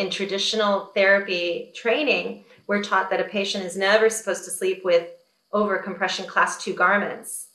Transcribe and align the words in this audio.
in 0.00 0.08
traditional 0.08 0.86
therapy 0.94 1.70
training, 1.74 2.42
we're 2.66 2.82
taught 2.82 3.10
that 3.10 3.20
a 3.20 3.24
patient 3.24 3.64
is 3.64 3.76
never 3.76 4.08
supposed 4.08 4.44
to 4.44 4.50
sleep 4.50 4.82
with 4.82 5.10
over 5.52 5.76
compression 5.76 6.26
class 6.26 6.62
two 6.62 6.72
garments. 6.72 7.48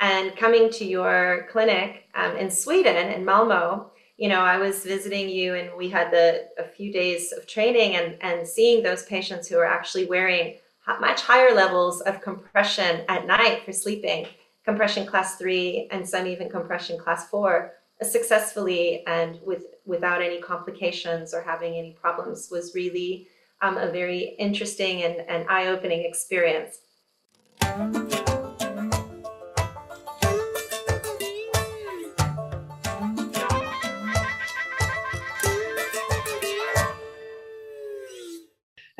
And 0.00 0.36
coming 0.36 0.68
to 0.72 0.84
your 0.84 1.46
clinic 1.48 2.08
um, 2.16 2.36
in 2.36 2.50
Sweden, 2.50 2.96
in 2.96 3.24
Malmo, 3.24 3.92
you 4.16 4.28
know, 4.28 4.40
I 4.40 4.58
was 4.58 4.84
visiting 4.84 5.28
you 5.28 5.54
and 5.54 5.76
we 5.76 5.88
had 5.88 6.10
the 6.10 6.48
a 6.58 6.64
few 6.64 6.92
days 6.92 7.32
of 7.32 7.46
training 7.46 7.94
and, 7.96 8.16
and 8.20 8.48
seeing 8.48 8.82
those 8.82 9.04
patients 9.04 9.46
who 9.46 9.56
are 9.58 9.64
actually 9.64 10.06
wearing 10.06 10.56
much 11.00 11.20
higher 11.20 11.54
levels 11.54 12.00
of 12.00 12.20
compression 12.20 13.04
at 13.08 13.26
night 13.26 13.62
for 13.64 13.72
sleeping, 13.72 14.26
compression 14.64 15.06
class 15.06 15.36
three 15.36 15.88
and 15.92 16.08
some 16.08 16.26
even 16.26 16.48
compression 16.48 16.98
class 16.98 17.28
four, 17.28 17.74
successfully 18.02 19.04
and 19.06 19.38
with 19.44 19.64
without 19.86 20.20
any 20.20 20.40
complications 20.40 21.32
or 21.32 21.40
having 21.40 21.74
any 21.74 21.92
problems 21.92 22.48
was 22.50 22.74
really 22.74 23.28
um, 23.62 23.78
a 23.78 23.90
very 23.90 24.36
interesting 24.38 25.02
and, 25.02 25.20
and 25.28 25.48
eye-opening 25.48 26.04
experience. 26.04 26.78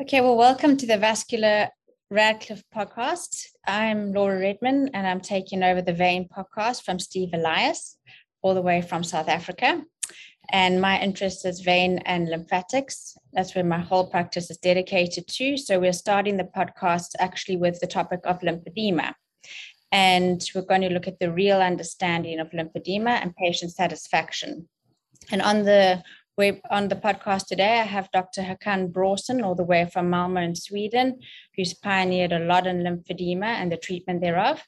Okay, 0.01 0.21
well, 0.21 0.37
welcome 0.37 0.77
to 0.77 0.85
the 0.87 0.97
Vascular 0.97 1.67
Radcliffe 2.09 2.63
podcast. 2.73 3.47
I'm 3.67 4.13
Laura 4.13 4.39
Redman 4.39 4.91
and 4.93 5.05
I'm 5.05 5.19
taking 5.19 5.63
over 5.63 5.81
the 5.81 5.91
Vein 5.91 6.29
podcast 6.29 6.83
from 6.83 6.97
Steve 6.97 7.31
Elias, 7.33 7.97
all 8.41 8.53
the 8.53 8.61
way 8.61 8.81
from 8.81 9.03
South 9.03 9.27
Africa. 9.27 9.83
And 10.51 10.81
my 10.81 10.99
interest 10.99 11.45
is 11.45 11.59
vein 11.59 11.99
and 11.99 12.29
lymphatics. 12.29 13.17
That's 13.33 13.53
where 13.53 13.63
my 13.63 13.79
whole 13.79 14.09
practice 14.09 14.49
is 14.49 14.57
dedicated 14.57 15.27
to. 15.27 15.57
So 15.57 15.79
we're 15.79 15.93
starting 15.93 16.37
the 16.37 16.49
podcast 16.55 17.15
actually 17.19 17.57
with 17.57 17.79
the 17.79 17.87
topic 17.87 18.21
of 18.23 18.39
lymphedema. 18.39 19.13
And 19.91 20.41
we're 20.55 20.61
going 20.61 20.81
to 20.81 20.89
look 20.89 21.07
at 21.07 21.19
the 21.19 21.31
real 21.31 21.61
understanding 21.61 22.39
of 22.39 22.51
lymphedema 22.51 23.21
and 23.21 23.35
patient 23.35 23.73
satisfaction. 23.73 24.67
And 25.31 25.41
on 25.41 25.63
the 25.63 26.03
we 26.37 26.61
on 26.69 26.87
the 26.87 26.95
podcast 26.95 27.47
today, 27.47 27.79
I 27.79 27.83
have 27.83 28.11
Dr. 28.11 28.41
Hakan 28.41 28.91
Brorson, 28.91 29.43
all 29.43 29.55
the 29.55 29.63
way 29.63 29.89
from 29.91 30.11
Malmo 30.11 30.39
in 30.41 30.55
Sweden, 30.55 31.19
who's 31.55 31.73
pioneered 31.73 32.31
a 32.31 32.39
lot 32.39 32.67
in 32.67 32.83
lymphedema 32.83 33.45
and 33.45 33.71
the 33.71 33.77
treatment 33.77 34.21
thereof, 34.21 34.63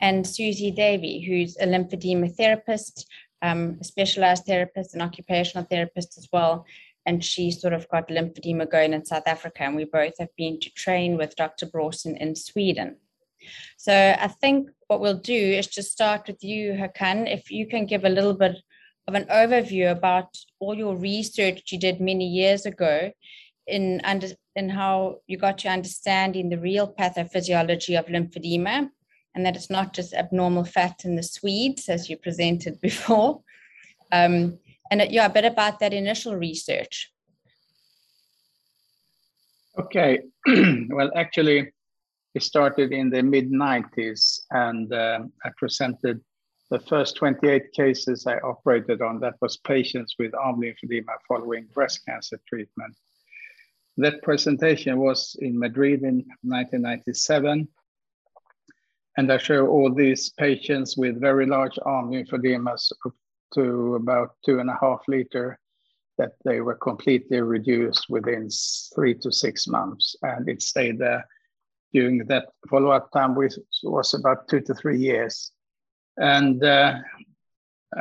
and 0.00 0.24
Suzie 0.24 0.74
Davey, 0.74 1.20
who's 1.20 1.56
a 1.58 1.66
lymphedema 1.66 2.34
therapist, 2.36 3.06
um, 3.44 3.76
a 3.80 3.84
specialized 3.84 4.44
therapist, 4.46 4.94
and 4.94 5.02
occupational 5.02 5.66
therapist 5.70 6.16
as 6.16 6.28
well. 6.32 6.64
And 7.06 7.22
she 7.22 7.50
sort 7.50 7.74
of 7.74 7.86
got 7.90 8.08
lymphedema 8.08 8.70
going 8.70 8.94
in 8.94 9.04
South 9.04 9.26
Africa, 9.26 9.64
and 9.64 9.76
we 9.76 9.84
both 9.84 10.14
have 10.18 10.34
been 10.36 10.58
to 10.60 10.70
train 10.70 11.18
with 11.18 11.36
Dr. 11.36 11.66
Brorson 11.66 12.16
in 12.16 12.34
Sweden. 12.34 12.96
So 13.76 13.92
I 14.18 14.28
think 14.28 14.70
what 14.88 15.00
we'll 15.00 15.18
do 15.18 15.34
is 15.58 15.66
just 15.66 15.92
start 15.92 16.26
with 16.26 16.42
you, 16.42 16.72
Hakan. 16.72 17.30
If 17.30 17.50
you 17.50 17.66
can 17.66 17.84
give 17.84 18.04
a 18.06 18.08
little 18.08 18.32
bit 18.32 18.56
of 19.06 19.14
an 19.14 19.24
overview 19.24 19.92
about 19.92 20.34
all 20.60 20.74
your 20.74 20.96
research 20.96 21.70
you 21.70 21.78
did 21.78 22.00
many 22.00 22.26
years 22.26 22.64
ago 22.64 23.10
in 23.66 24.00
under 24.04 24.28
in 24.56 24.70
how 24.70 25.16
you 25.26 25.36
got 25.36 25.58
to 25.58 25.68
understanding 25.68 26.48
the 26.48 26.58
real 26.58 26.90
pathophysiology 26.90 27.98
of 27.98 28.06
lymphedema 28.06 28.88
and 29.34 29.44
that 29.44 29.56
it's 29.56 29.70
not 29.70 29.92
just 29.92 30.14
abnormal 30.14 30.64
fat 30.64 31.04
in 31.04 31.16
the 31.16 31.22
Swedes 31.22 31.88
as 31.88 32.08
you 32.08 32.16
presented 32.16 32.80
before. 32.88 33.42
Um, 34.12 34.58
and 34.90 35.02
yeah, 35.10 35.26
a 35.26 35.30
bit 35.30 35.44
about 35.44 35.80
that 35.80 35.92
initial 35.92 36.36
research. 36.36 37.10
Okay, 39.78 40.20
well, 40.88 41.10
actually, 41.16 41.72
it 42.34 42.42
started 42.42 42.92
in 42.92 43.10
the 43.10 43.22
mid 43.22 43.50
90s, 43.50 44.40
and 44.50 44.92
uh, 44.92 45.20
I 45.44 45.50
presented 45.56 46.20
the 46.70 46.78
first 46.78 47.16
28 47.16 47.72
cases 47.72 48.26
I 48.26 48.38
operated 48.38 49.02
on, 49.02 49.20
that 49.20 49.34
was 49.40 49.56
patients 49.58 50.14
with 50.18 50.34
arm 50.34 50.60
lymphedema 50.60 51.14
following 51.28 51.66
breast 51.74 52.04
cancer 52.06 52.38
treatment. 52.48 52.96
That 53.96 54.22
presentation 54.22 54.98
was 54.98 55.36
in 55.40 55.58
Madrid 55.58 56.02
in 56.02 56.24
1997. 56.42 57.68
And 59.16 59.30
I 59.30 59.38
show 59.38 59.68
all 59.68 59.92
these 59.94 60.30
patients 60.30 60.96
with 60.96 61.20
very 61.20 61.46
large 61.46 61.78
arm 61.84 62.10
lymphodemas 62.10 62.90
up 63.06 63.12
to 63.54 63.94
about 63.94 64.30
two 64.44 64.58
and 64.58 64.68
a 64.68 64.78
half 64.80 65.00
liter 65.06 65.58
that 66.18 66.32
they 66.44 66.60
were 66.60 66.74
completely 66.76 67.40
reduced 67.40 68.06
within 68.08 68.48
three 68.94 69.14
to 69.14 69.32
six 69.32 69.66
months. 69.66 70.16
And 70.22 70.48
it 70.48 70.62
stayed 70.62 70.98
there 70.98 71.24
during 71.92 72.18
that 72.26 72.46
follow-up 72.68 73.10
time, 73.12 73.34
which 73.34 73.54
was 73.82 74.14
about 74.14 74.48
two 74.48 74.60
to 74.62 74.74
three 74.74 74.98
years. 74.98 75.52
And 76.16 76.62
uh, 76.64 76.98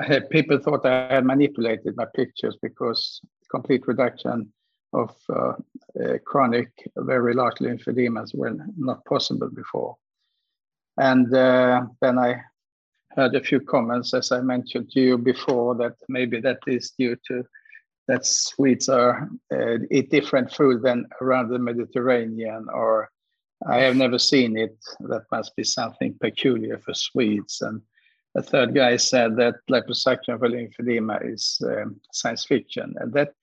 had, 0.07 0.29
people 0.29 0.57
thought 0.57 0.85
I 0.85 1.13
had 1.13 1.25
manipulated 1.25 1.96
my 1.96 2.06
pictures 2.16 2.57
because 2.62 3.22
complete 3.52 3.88
reduction 3.88 4.52
of 4.94 5.16
uh, 5.29 5.53
uh, 6.03 6.18
chronic, 6.25 6.69
very 6.97 7.34
large 7.34 7.56
lymphedemas 7.56 8.35
were 8.35 8.56
not 8.78 9.03
possible 9.06 9.50
before. 9.50 9.96
And 10.98 11.34
uh, 11.34 11.84
then 12.02 12.20
I 12.20 12.42
heard 13.16 13.36
a 13.36 13.44
few 13.44 13.59
comments, 13.59 14.14
as 14.14 14.31
I 14.31 14.42
mentioned 14.42 14.92
to 14.92 15.00
you 15.00 15.18
before, 15.18 15.76
that 15.76 15.96
maybe 16.09 16.40
that 16.42 16.59
is 16.68 16.92
due 16.98 17.16
to 17.28 17.44
that 18.08 18.26
Swedes 18.26 18.90
are 18.90 19.30
uh, 19.53 19.78
eat 19.90 20.12
different 20.12 20.52
food 20.52 20.82
than 20.82 21.06
around 21.22 21.50
the 21.50 21.59
Mediterranean, 21.59 22.68
or 22.74 23.09
I 23.66 23.78
have 23.78 23.96
never 23.96 24.20
seen 24.20 24.58
it. 24.58 24.76
That 25.00 25.24
must 25.32 25.56
be 25.56 25.64
something 25.64 26.16
peculiar 26.20 26.80
for 26.80 26.94
Swedes. 26.94 27.62
And 27.62 27.82
a 28.36 28.42
third 28.42 28.76
guy 28.76 28.98
said 28.98 29.38
that 29.38 29.56
liposuction 29.72 30.38
for 30.38 30.50
lymphedema 30.50 31.34
is 31.34 31.62
um, 31.66 32.02
science 32.12 32.44
fiction. 32.46 32.94
And 33.00 33.14
that 33.14 33.34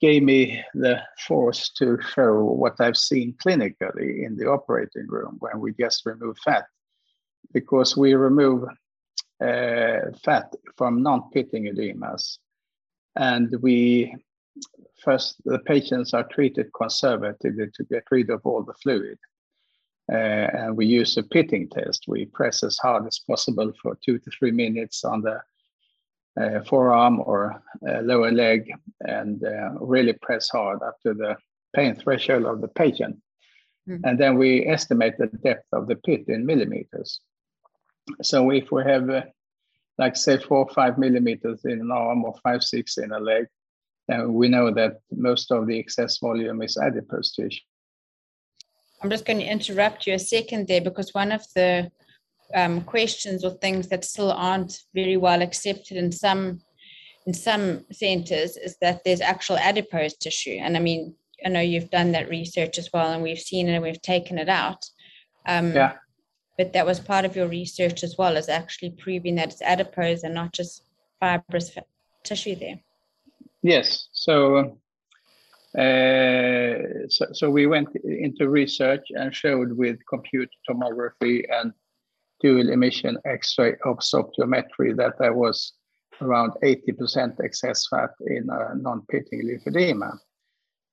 gave 0.00 0.22
me 0.22 0.62
the 0.74 1.00
force 1.26 1.70
to 1.70 1.98
show 2.14 2.44
what 2.44 2.80
I've 2.80 2.96
seen 2.96 3.34
clinically 3.44 4.24
in 4.24 4.36
the 4.36 4.46
operating 4.46 5.06
room 5.08 5.36
when 5.40 5.60
we 5.60 5.72
just 5.72 6.04
remove 6.04 6.36
fat. 6.44 6.66
Because 7.52 7.96
we 7.96 8.14
remove 8.14 8.64
uh, 9.40 10.10
fat 10.22 10.54
from 10.76 11.02
non-pitting 11.02 11.64
edemas. 11.64 12.38
And 13.14 13.54
we 13.62 14.14
first, 15.02 15.36
the 15.44 15.58
patients 15.60 16.12
are 16.14 16.24
treated 16.24 16.70
conservatively 16.76 17.68
to 17.74 17.84
get 17.84 18.04
rid 18.10 18.30
of 18.30 18.40
all 18.44 18.62
the 18.62 18.74
fluid. 18.74 19.18
Uh, 20.10 20.14
and 20.14 20.76
we 20.76 20.86
use 20.86 21.16
a 21.16 21.22
pitting 21.22 21.68
test. 21.68 22.04
We 22.06 22.26
press 22.26 22.62
as 22.62 22.78
hard 22.78 23.06
as 23.06 23.18
possible 23.18 23.72
for 23.82 23.98
two 24.04 24.18
to 24.18 24.30
three 24.30 24.52
minutes 24.52 25.04
on 25.04 25.22
the 25.22 25.40
uh, 26.40 26.60
forearm 26.68 27.20
or 27.20 27.62
uh, 27.88 28.00
lower 28.00 28.30
leg 28.30 28.70
and 29.00 29.42
uh, 29.44 29.70
really 29.80 30.12
press 30.12 30.48
hard 30.48 30.82
up 30.82 30.96
to 31.02 31.14
the 31.14 31.36
pain 31.74 31.96
threshold 31.96 32.44
of 32.44 32.60
the 32.60 32.68
patient. 32.68 33.16
Mm-hmm. 33.88 34.04
And 34.04 34.18
then 34.18 34.36
we 34.36 34.66
estimate 34.66 35.16
the 35.18 35.26
depth 35.26 35.66
of 35.72 35.86
the 35.86 35.96
pit 35.96 36.24
in 36.28 36.44
millimeters. 36.44 37.20
So 38.22 38.50
if 38.50 38.70
we 38.70 38.82
have, 38.84 39.08
uh, 39.08 39.22
like, 39.98 40.16
say, 40.16 40.38
four 40.38 40.58
or 40.58 40.74
five 40.74 40.98
millimeters 40.98 41.64
in 41.64 41.80
an 41.80 41.90
arm 41.90 42.24
or 42.24 42.34
five, 42.42 42.62
six 42.62 42.98
in 42.98 43.12
a 43.12 43.18
leg, 43.18 43.46
then 44.08 44.34
we 44.34 44.48
know 44.48 44.72
that 44.72 45.00
most 45.10 45.50
of 45.50 45.66
the 45.66 45.78
excess 45.78 46.18
volume 46.18 46.62
is 46.62 46.76
adipose 46.76 47.32
tissue. 47.32 47.60
I'm 49.02 49.10
just 49.10 49.26
going 49.26 49.38
to 49.40 49.44
interrupt 49.44 50.06
you 50.06 50.14
a 50.14 50.18
second 50.18 50.68
there 50.68 50.80
because 50.80 51.12
one 51.12 51.32
of 51.32 51.44
the 51.54 51.90
um, 52.54 52.82
questions 52.82 53.44
or 53.44 53.50
things 53.50 53.88
that 53.88 54.04
still 54.04 54.32
aren't 54.32 54.80
very 54.94 55.16
well 55.16 55.42
accepted 55.42 55.96
in 55.96 56.12
some 56.12 56.60
in 57.26 57.34
some 57.34 57.84
centers 57.90 58.56
is 58.56 58.76
that 58.80 59.02
there's 59.04 59.20
actual 59.20 59.58
adipose 59.58 60.16
tissue. 60.16 60.58
And 60.60 60.76
I 60.76 60.80
mean, 60.80 61.16
I 61.44 61.48
know 61.48 61.60
you've 61.60 61.90
done 61.90 62.12
that 62.12 62.28
research 62.28 62.78
as 62.78 62.90
well, 62.92 63.12
and 63.12 63.22
we've 63.22 63.38
seen 63.38 63.68
it 63.68 63.74
and 63.74 63.82
we've 63.82 64.00
taken 64.00 64.38
it 64.38 64.48
out. 64.48 64.84
Um, 65.46 65.72
yeah. 65.72 65.94
But 66.56 66.72
that 66.72 66.86
was 66.86 67.00
part 67.00 67.24
of 67.24 67.34
your 67.34 67.48
research 67.48 68.04
as 68.04 68.16
well, 68.16 68.36
is 68.36 68.48
actually 68.48 68.90
proving 68.90 69.34
that 69.34 69.48
it's 69.48 69.60
adipose 69.60 70.22
and 70.22 70.34
not 70.34 70.52
just 70.52 70.84
fibrous 71.18 71.76
tissue 72.22 72.54
there. 72.54 72.80
Yes. 73.62 74.06
So 74.12 74.78
uh, 75.76 77.04
so, 77.10 77.26
so, 77.32 77.50
we 77.50 77.66
went 77.66 77.88
into 78.04 78.48
research 78.48 79.08
and 79.10 79.34
showed 79.34 79.72
with 79.72 79.98
computer 80.08 80.50
tomography 80.66 81.44
and 81.50 81.70
dual 82.40 82.70
emission 82.70 83.18
X-ray 83.24 83.76
absorptiometry 83.84 84.96
that 84.96 85.14
there 85.18 85.32
was 85.32 85.72
around 86.20 86.52
80% 86.62 87.40
excess 87.44 87.86
fat 87.88 88.10
in 88.26 88.46
non-pitting 88.46 89.42
lymphedema. 89.42 90.18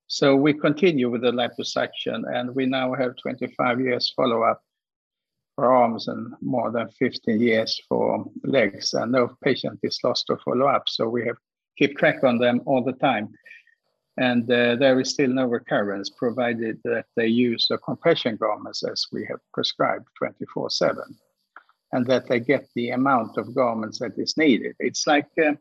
So 0.08 0.36
we 0.36 0.54
continue 0.54 1.10
with 1.10 1.22
the 1.22 1.32
liposuction 1.32 2.24
and 2.36 2.54
we 2.54 2.66
now 2.66 2.94
have 2.94 3.16
25 3.22 3.80
years 3.80 4.14
follow-up 4.16 4.62
for 5.56 5.72
arms 5.72 6.08
and 6.08 6.34
more 6.42 6.72
than 6.72 6.90
15 7.00 7.40
years 7.40 7.82
for 7.88 8.26
legs 8.44 8.94
and 8.94 9.12
no 9.12 9.36
patient 9.44 9.80
is 9.84 10.00
lost 10.04 10.28
to 10.28 10.38
follow-up. 10.38 10.84
So 10.88 11.08
we 11.08 11.26
have 11.26 11.38
keep 11.78 11.98
track 11.98 12.24
on 12.24 12.38
them 12.38 12.62
all 12.66 12.84
the 12.84 12.94
time. 12.94 13.30
And 14.18 14.44
uh, 14.52 14.76
there 14.76 15.00
is 15.00 15.10
still 15.10 15.30
no 15.30 15.48
recurrence 15.48 16.12
provided 16.12 16.80
that 16.84 17.06
they 17.16 17.28
use 17.28 17.66
the 17.68 17.80
compression 17.80 18.36
garments 18.36 18.84
as 18.84 19.08
we 19.12 19.26
have 19.26 19.40
prescribed 19.54 20.06
24 20.20 20.70
7 20.70 21.02
and 21.94 22.08
that 22.08 22.28
they 22.28 22.40
get 22.40 22.68
the 22.76 22.90
amount 22.90 23.38
of 23.38 23.54
garments 23.54 24.00
that 24.00 24.18
is 24.18 24.36
needed. 24.36 24.76
It's 24.80 25.06
like, 25.06 25.30
uh, 25.38 25.54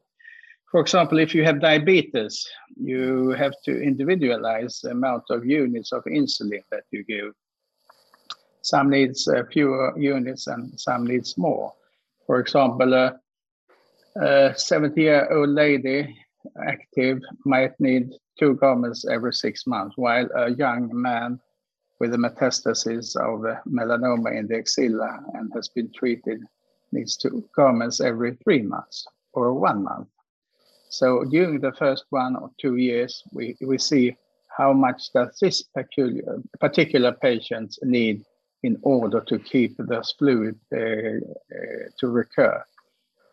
for 0.71 0.81
example, 0.81 1.19
if 1.19 1.35
you 1.35 1.45
have 1.45 1.61
diabetes, 1.61 2.49
you 2.75 3.31
have 3.31 3.53
to 3.67 3.83
individualize 3.83 4.81
the 4.81 4.91
amount 4.91 5.25
of 5.29 5.45
units 5.45 5.93
of 5.93 6.03
insulin 6.05 6.63
that 6.71 6.85
you 6.91 7.05
give. 7.05 7.33
Some 8.63 8.89
needs 8.89 9.29
uh, 9.29 9.43
fewer 9.53 9.93
units 9.99 10.47
and 10.47 10.81
some 10.81 11.07
needs 11.07 11.37
more. 11.37 11.75
For 12.27 12.41
example, 12.41 12.95
a 12.95 13.21
70-year-old 14.17 15.51
lady 15.51 16.17
active 16.67 17.21
might 17.45 17.79
need 17.79 18.11
two 18.39 18.55
garments 18.55 19.05
every 19.07 19.35
six 19.35 19.67
months, 19.67 19.97
while 19.99 20.29
a 20.35 20.51
young 20.51 20.89
man 20.93 21.39
with 22.03 22.15
a 22.15 22.17
metastasis 22.17 23.15
of 23.15 23.39
melanoma 23.79 24.37
in 24.37 24.49
the 24.49 24.57
axilla 24.57 25.21
and 25.35 25.53
has 25.55 25.69
been 25.69 25.89
treated 25.93 26.41
needs 26.91 27.17
two 27.17 27.45
garments 27.55 28.01
every 28.01 28.33
three 28.43 28.61
months 28.61 29.07
or 29.35 29.55
one 29.55 29.85
month. 29.85 30.09
So 30.91 31.23
during 31.23 31.61
the 31.61 31.73
first 31.79 32.07
one 32.11 32.35
or 32.35 32.51
two 32.61 32.75
years, 32.75 33.23
we, 33.33 33.57
we 33.61 33.79
see 33.79 34.17
how 34.49 34.73
much 34.73 35.13
does 35.15 35.39
this 35.41 35.63
peculiar, 35.63 36.43
particular 36.59 37.13
patient 37.13 37.79
need 37.85 38.25
in 38.65 38.77
order 38.83 39.21
to 39.21 39.39
keep 39.39 39.77
this 39.79 40.13
fluid 40.19 40.59
uh, 40.73 40.79
uh, 40.79 41.85
to 42.01 42.09
recur. 42.09 42.65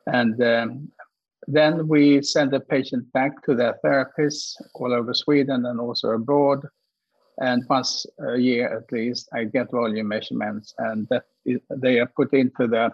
And 0.05 0.39
um, 0.43 0.91
then 1.47 1.87
we 1.87 2.21
send 2.21 2.51
the 2.51 2.59
patient 2.59 3.11
back 3.13 3.41
to 3.45 3.55
their 3.55 3.79
therapists 3.83 4.53
all 4.75 4.93
over 4.93 5.15
Sweden 5.15 5.65
and 5.65 5.79
also 5.79 6.09
abroad. 6.09 6.67
And 7.39 7.63
once 7.69 8.05
a 8.19 8.37
year 8.37 8.77
at 8.77 8.91
least, 8.91 9.29
I 9.33 9.45
get 9.45 9.71
volume 9.71 10.09
measurements, 10.09 10.73
and 10.77 11.07
that 11.09 11.23
is, 11.45 11.61
they 11.69 11.99
are 11.99 12.11
put 12.15 12.33
into 12.33 12.67
the 12.67 12.91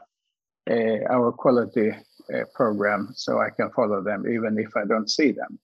uh, 0.70 1.14
our 1.14 1.32
quality 1.32 1.92
uh, 1.92 2.44
program, 2.54 3.12
so 3.16 3.40
I 3.40 3.50
can 3.50 3.72
follow 3.72 4.02
them 4.02 4.28
even 4.28 4.58
if 4.60 4.76
I 4.76 4.86
don't 4.86 5.10
see 5.10 5.32
them. 5.32 5.60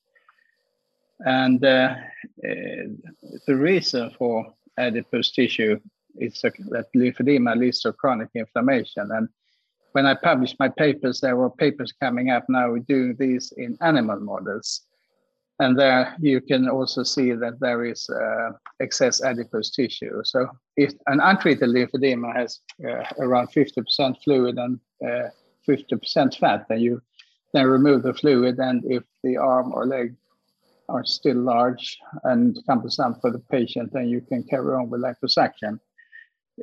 And 1.19 1.63
uh, 1.63 1.95
uh 2.43 2.83
the 3.47 3.55
reason 3.55 4.11
for 4.17 4.53
adipose 4.77 5.31
tissue 5.31 5.79
is 6.19 6.41
that 6.41 6.87
lymphedema 6.95 7.55
leads 7.55 7.81
to 7.81 7.93
chronic 7.93 8.29
inflammation, 8.35 9.11
and 9.11 9.29
when 9.91 10.05
I 10.05 10.15
published 10.15 10.55
my 10.59 10.69
papers, 10.69 11.19
there 11.19 11.35
were 11.35 11.49
papers 11.49 11.91
coming 11.91 12.31
up 12.31 12.45
now 12.47 12.75
doing 12.87 13.15
these 13.19 13.51
in 13.57 13.77
animal 13.81 14.19
models. 14.19 14.81
And 15.61 15.77
there 15.77 16.15
you 16.19 16.41
can 16.41 16.67
also 16.67 17.03
see 17.03 17.33
that 17.33 17.59
there 17.59 17.85
is 17.85 18.09
uh, 18.09 18.49
excess 18.79 19.21
adipose 19.21 19.69
tissue. 19.69 20.23
So 20.23 20.47
if 20.75 20.91
an 21.05 21.19
untreated 21.19 21.69
lymphedema 21.69 22.35
has 22.35 22.61
uh, 22.83 23.03
around 23.19 23.49
50% 23.49 24.15
fluid 24.23 24.57
and 24.57 24.79
50% 25.69 26.17
uh, 26.17 26.29
fat, 26.39 26.65
then 26.67 26.79
you 26.79 26.99
then 27.53 27.67
remove 27.67 28.01
the 28.01 28.15
fluid. 28.15 28.57
And 28.57 28.83
if 28.85 29.03
the 29.23 29.37
arm 29.37 29.71
or 29.71 29.85
leg 29.85 30.15
are 30.89 31.05
still 31.05 31.37
large 31.37 31.99
and 32.23 32.57
cumbersome 32.65 33.15
for 33.21 33.29
the 33.29 33.43
patient, 33.51 33.93
then 33.93 34.07
you 34.07 34.21
can 34.21 34.43
carry 34.43 34.73
on 34.73 34.89
with 34.89 35.01
liposuction. 35.01 35.79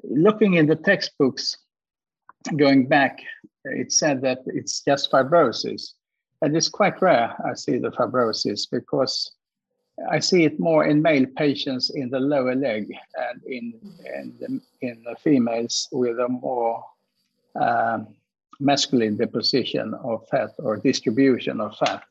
Looking 0.03 0.55
in 0.55 0.67
the 0.67 0.75
textbooks, 0.75 1.57
going 2.57 2.89
back, 2.89 3.21
it 3.65 3.93
said 3.93 4.23
that 4.23 4.39
it's 4.47 4.81
just 4.81 5.13
fibrosis. 5.13 5.93
And 6.43 6.57
it's 6.57 6.69
quite 6.69 7.01
rare, 7.03 7.35
I 7.45 7.55
see 7.55 7.79
the 7.79 7.91
fibrosis, 7.91 8.71
because 8.71 9.33
I 10.11 10.21
see 10.21 10.45
it 10.45 10.61
more 10.61 10.85
in 10.87 11.03
male 11.03 11.27
patients 11.37 11.91
in 11.91 12.11
the 12.11 12.21
lower 12.21 12.55
leg 12.55 12.93
and 13.17 13.43
in, 13.45 13.75
in, 14.15 14.35
the, 14.39 14.61
in 14.87 15.03
the 15.03 15.17
females 15.17 15.89
with 15.91 16.21
a 16.21 16.29
more 16.29 16.85
um, 17.61 18.07
masculine 18.61 19.17
deposition 19.17 19.95
of 19.95 20.27
fat 20.29 20.51
or 20.59 20.77
distribution 20.77 21.61
of 21.61 21.77
fat. 21.77 22.05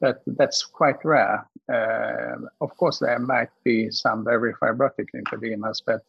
But 0.00 0.22
that's 0.26 0.64
quite 0.64 1.04
rare. 1.04 1.46
Uh, 1.70 2.46
of 2.62 2.74
course, 2.78 3.00
there 3.00 3.18
might 3.18 3.50
be 3.64 3.90
some 3.90 4.24
very 4.24 4.54
fibrotic 4.54 5.08
lymphodemas, 5.14 5.82
but 5.84 6.02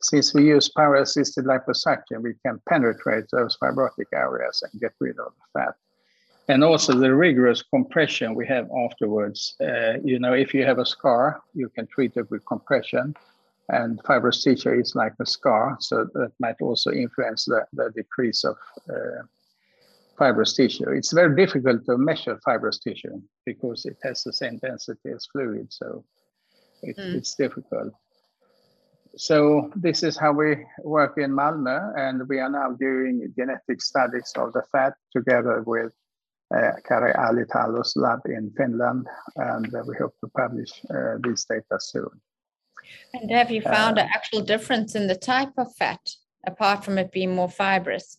since 0.00 0.34
we 0.34 0.46
use 0.46 0.68
power-assisted 0.68 1.44
liposuction, 1.44 2.22
we 2.22 2.34
can 2.44 2.60
penetrate 2.68 3.26
those 3.30 3.56
fibrotic 3.62 4.06
areas 4.12 4.62
and 4.62 4.80
get 4.80 4.92
rid 5.00 5.18
of 5.18 5.32
the 5.36 5.60
fat. 5.60 5.74
And 6.48 6.62
also 6.62 6.92
the 6.94 7.14
rigorous 7.14 7.62
compression 7.62 8.34
we 8.34 8.46
have 8.46 8.68
afterwards. 8.70 9.56
Uh, 9.60 9.94
you 10.04 10.18
know, 10.18 10.32
if 10.32 10.54
you 10.54 10.64
have 10.64 10.78
a 10.78 10.86
scar, 10.86 11.40
you 11.54 11.68
can 11.68 11.86
treat 11.88 12.16
it 12.16 12.30
with 12.30 12.46
compression. 12.46 13.14
And 13.68 14.00
fibrous 14.06 14.44
tissue 14.44 14.70
is 14.70 14.94
like 14.94 15.14
a 15.18 15.26
scar, 15.26 15.76
so 15.80 16.08
that 16.14 16.30
might 16.38 16.60
also 16.60 16.92
influence 16.92 17.46
the, 17.46 17.66
the 17.72 17.90
decrease 17.96 18.44
of 18.44 18.56
uh, 18.88 19.22
fibrous 20.16 20.54
tissue. 20.54 20.88
It's 20.90 21.12
very 21.12 21.34
difficult 21.34 21.84
to 21.86 21.98
measure 21.98 22.38
fibrous 22.44 22.78
tissue 22.78 23.20
because 23.44 23.84
it 23.84 23.96
has 24.04 24.22
the 24.22 24.32
same 24.32 24.58
density 24.58 25.10
as 25.10 25.26
fluid, 25.32 25.72
so 25.72 26.04
it, 26.82 26.96
mm. 26.96 27.14
it's 27.14 27.34
difficult 27.34 27.92
so 29.16 29.70
this 29.74 30.02
is 30.02 30.16
how 30.16 30.32
we 30.32 30.66
work 30.84 31.16
in 31.16 31.30
Malmö, 31.32 31.98
and 31.98 32.28
we 32.28 32.38
are 32.38 32.50
now 32.50 32.72
doing 32.72 33.32
genetic 33.36 33.80
studies 33.80 34.30
of 34.36 34.52
the 34.52 34.62
fat 34.70 34.94
together 35.10 35.62
with 35.66 35.92
Kari 36.50 37.12
Alitalo's 37.12 37.96
lab 37.96 38.20
in 38.26 38.52
Finland, 38.56 39.06
and 39.36 39.74
uh, 39.74 39.82
we 39.86 39.96
hope 39.96 40.14
to 40.20 40.28
publish 40.28 40.70
uh, 40.90 41.16
these 41.24 41.44
data 41.44 41.78
soon. 41.78 42.10
And 43.14 43.30
have 43.30 43.50
you 43.50 43.62
found 43.62 43.98
uh, 43.98 44.02
an 44.02 44.08
actual 44.14 44.42
difference 44.42 44.94
in 44.94 45.06
the 45.08 45.16
type 45.16 45.52
of 45.58 45.74
fat, 45.74 46.10
apart 46.46 46.84
from 46.84 46.98
it 46.98 47.10
being 47.10 47.34
more 47.34 47.50
fibrous? 47.50 48.18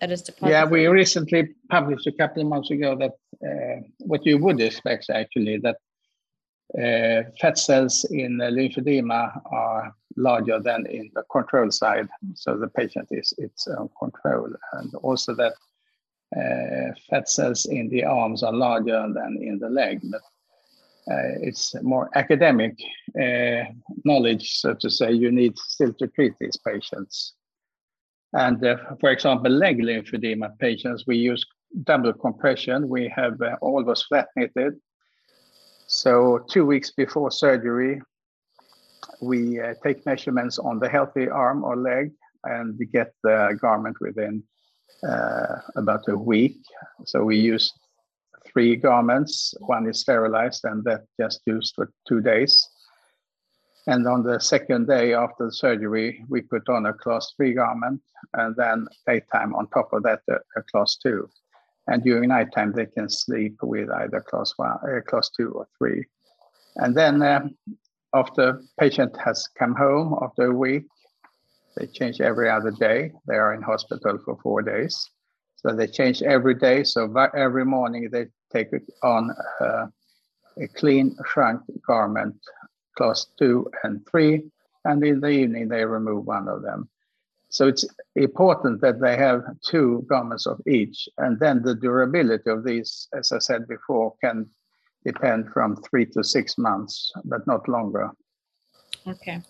That 0.00 0.12
is 0.12 0.22
deposited? 0.22 0.50
Yeah, 0.50 0.64
we 0.64 0.86
recently 0.86 1.54
published 1.70 2.06
a 2.06 2.12
couple 2.12 2.42
of 2.42 2.48
months 2.48 2.70
ago 2.70 2.96
that 2.96 3.12
uh, 3.44 3.80
what 3.98 4.24
you 4.26 4.38
would 4.38 4.60
expect 4.60 5.10
actually 5.10 5.58
that 5.58 5.76
uh, 6.74 7.30
fat 7.40 7.58
cells 7.58 8.04
in 8.10 8.38
lymphedema 8.38 9.40
are 9.50 9.94
larger 10.16 10.58
than 10.60 10.86
in 10.86 11.10
the 11.14 11.22
control 11.30 11.70
side. 11.70 12.08
So 12.34 12.56
the 12.56 12.68
patient 12.68 13.08
is 13.10 13.32
its 13.38 13.66
own 13.68 13.88
control. 13.98 14.50
And 14.72 14.94
also 14.96 15.34
that 15.34 15.54
uh, 16.36 16.92
fat 17.08 17.28
cells 17.28 17.64
in 17.66 17.88
the 17.88 18.04
arms 18.04 18.42
are 18.42 18.52
larger 18.52 19.06
than 19.14 19.38
in 19.40 19.58
the 19.58 19.70
leg. 19.70 20.00
But 20.04 20.20
uh, 21.10 21.38
it's 21.40 21.74
more 21.82 22.10
academic 22.14 22.74
uh, 23.20 23.64
knowledge, 24.04 24.58
so 24.58 24.74
to 24.74 24.90
say. 24.90 25.12
You 25.12 25.30
need 25.30 25.56
still 25.56 25.92
to 25.94 26.08
treat 26.08 26.34
these 26.40 26.56
patients. 26.56 27.34
And 28.32 28.60
for 29.00 29.10
example, 29.10 29.50
leg 29.50 29.80
lymphedema 29.80 30.58
patients, 30.58 31.04
we 31.06 31.16
use 31.16 31.46
double 31.84 32.12
compression. 32.12 32.88
We 32.88 33.08
have 33.14 33.40
uh, 33.40 33.56
always 33.62 34.02
flat 34.02 34.28
knitted. 34.36 34.74
So 35.86 36.44
two 36.50 36.66
weeks 36.66 36.90
before 36.90 37.30
surgery, 37.30 38.02
we 39.22 39.60
take 39.82 40.04
measurements 40.04 40.58
on 40.58 40.80
the 40.80 40.88
healthy 40.88 41.28
arm 41.28 41.64
or 41.64 41.76
leg 41.76 42.10
and 42.44 42.78
get 42.92 43.12
the 43.22 43.56
garment 43.60 43.96
within 44.00 44.42
uh, 45.06 45.56
about 45.76 46.08
a 46.08 46.16
week. 46.16 46.58
So 47.04 47.24
we 47.24 47.36
use 47.36 47.72
three 48.46 48.76
garments. 48.76 49.54
One 49.60 49.88
is 49.88 50.00
sterilized 50.00 50.64
and 50.64 50.84
that 50.84 51.04
just 51.20 51.40
used 51.46 51.74
for 51.74 51.90
two 52.08 52.20
days. 52.20 52.68
And 53.88 54.06
on 54.08 54.24
the 54.24 54.40
second 54.40 54.88
day 54.88 55.14
after 55.14 55.46
the 55.46 55.52
surgery, 55.52 56.24
we 56.28 56.40
put 56.40 56.68
on 56.68 56.86
a 56.86 56.92
class 56.92 57.32
three 57.36 57.54
garment 57.54 58.00
and 58.34 58.56
then 58.56 58.88
daytime 59.06 59.54
on 59.54 59.68
top 59.68 59.92
of 59.92 60.02
that, 60.02 60.22
a, 60.28 60.38
a 60.56 60.62
class 60.62 60.96
two. 60.96 61.28
And 61.86 62.02
during 62.02 62.30
nighttime, 62.30 62.72
they 62.72 62.86
can 62.86 63.08
sleep 63.08 63.56
with 63.62 63.88
either 63.90 64.20
class 64.20 64.54
one, 64.56 64.78
uh, 64.82 65.00
class 65.06 65.30
two 65.30 65.50
or 65.52 65.68
three. 65.78 66.04
And 66.76 66.96
then 66.96 67.22
uh, 67.22 67.48
after 68.12 68.60
patient 68.80 69.16
has 69.24 69.46
come 69.56 69.74
home 69.74 70.18
after 70.20 70.46
a 70.46 70.54
week, 70.54 70.86
they 71.76 71.86
change 71.86 72.20
every 72.20 72.50
other 72.50 72.70
day. 72.70 73.12
They 73.26 73.34
are 73.34 73.54
in 73.54 73.62
hospital 73.62 74.18
for 74.24 74.38
four 74.42 74.62
days. 74.62 75.10
So 75.56 75.74
they 75.74 75.86
change 75.86 76.22
every 76.22 76.54
day. 76.54 76.84
So 76.84 77.12
every 77.34 77.64
morning 77.64 78.08
they 78.10 78.26
take 78.52 78.68
on 79.02 79.30
uh, 79.60 79.86
a 80.60 80.68
clean 80.74 81.16
shrunk 81.26 81.62
garment, 81.86 82.36
class 82.96 83.26
two 83.38 83.70
and 83.82 84.06
three. 84.10 84.50
And 84.84 85.04
in 85.04 85.20
the 85.20 85.28
evening, 85.28 85.68
they 85.68 85.84
remove 85.84 86.26
one 86.26 86.48
of 86.48 86.62
them. 86.62 86.88
So 87.48 87.68
it's 87.68 87.84
important 88.14 88.80
that 88.80 89.00
they 89.00 89.16
have 89.16 89.42
two 89.64 90.04
garments 90.08 90.46
of 90.46 90.60
each. 90.66 91.08
And 91.18 91.38
then 91.38 91.62
the 91.62 91.74
durability 91.74 92.50
of 92.50 92.64
these, 92.64 93.08
as 93.16 93.32
I 93.32 93.38
said 93.38 93.66
before, 93.66 94.14
can 94.22 94.46
depend 95.04 95.50
from 95.52 95.76
three 95.76 96.06
to 96.06 96.24
six 96.24 96.58
months, 96.58 97.12
but 97.24 97.46
not 97.46 97.68
longer. 97.68 98.10
Okay. 99.06 99.42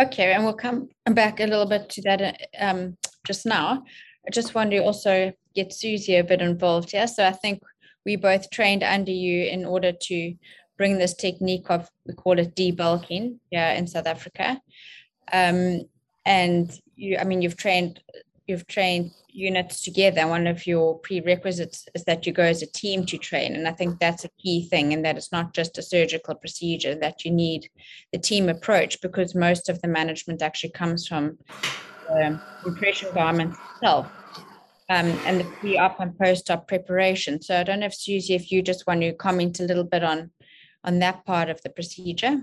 Okay, 0.00 0.32
and 0.32 0.44
we'll 0.44 0.54
come 0.54 0.88
back 1.04 1.40
a 1.40 1.46
little 1.46 1.66
bit 1.66 1.90
to 1.90 2.02
that 2.02 2.48
um, 2.58 2.96
just 3.26 3.44
now. 3.44 3.84
I 4.26 4.30
just 4.30 4.54
want 4.54 4.70
to 4.70 4.78
also 4.78 5.32
get 5.54 5.70
Suzie 5.70 6.18
a 6.18 6.24
bit 6.24 6.40
involved 6.40 6.92
here. 6.92 7.06
So 7.06 7.26
I 7.26 7.32
think 7.32 7.62
we 8.06 8.16
both 8.16 8.50
trained 8.50 8.82
under 8.82 9.10
you 9.10 9.44
in 9.44 9.64
order 9.66 9.92
to 9.92 10.34
bring 10.78 10.98
this 10.98 11.14
technique 11.14 11.70
of 11.70 11.88
we 12.06 12.14
call 12.14 12.38
it 12.38 12.56
debulking 12.56 13.38
yeah 13.50 13.74
in 13.74 13.86
South 13.86 14.06
Africa. 14.06 14.60
Um, 15.32 15.82
and 16.24 16.70
you, 16.96 17.18
I 17.18 17.24
mean, 17.24 17.42
you've 17.42 17.56
trained 17.56 18.00
you've 18.52 18.66
trained 18.66 19.10
units 19.28 19.82
together. 19.82 20.26
One 20.26 20.46
of 20.46 20.66
your 20.66 20.98
prerequisites 20.98 21.88
is 21.94 22.04
that 22.04 22.26
you 22.26 22.32
go 22.32 22.42
as 22.42 22.62
a 22.62 22.66
team 22.66 23.06
to 23.06 23.16
train, 23.16 23.54
and 23.56 23.66
I 23.66 23.72
think 23.72 23.98
that's 23.98 24.24
a 24.24 24.28
key 24.38 24.68
thing. 24.68 24.92
And 24.92 25.02
that 25.04 25.16
it's 25.16 25.32
not 25.32 25.54
just 25.54 25.78
a 25.78 25.82
surgical 25.82 26.34
procedure; 26.34 26.94
that 26.96 27.24
you 27.24 27.30
need 27.30 27.70
the 28.12 28.18
team 28.18 28.48
approach 28.48 29.00
because 29.00 29.34
most 29.34 29.68
of 29.70 29.80
the 29.80 29.88
management 29.88 30.42
actually 30.42 30.72
comes 30.72 31.08
from 31.08 31.38
the 32.08 32.40
compression 32.62 33.08
garment 33.14 33.54
itself. 33.76 34.06
Um, 34.90 35.18
and 35.24 35.40
the 35.40 35.44
pre-op 35.44 36.00
and 36.00 36.18
post-op 36.18 36.68
preparation. 36.68 37.40
So 37.40 37.58
I 37.58 37.62
don't 37.62 37.80
know 37.80 37.86
if 37.86 37.98
Suzie, 37.98 38.36
if 38.36 38.52
you 38.52 38.60
just 38.60 38.86
want 38.86 39.00
to 39.00 39.14
comment 39.14 39.60
a 39.60 39.62
little 39.62 39.84
bit 39.84 40.04
on 40.04 40.30
on 40.84 40.98
that 40.98 41.24
part 41.24 41.48
of 41.48 41.62
the 41.62 41.70
procedure. 41.70 42.42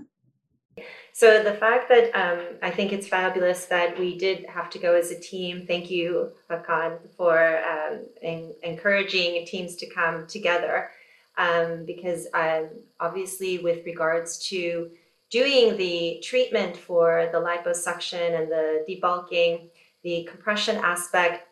So 1.12 1.42
the 1.42 1.54
fact 1.54 1.88
that 1.88 2.10
um, 2.14 2.40
I 2.62 2.70
think 2.70 2.92
it's 2.92 3.08
fabulous 3.08 3.66
that 3.66 3.98
we 3.98 4.16
did 4.16 4.46
have 4.46 4.70
to 4.70 4.78
go 4.78 4.94
as 4.94 5.10
a 5.10 5.20
team. 5.20 5.66
Thank 5.66 5.90
you, 5.90 6.32
Hakan, 6.50 6.98
for 7.16 7.58
um, 7.64 8.06
en- 8.22 8.54
encouraging 8.62 9.44
teams 9.46 9.76
to 9.76 9.90
come 9.90 10.26
together. 10.26 10.90
Um, 11.36 11.84
because 11.86 12.26
um, 12.34 12.68
obviously, 12.98 13.58
with 13.58 13.84
regards 13.86 14.38
to 14.48 14.90
doing 15.30 15.76
the 15.76 16.20
treatment 16.22 16.76
for 16.76 17.28
the 17.32 17.38
liposuction 17.38 18.38
and 18.38 18.50
the 18.50 18.84
debulking, 18.88 19.70
the 20.02 20.28
compression 20.30 20.76
aspect 20.76 21.46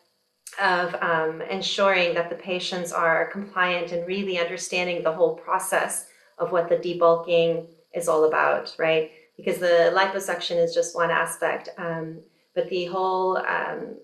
of 0.61 0.95
um, 1.01 1.41
ensuring 1.43 2.13
that 2.15 2.29
the 2.29 2.35
patients 2.35 2.91
are 2.91 3.31
compliant 3.31 3.91
and 3.91 4.05
really 4.07 4.37
understanding 4.39 5.03
the 5.03 5.11
whole 5.11 5.35
process 5.35 6.07
of 6.37 6.51
what 6.51 6.69
the 6.69 6.75
debulking 6.75 7.67
is 7.93 8.07
all 8.07 8.25
about, 8.25 8.75
right? 8.77 9.11
Because 9.39 9.59
the 9.59 9.93
liposuction 9.95 10.61
is 10.61 10.73
just 10.73 10.95
one 10.95 11.11
aspect, 11.11 11.69
um, 11.77 12.19
but 12.55 12.69
the 12.69 12.85
whole 12.85 13.37
um, 13.37 13.95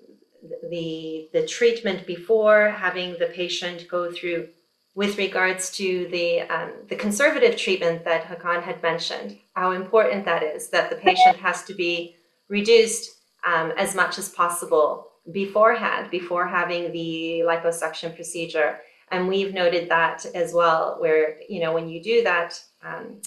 the 0.69 1.29
the 1.33 1.45
treatment 1.45 2.07
before 2.07 2.69
having 2.69 3.17
the 3.19 3.27
patient 3.27 3.85
go 3.89 4.11
through 4.11 4.47
with 4.95 5.17
regards 5.17 5.71
to 5.71 6.07
the 6.09 6.41
um, 6.41 6.71
the 6.87 6.95
conservative 6.95 7.57
treatment 7.57 8.05
that 8.05 8.23
Hakan 8.23 8.63
had 8.63 8.81
mentioned, 8.81 9.37
how 9.53 9.71
important 9.71 10.23
that 10.25 10.41
is 10.41 10.69
that 10.69 10.89
the 10.89 10.95
patient 10.95 11.37
has 11.37 11.63
to 11.65 11.73
be 11.73 12.15
reduced 12.47 13.11
um, 13.45 13.71
as 13.77 13.93
much 13.93 14.17
as 14.17 14.29
possible 14.29 15.07
beforehand, 15.31 16.09
before 16.11 16.47
having 16.47 16.91
the 16.91 17.41
liposuction 17.45 18.15
procedure. 18.15 18.79
And 19.11 19.27
we've 19.27 19.53
noted 19.53 19.89
that 19.89 20.25
as 20.33 20.53
well, 20.53 20.95
where 20.99 21.39
you 21.49 21.59
know 21.59 21.73
when 21.73 21.89
you 21.89 22.01
do 22.01 22.23
that, 22.23 22.59
um, 22.83 23.21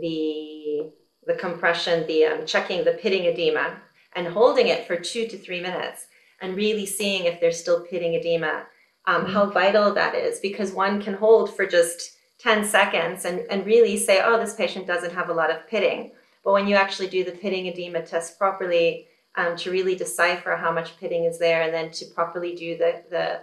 the 0.00 0.90
the 1.26 1.34
compression, 1.34 2.06
the 2.06 2.24
um, 2.24 2.46
checking 2.46 2.84
the 2.84 2.92
pitting 2.92 3.24
edema, 3.24 3.76
and 4.14 4.26
holding 4.26 4.68
it 4.68 4.86
for 4.86 4.96
two 4.96 5.26
to 5.26 5.38
three 5.38 5.60
minutes, 5.60 6.06
and 6.40 6.56
really 6.56 6.86
seeing 6.86 7.24
if 7.24 7.40
there's 7.40 7.58
still 7.58 7.80
pitting 7.82 8.14
edema, 8.14 8.66
um, 9.06 9.22
mm-hmm. 9.22 9.32
how 9.32 9.50
vital 9.50 9.92
that 9.94 10.14
is, 10.14 10.40
because 10.40 10.72
one 10.72 11.00
can 11.02 11.14
hold 11.14 11.54
for 11.54 11.66
just 11.66 12.12
10 12.38 12.64
seconds 12.64 13.24
and, 13.24 13.40
and 13.50 13.64
really 13.64 13.96
say, 13.96 14.20
oh, 14.22 14.38
this 14.38 14.54
patient 14.54 14.86
doesn't 14.86 15.14
have 15.14 15.30
a 15.30 15.34
lot 15.34 15.50
of 15.50 15.66
pitting. 15.66 16.12
But 16.44 16.52
when 16.52 16.66
you 16.66 16.76
actually 16.76 17.08
do 17.08 17.24
the 17.24 17.32
pitting 17.32 17.66
edema 17.66 18.02
test 18.02 18.38
properly, 18.38 19.06
um, 19.36 19.56
to 19.56 19.70
really 19.70 19.96
decipher 19.96 20.54
how 20.54 20.70
much 20.70 20.98
pitting 20.98 21.24
is 21.24 21.38
there, 21.38 21.62
and 21.62 21.74
then 21.74 21.90
to 21.92 22.04
properly 22.06 22.54
do 22.54 22.76
the, 22.76 23.02
the 23.10 23.40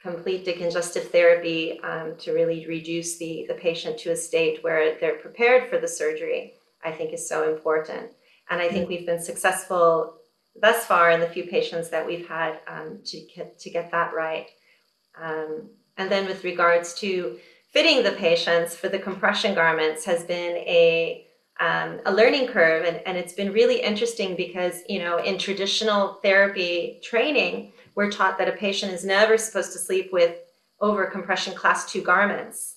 complete 0.00 0.44
decongestive 0.46 1.08
therapy 1.08 1.80
um, 1.80 2.14
to 2.18 2.32
really 2.32 2.66
reduce 2.66 3.18
the, 3.18 3.44
the 3.48 3.54
patient 3.54 3.98
to 3.98 4.12
a 4.12 4.16
state 4.16 4.62
where 4.64 4.98
they're 5.00 5.18
prepared 5.18 5.68
for 5.68 5.78
the 5.78 5.88
surgery, 5.88 6.54
I 6.84 6.92
think 6.92 7.12
is 7.12 7.28
so 7.28 7.52
important. 7.52 8.10
And 8.50 8.60
I 8.60 8.68
think 8.68 8.88
we've 8.88 9.06
been 9.06 9.22
successful 9.22 10.18
thus 10.60 10.84
far 10.84 11.10
in 11.10 11.20
the 11.20 11.28
few 11.28 11.44
patients 11.44 11.88
that 11.90 12.06
we've 12.06 12.28
had 12.28 12.58
um, 12.68 12.98
to, 13.06 13.20
get, 13.34 13.58
to 13.58 13.70
get 13.70 13.90
that 13.90 14.12
right. 14.14 14.46
Um, 15.20 15.70
and 15.96 16.10
then 16.10 16.26
with 16.26 16.44
regards 16.44 16.94
to 16.94 17.38
fitting 17.72 18.02
the 18.02 18.12
patients 18.12 18.74
for 18.74 18.88
the 18.88 18.98
compression 18.98 19.54
garments 19.54 20.04
has 20.04 20.24
been 20.24 20.56
a 20.56 21.26
um, 21.60 22.00
a 22.06 22.12
learning 22.12 22.48
curve 22.48 22.84
and, 22.84 22.96
and 23.06 23.16
it's 23.16 23.34
been 23.34 23.52
really 23.52 23.80
interesting 23.80 24.34
because 24.34 24.80
you 24.88 24.98
know 24.98 25.18
in 25.18 25.38
traditional 25.38 26.14
therapy 26.22 26.98
training 27.02 27.72
we're 27.94 28.10
taught 28.10 28.38
that 28.38 28.48
a 28.48 28.52
patient 28.52 28.90
is 28.92 29.04
never 29.04 29.36
supposed 29.36 29.72
to 29.72 29.78
sleep 29.78 30.10
with 30.12 30.38
over 30.80 31.06
compression 31.06 31.54
class 31.54 31.90
two 31.90 32.02
garments. 32.02 32.76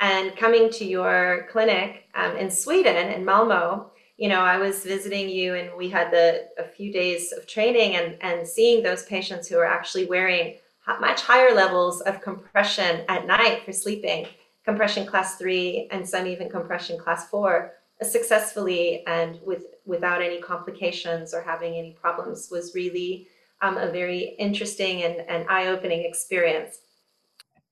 And 0.00 0.34
coming 0.36 0.70
to 0.72 0.84
your 0.84 1.46
clinic 1.50 2.08
um, 2.14 2.36
in 2.36 2.50
Sweden, 2.50 2.96
in 3.08 3.24
Malmo, 3.24 3.90
you 4.16 4.28
know, 4.28 4.40
I 4.40 4.56
was 4.58 4.84
visiting 4.84 5.28
you 5.28 5.54
and 5.54 5.70
we 5.76 5.88
had 5.88 6.10
the 6.10 6.48
a 6.58 6.64
few 6.64 6.92
days 6.92 7.32
of 7.32 7.46
training 7.46 7.96
and, 7.96 8.16
and 8.20 8.46
seeing 8.46 8.82
those 8.82 9.04
patients 9.04 9.48
who 9.48 9.58
are 9.58 9.66
actually 9.66 10.06
wearing 10.06 10.56
much 11.00 11.20
higher 11.20 11.54
levels 11.54 12.00
of 12.02 12.20
compression 12.20 13.04
at 13.08 13.26
night 13.26 13.62
for 13.64 13.72
sleeping, 13.72 14.26
compression 14.64 15.06
class 15.06 15.36
three 15.36 15.88
and 15.92 16.06
some 16.06 16.26
even 16.26 16.48
compression 16.48 16.98
class 16.98 17.28
four, 17.28 17.74
successfully 18.02 19.04
and 19.06 19.38
with 19.44 19.64
without 19.84 20.22
any 20.22 20.40
complications 20.40 21.34
or 21.34 21.42
having 21.42 21.74
any 21.74 21.92
problems 21.92 22.48
was 22.50 22.74
really 22.74 23.28
um, 23.62 23.76
a 23.76 23.90
very 23.90 24.34
interesting 24.38 25.02
and, 25.02 25.16
and 25.28 25.46
eye-opening 25.48 26.04
experience. 26.04 26.78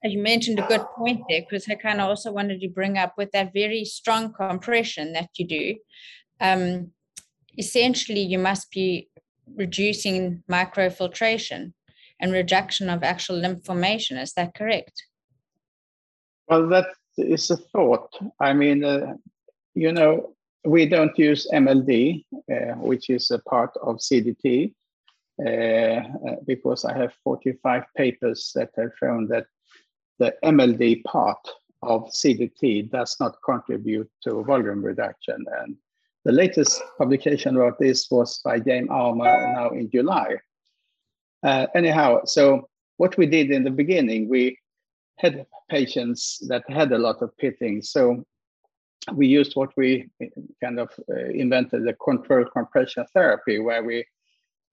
You 0.03 0.21
mentioned 0.21 0.59
a 0.59 0.67
good 0.67 0.85
point 0.95 1.23
there 1.27 1.41
because 1.41 1.67
I 1.67 1.75
kind 1.75 1.99
of 1.99 2.07
also 2.07 2.31
wanted 2.31 2.61
to 2.61 2.69
bring 2.69 2.97
up 2.97 3.15
with 3.17 3.31
that 3.31 3.51
very 3.53 3.83
strong 3.83 4.31
compression 4.31 5.11
that 5.13 5.29
you 5.37 5.45
do. 5.45 5.75
Um, 6.39 6.91
essentially, 7.57 8.21
you 8.21 8.39
must 8.39 8.71
be 8.71 9.09
reducing 9.55 10.43
microfiltration 10.49 11.73
and 12.19 12.31
reduction 12.31 12.89
of 12.89 13.03
actual 13.03 13.37
lymph 13.37 13.65
formation. 13.65 14.17
Is 14.17 14.33
that 14.33 14.53
correct? 14.53 15.03
Well, 16.47 16.67
that 16.69 16.87
is 17.17 17.51
a 17.51 17.57
thought. 17.57 18.09
I 18.39 18.53
mean, 18.53 18.85
uh, 18.85 19.15
you 19.75 19.91
know, 19.91 20.33
we 20.63 20.85
don't 20.85 21.17
use 21.17 21.47
MLD, 21.53 22.25
uh, 22.51 22.75
which 22.75 23.09
is 23.09 23.31
a 23.31 23.39
part 23.39 23.71
of 23.81 23.97
CDT, 23.97 24.73
uh, 25.45 26.01
because 26.45 26.85
I 26.85 26.97
have 26.97 27.13
45 27.23 27.83
papers 27.95 28.51
that 28.55 28.71
have 28.77 28.91
shown 28.99 29.27
that 29.27 29.45
the 30.19 30.35
MLD 30.43 31.03
part 31.05 31.39
of 31.81 32.09
CDT 32.11 32.91
does 32.91 33.15
not 33.19 33.37
contribute 33.43 34.09
to 34.23 34.43
volume 34.43 34.83
reduction. 34.83 35.45
And 35.61 35.77
the 36.25 36.31
latest 36.31 36.81
publication 36.97 37.55
about 37.55 37.79
this 37.79 38.11
was 38.11 38.39
by 38.43 38.59
James 38.59 38.89
Armour 38.91 39.53
now 39.53 39.69
in 39.69 39.89
July. 39.89 40.35
Uh, 41.41 41.67
anyhow, 41.73 42.25
so 42.25 42.67
what 42.97 43.17
we 43.17 43.25
did 43.25 43.49
in 43.49 43.63
the 43.63 43.71
beginning, 43.71 44.27
we 44.27 44.57
had 45.17 45.45
patients 45.69 46.39
that 46.47 46.63
had 46.69 46.91
a 46.91 46.97
lot 46.97 47.21
of 47.21 47.35
pitting. 47.37 47.81
So 47.81 48.25
we 49.13 49.27
used 49.27 49.55
what 49.55 49.71
we 49.77 50.09
kind 50.61 50.79
of 50.79 50.89
uh, 51.09 51.29
invented 51.29 51.85
the 51.85 51.93
controlled 51.93 52.51
compression 52.51 53.05
therapy, 53.13 53.59
where 53.59 53.83
we 53.83 54.05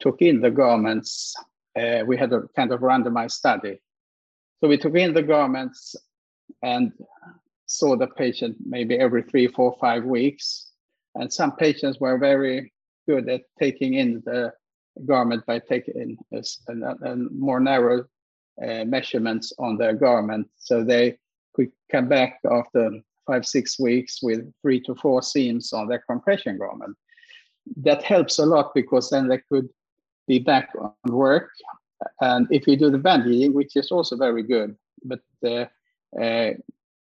took 0.00 0.20
in 0.20 0.40
the 0.40 0.50
garments. 0.50 1.34
Uh, 1.78 2.02
we 2.04 2.16
had 2.16 2.32
a 2.32 2.42
kind 2.56 2.72
of 2.72 2.80
randomized 2.80 3.32
study. 3.32 3.78
So 4.60 4.68
we 4.68 4.78
took 4.78 4.94
in 4.94 5.14
the 5.14 5.22
garments 5.22 5.94
and 6.62 6.92
saw 7.66 7.96
the 7.96 8.06
patient 8.06 8.56
maybe 8.64 8.96
every 8.96 9.22
three, 9.22 9.48
four, 9.48 9.76
five 9.80 10.04
weeks. 10.04 10.70
And 11.14 11.32
some 11.32 11.56
patients 11.56 11.98
were 12.00 12.18
very 12.18 12.72
good 13.08 13.28
at 13.28 13.42
taking 13.58 13.94
in 13.94 14.22
the 14.24 14.52
garment 15.04 15.44
by 15.46 15.58
taking 15.58 16.16
a, 16.32 16.42
a, 16.68 17.12
a 17.12 17.16
more 17.16 17.60
narrow 17.60 18.04
uh, 18.62 18.84
measurements 18.84 19.52
on 19.58 19.76
their 19.76 19.92
garment. 19.92 20.48
So 20.56 20.82
they 20.82 21.18
could 21.54 21.70
come 21.90 22.08
back 22.08 22.38
after 22.50 22.90
five, 23.26 23.46
six 23.46 23.78
weeks 23.78 24.22
with 24.22 24.50
three 24.62 24.80
to 24.82 24.94
four 24.94 25.22
seams 25.22 25.72
on 25.72 25.88
their 25.88 26.02
compression 26.08 26.58
garment. 26.58 26.96
That 27.76 28.02
helps 28.02 28.38
a 28.38 28.46
lot 28.46 28.72
because 28.74 29.10
then 29.10 29.28
they 29.28 29.40
could 29.50 29.68
be 30.28 30.38
back 30.38 30.70
on 30.78 31.12
work. 31.12 31.50
And 32.20 32.46
if 32.50 32.66
you 32.66 32.76
do 32.76 32.90
the 32.90 32.98
bandaging, 32.98 33.54
which 33.54 33.76
is 33.76 33.90
also 33.90 34.16
very 34.16 34.42
good, 34.42 34.76
but 35.04 35.20
uh, 35.44 35.66
uh, 36.20 36.50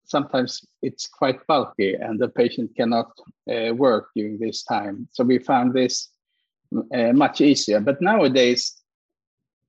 sometimes 0.05 0.65
it's 0.81 1.07
quite 1.07 1.45
bulky 1.47 1.95
and 1.95 2.19
the 2.19 2.29
patient 2.29 2.75
cannot 2.75 3.11
uh, 3.51 3.73
work 3.73 4.09
during 4.15 4.37
this 4.37 4.63
time. 4.63 5.07
So 5.11 5.23
we 5.23 5.39
found 5.39 5.73
this 5.73 6.09
uh, 6.93 7.13
much 7.13 7.41
easier. 7.41 7.79
But 7.79 8.01
nowadays, 8.01 8.75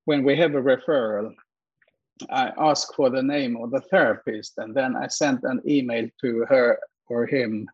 when 0.05 0.25
we 0.25 0.37
have 0.37 0.55
a 0.55 0.63
referral, 0.63 1.33
I 2.31 2.53
ask 2.59 2.95
for 2.95 3.11
the 3.11 3.23
name 3.23 3.57
of 3.57 3.71
the 3.71 3.81
therapist 3.81 4.55
and 4.59 4.75
then 4.75 4.97
I 4.97 5.09
send 5.09 5.41
an 5.45 5.61
email 5.67 6.09
to 6.21 6.47
her 6.49 6.79
or 7.09 7.27
him 7.27 7.69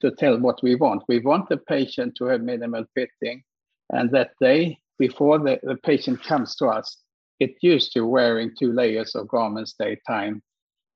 to 0.00 0.10
tell 0.10 0.38
what 0.38 0.62
we 0.62 0.74
want. 0.74 1.04
We 1.08 1.20
want 1.20 1.48
the 1.48 1.56
patient 1.56 2.14
to 2.16 2.26
have 2.26 2.42
minimal 2.42 2.84
fitting 2.94 3.42
and 3.90 4.10
that 4.10 4.32
they 4.40 4.78
before 4.98 5.38
the, 5.38 5.58
the 5.62 5.76
patient 5.76 6.22
comes 6.22 6.56
to 6.56 6.66
us, 6.66 6.98
get 7.40 7.54
used 7.62 7.92
to 7.92 8.06
wearing 8.06 8.54
two 8.58 8.72
layers 8.72 9.14
of 9.14 9.28
garments 9.28 9.74
daytime. 9.78 10.42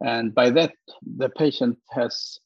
And 0.04 0.34
by 0.34 0.50
that, 0.50 0.72
the 1.16 1.28
patient 1.28 1.78
has 1.90 2.38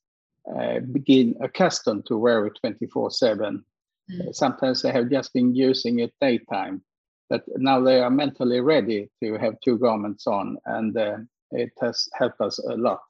uh, 0.55 0.81
begin 0.81 1.35
accustomed 1.41 2.07
to 2.07 2.17
wear 2.17 2.47
it 2.47 2.59
24 2.61 3.11
7. 3.11 3.65
Mm. 4.11 4.35
Sometimes 4.35 4.83
they 4.83 4.93
have 4.93 5.11
just 5.11 5.33
been 5.33 5.55
using 5.55 6.01
it 6.01 6.13
daytime, 6.21 6.83
but 7.29 7.43
now 7.57 7.81
they 7.81 8.01
are 8.01 8.11
mentally 8.11 8.61
ready 8.61 9.11
to 9.23 9.35
have 9.39 9.61
two 9.65 9.79
garments 9.79 10.27
on, 10.27 10.59
and 10.67 10.97
uh, 10.97 11.17
it 11.51 11.73
has 11.81 12.09
helped 12.13 12.41
us 12.41 12.59
a 12.59 12.77
lot. 12.77 13.01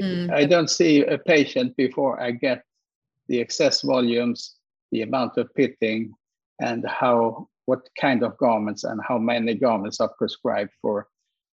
Mm. 0.00 0.32
I 0.32 0.44
don't 0.44 0.70
see 0.70 1.04
a 1.04 1.18
patient 1.18 1.76
before 1.76 2.20
I 2.20 2.32
get 2.32 2.64
the 3.28 3.40
excess 3.40 3.82
volumes, 3.82 4.56
the 4.90 5.02
amount 5.02 5.36
of 5.38 5.54
pitting, 5.54 6.14
and 6.60 6.84
how 6.86 7.48
what 7.66 7.88
kind 8.00 8.22
of 8.22 8.38
garments 8.38 8.84
and 8.84 9.00
how 9.06 9.18
many 9.18 9.54
garments 9.54 10.00
are 10.00 10.12
prescribed 10.16 10.70
for 10.80 11.08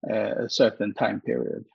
uh, 0.09 0.45
a 0.45 0.49
certain 0.49 0.93
time 0.93 1.21
period. 1.21 1.65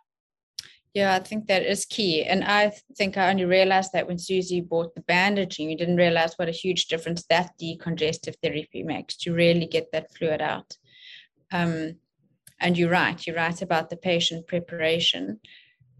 Yeah, 0.94 1.14
I 1.14 1.18
think 1.18 1.48
that 1.48 1.64
is 1.64 1.84
key. 1.84 2.22
And 2.22 2.44
I 2.44 2.72
think 2.96 3.16
I 3.16 3.28
only 3.28 3.44
realized 3.44 3.92
that 3.92 4.06
when 4.06 4.16
Suzie 4.16 4.66
bought 4.66 4.94
the 4.94 5.00
bandaging, 5.02 5.68
you 5.68 5.76
didn't 5.76 5.96
realize 5.96 6.34
what 6.36 6.48
a 6.48 6.52
huge 6.52 6.86
difference 6.86 7.24
that 7.30 7.50
decongestive 7.60 8.36
therapy 8.40 8.84
makes 8.84 9.16
to 9.18 9.32
really 9.32 9.66
get 9.66 9.90
that 9.90 10.14
fluid 10.14 10.40
out. 10.40 10.76
Um, 11.50 11.96
and 12.60 12.78
you're 12.78 12.90
right, 12.90 13.26
you're 13.26 13.36
right 13.36 13.60
about 13.60 13.90
the 13.90 13.96
patient 13.96 14.46
preparation 14.46 15.40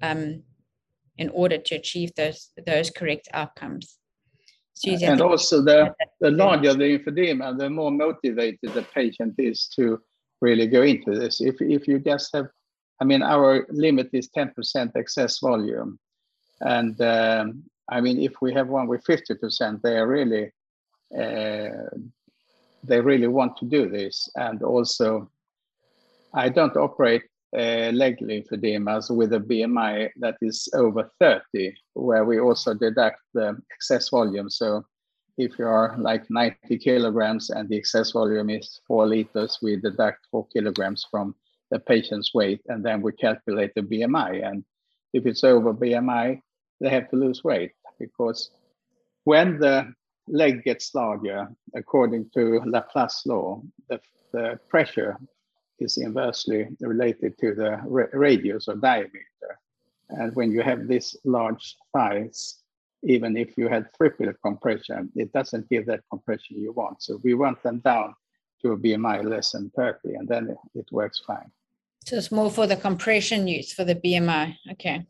um, 0.01 0.45
in 1.19 1.29
order 1.31 1.59
to 1.59 1.75
achieve 1.75 2.15
those 2.15 2.51
those 2.65 2.91
correct 2.91 3.29
outcomes. 3.33 3.99
And 4.87 5.21
also 5.21 5.63
the, 5.63 5.95
the 6.21 6.31
larger 6.31 6.75
the 6.75 6.99
lymphedema, 6.99 7.57
the 7.59 7.71
more 7.71 7.91
motivated 7.91 8.73
the 8.75 8.83
patient 8.95 9.35
is 9.39 9.69
to 9.77 10.01
really 10.41 10.67
go 10.67 10.83
into 10.83 11.13
this. 11.13 11.41
If, 11.41 11.57
if 11.61 11.87
you 11.87 12.01
just 12.01 12.31
have 12.35 12.49
I 13.01 13.05
mean, 13.05 13.23
our 13.23 13.67
limit 13.71 14.11
is 14.13 14.29
10% 14.37 14.93
excess 14.97 15.41
volume. 15.41 15.99
And 16.61 17.01
um, 17.01 17.65
I 17.91 18.01
mean, 18.01 18.21
if 18.21 18.41
we 18.41 18.53
have 18.55 18.69
one 18.69 18.87
with 18.87 19.05
50%, 19.05 19.83
they 19.83 19.97
are 19.97 20.07
really, 20.07 20.53
uh, 21.17 21.91
they 22.85 23.01
really 23.01 23.27
want 23.27 23.57
to 23.59 23.65
do 23.65 23.89
this. 23.89 24.29
And 24.37 24.63
also, 24.63 25.31
I 26.33 26.49
don't 26.49 26.77
operate 26.77 27.25
uh, 27.57 27.91
leg 27.93 28.19
lymphedemas 28.19 29.15
with 29.15 29.33
a 29.33 29.39
BMI 29.39 30.11
that 30.17 30.37
is 30.43 30.69
over 30.75 31.11
30, 31.21 31.75
where 31.95 32.25
we 32.25 32.41
also 32.41 32.75
deduct 32.75 33.21
the 33.33 33.57
excess 33.73 34.09
volume. 34.09 34.51
So 34.51 34.85
if 35.39 35.59
you 35.59 35.67
are 35.67 35.97
like 35.99 36.25
90 36.31 36.79
kilograms 36.79 37.51
and 37.51 37.69
the 37.69 37.77
excess 37.77 38.13
volume 38.13 38.51
is 38.51 38.81
four 38.87 39.07
liters, 39.07 39.59
we 39.63 39.77
deduct 39.77 40.27
four 40.31 40.47
kilograms 40.49 41.07
from 41.11 41.35
the 41.71 41.79
patient's 41.79 42.33
weight, 42.35 42.61
and 42.69 42.85
then 42.85 43.03
we 43.03 43.13
calculate 43.13 43.73
the 43.75 43.83
BMI. 43.83 44.47
And 44.47 44.65
if 45.13 45.27
it's 45.27 45.45
over 45.45 45.73
BMI, 45.73 46.41
they 46.81 46.89
have 46.89 47.09
to 47.11 47.17
lose 47.17 47.43
weight 47.43 47.73
because 47.99 48.51
when 49.25 49.59
the 49.59 49.93
leg 50.29 50.65
gets 50.65 50.95
larger, 50.95 51.49
according 51.75 52.31
to 52.35 52.61
Laplace 52.65 53.23
law, 53.27 53.63
the, 53.89 54.01
the 54.33 54.59
pressure 54.69 55.19
is 55.79 55.99
inversely 55.99 56.69
related 56.81 57.39
to 57.39 57.55
the 57.55 57.81
radius 58.13 58.69
or 58.69 58.77
diameter. 58.77 59.59
And 60.11 60.35
when 60.37 60.53
you 60.53 60.63
have 60.63 60.87
this 60.87 61.17
large 61.25 61.77
thighs, 61.93 62.63
even 63.03 63.37
if 63.37 63.57
you 63.59 63.69
had 63.69 63.89
triple 63.97 64.33
compression, 64.43 65.11
it 65.15 65.33
doesn't 65.33 65.69
give 65.69 65.87
that 65.87 66.01
compression 66.11 66.61
you 66.61 66.73
want. 66.73 67.03
So 67.03 67.21
we 67.23 67.35
want 67.35 67.63
them 67.63 67.81
down 67.81 68.15
to 68.63 68.73
a 68.73 68.79
BMI 68.79 69.25
less 69.25 69.53
than 69.53 69.71
30, 69.77 70.15
and 70.15 70.29
then 70.29 70.57
it 70.75 70.87
works 70.91 71.23
fine. 71.27 71.51
So 72.07 72.17
it's 72.17 72.33
more 72.33 72.51
for 72.51 72.67
the 72.67 72.77
compression 72.77 73.47
use 73.49 73.73
for 73.73 73.85
the 73.85 73.95
BMI. 73.95 74.57
Okay. 74.73 75.07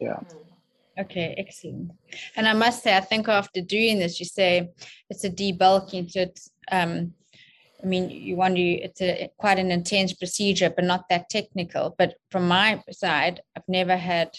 Yeah. 0.00 0.20
Okay, 0.98 1.34
excellent. 1.36 1.90
And 2.36 2.46
I 2.46 2.52
must 2.52 2.82
say, 2.82 2.96
I 2.96 3.00
think 3.00 3.28
after 3.28 3.60
doing 3.60 3.98
this, 3.98 4.20
you 4.20 4.26
say 4.26 4.70
it's 5.10 5.24
a 5.24 5.30
debulking. 5.30 6.10
So 6.10 6.20
it's, 6.20 6.50
um, 6.70 7.14
I 7.84 7.86
mean, 7.86 8.08
you 8.08 8.34
want 8.36 8.56
to, 8.56 8.62
it's 8.62 9.02
a 9.02 9.30
quite 9.36 9.58
an 9.58 9.70
intense 9.70 10.14
procedure, 10.14 10.70
but 10.70 10.84
not 10.84 11.04
that 11.10 11.28
technical. 11.28 11.94
But 11.98 12.14
from 12.30 12.48
my 12.48 12.82
side, 12.90 13.42
I've 13.54 13.68
never 13.68 13.96
had 13.96 14.30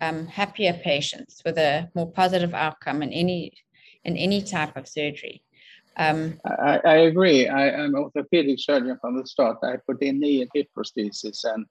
um, 0.00 0.26
happier 0.26 0.74
patients 0.74 1.42
with 1.44 1.58
a 1.58 1.90
more 1.94 2.10
positive 2.10 2.54
outcome 2.54 3.02
in 3.02 3.12
any 3.12 3.52
in 4.04 4.16
any 4.16 4.42
type 4.42 4.76
of 4.76 4.86
surgery. 4.86 5.42
Um, 5.96 6.38
I, 6.46 6.80
I, 6.84 6.96
agree. 7.10 7.48
I, 7.48 7.70
am 7.70 7.96
orthopedic 7.96 8.60
surgeon 8.60 8.96
from 9.00 9.18
the 9.18 9.26
start. 9.26 9.58
I 9.64 9.76
put 9.84 10.00
in 10.00 10.20
knee 10.20 10.42
and 10.42 10.50
hip 10.54 10.68
prosthesis, 10.76 11.44
and 11.44 11.66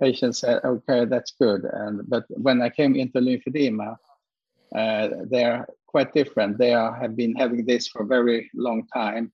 patients 0.00 0.40
said, 0.40 0.60
"Okay, 0.64 1.04
that's 1.04 1.34
good." 1.38 1.64
And 1.70 2.08
but 2.08 2.24
when 2.30 2.62
I 2.62 2.70
came 2.70 2.96
into 2.96 3.20
lymphedema, 3.20 3.96
uh, 4.74 5.08
they 5.30 5.44
are 5.44 5.66
quite 5.86 6.14
different. 6.14 6.56
They 6.56 6.72
are, 6.72 6.94
have 6.94 7.14
been 7.14 7.34
having 7.34 7.66
this 7.66 7.86
for 7.88 8.02
a 8.02 8.06
very 8.06 8.50
long 8.54 8.86
time, 8.94 9.30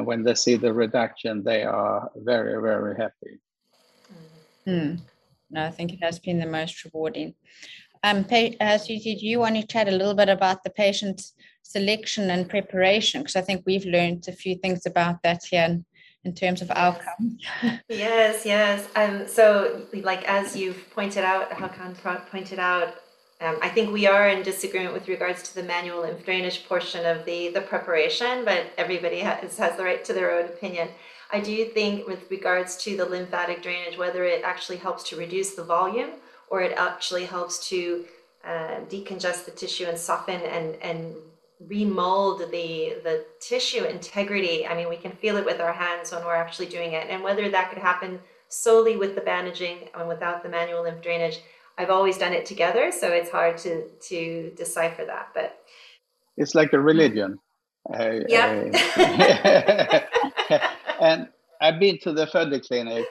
and 0.00 0.06
when 0.06 0.22
they 0.22 0.34
see 0.34 0.56
the 0.56 0.72
reduction, 0.72 1.44
they 1.44 1.62
are 1.62 2.10
very, 2.16 2.58
very 2.62 2.96
happy. 2.96 3.38
Mm. 4.66 4.98
No, 5.50 5.66
I 5.66 5.70
think 5.70 5.92
it 5.92 6.02
has 6.02 6.18
been 6.18 6.38
the 6.38 6.46
most 6.46 6.82
rewarding. 6.86 7.34
Um, 8.02 8.20
uh, 8.20 8.78
Suzie, 8.82 9.20
do 9.20 9.26
you 9.26 9.40
want 9.40 9.56
to 9.56 9.66
chat 9.66 9.88
a 9.88 9.98
little 10.00 10.14
bit 10.14 10.30
about 10.30 10.64
the 10.64 10.70
patient's 10.70 11.34
selection 11.62 12.30
and 12.30 12.48
preparation? 12.48 13.20
Because 13.20 13.36
I 13.36 13.42
think 13.42 13.62
we've 13.66 13.84
learned 13.84 14.26
a 14.26 14.32
few 14.32 14.54
things 14.54 14.86
about 14.86 15.22
that 15.22 15.42
here 15.44 15.64
in, 15.64 15.84
in 16.24 16.34
terms 16.34 16.62
of 16.62 16.70
outcomes. 16.70 17.44
yes, 17.90 18.46
yes. 18.46 18.88
Um, 18.96 19.28
so, 19.28 19.82
like 19.92 20.24
as 20.24 20.56
you've 20.56 20.82
pointed 20.94 21.24
out, 21.24 21.50
Hakan 21.50 21.94
pointed 22.30 22.58
out, 22.58 22.94
um, 23.40 23.58
I 23.62 23.70
think 23.70 23.90
we 23.90 24.06
are 24.06 24.28
in 24.28 24.42
disagreement 24.42 24.92
with 24.92 25.08
regards 25.08 25.42
to 25.44 25.54
the 25.54 25.62
manual 25.62 26.02
lymph 26.02 26.24
drainage 26.24 26.66
portion 26.68 27.06
of 27.06 27.24
the 27.24 27.48
the 27.48 27.62
preparation, 27.62 28.44
but 28.44 28.66
everybody 28.76 29.20
has 29.20 29.56
has 29.56 29.76
the 29.76 29.84
right 29.84 30.04
to 30.04 30.12
their 30.12 30.32
own 30.32 30.44
opinion. 30.44 30.88
I 31.32 31.40
do 31.40 31.64
think 31.66 32.06
with 32.06 32.30
regards 32.30 32.76
to 32.78 32.96
the 32.96 33.06
lymphatic 33.06 33.62
drainage, 33.62 33.96
whether 33.96 34.24
it 34.24 34.42
actually 34.44 34.78
helps 34.78 35.04
to 35.10 35.16
reduce 35.16 35.54
the 35.54 35.64
volume 35.64 36.10
or 36.50 36.60
it 36.60 36.72
actually 36.76 37.24
helps 37.24 37.68
to 37.68 38.04
uh, 38.44 38.80
decongest 38.88 39.44
the 39.44 39.52
tissue 39.52 39.84
and 39.84 39.98
soften 39.98 40.40
and 40.42 40.76
and 40.82 41.14
remold 41.68 42.40
the 42.50 42.96
the 43.04 43.24
tissue 43.38 43.84
integrity. 43.84 44.66
I 44.66 44.74
mean, 44.74 44.88
we 44.88 44.96
can 44.96 45.12
feel 45.12 45.36
it 45.36 45.46
with 45.46 45.60
our 45.60 45.72
hands 45.72 46.12
when 46.12 46.24
we're 46.24 46.34
actually 46.34 46.66
doing 46.66 46.92
it, 46.92 47.06
and 47.08 47.22
whether 47.22 47.48
that 47.48 47.70
could 47.70 47.82
happen 47.82 48.20
solely 48.48 48.96
with 48.96 49.14
the 49.14 49.20
bandaging 49.20 49.88
and 49.94 50.08
without 50.08 50.42
the 50.42 50.48
manual 50.48 50.82
lymph 50.82 51.00
drainage. 51.02 51.38
I've 51.80 51.90
always 51.90 52.18
done 52.18 52.34
it 52.34 52.44
together, 52.44 52.92
so 52.92 53.08
it's 53.08 53.30
hard 53.30 53.56
to 53.58 53.88
to 54.08 54.52
decipher 54.54 55.04
that. 55.06 55.28
But 55.34 55.58
it's 56.36 56.54
like 56.54 56.74
a 56.74 56.80
religion. 56.80 57.38
Yeah. 58.28 60.06
And 61.00 61.28
I've 61.62 61.80
been 61.80 61.96
to 62.00 62.12
the 62.12 62.26
Földi 62.26 62.60
clinic, 62.68 63.06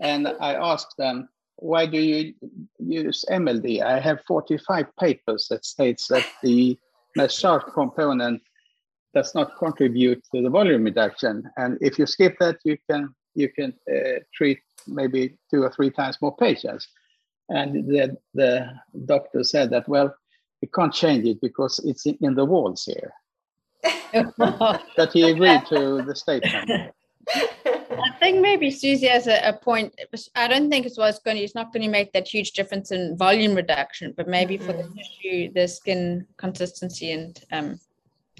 and 0.00 0.26
I 0.26 0.54
asked 0.54 0.96
them, 0.98 1.28
"Why 1.56 1.86
do 1.86 2.00
you 2.00 2.34
use 2.80 3.24
MLD?" 3.30 3.82
I 3.82 4.00
have 4.00 4.18
45 4.26 4.86
papers 4.98 5.46
that 5.50 5.64
states 5.64 6.08
that 6.08 6.26
the 6.42 6.76
massage 7.14 7.62
component 7.72 8.42
does 9.14 9.32
not 9.36 9.56
contribute 9.58 10.20
to 10.34 10.42
the 10.42 10.50
volume 10.50 10.82
reduction. 10.82 11.48
And 11.56 11.78
if 11.80 12.00
you 12.00 12.06
skip 12.06 12.34
that, 12.40 12.56
you 12.64 12.76
can 12.90 13.14
you 13.36 13.48
can 13.48 13.72
uh, 13.88 14.18
treat 14.34 14.58
maybe 14.88 15.38
two 15.50 15.62
or 15.62 15.70
three 15.70 15.90
times 15.90 16.18
more 16.20 16.36
patients. 16.36 16.88
And 17.48 17.86
the, 17.86 18.16
the 18.32 18.72
doctor 19.04 19.44
said 19.44 19.70
that, 19.70 19.88
well, 19.88 20.14
we 20.62 20.68
can't 20.74 20.94
change 20.94 21.26
it 21.26 21.40
because 21.40 21.78
it's 21.84 22.06
in, 22.06 22.16
in 22.20 22.34
the 22.34 22.44
walls 22.44 22.84
here. 22.84 23.12
but 24.96 25.12
he 25.12 25.22
agreed 25.30 25.66
to 25.66 26.02
the 26.02 26.14
statement. 26.14 26.92
I 27.28 28.10
think 28.18 28.40
maybe 28.40 28.70
Suzie 28.70 29.08
has 29.10 29.26
a, 29.26 29.48
a 29.48 29.52
point. 29.52 29.94
I 30.34 30.48
don't 30.48 30.70
think 30.70 30.86
it 30.86 30.94
was 30.96 31.18
going. 31.18 31.36
To, 31.36 31.42
it's 31.42 31.54
not 31.54 31.72
going 31.72 31.82
to 31.82 31.88
make 31.88 32.12
that 32.12 32.28
huge 32.28 32.52
difference 32.52 32.92
in 32.92 33.16
volume 33.16 33.54
reduction, 33.54 34.14
but 34.16 34.28
maybe 34.28 34.56
mm-hmm. 34.56 34.66
for 34.66 34.72
the 34.72 34.84
mm-hmm. 34.84 34.94
tissue, 34.94 35.52
the 35.52 35.68
skin 35.68 36.26
consistency, 36.36 37.12
and 37.12 37.44
um, 37.52 37.80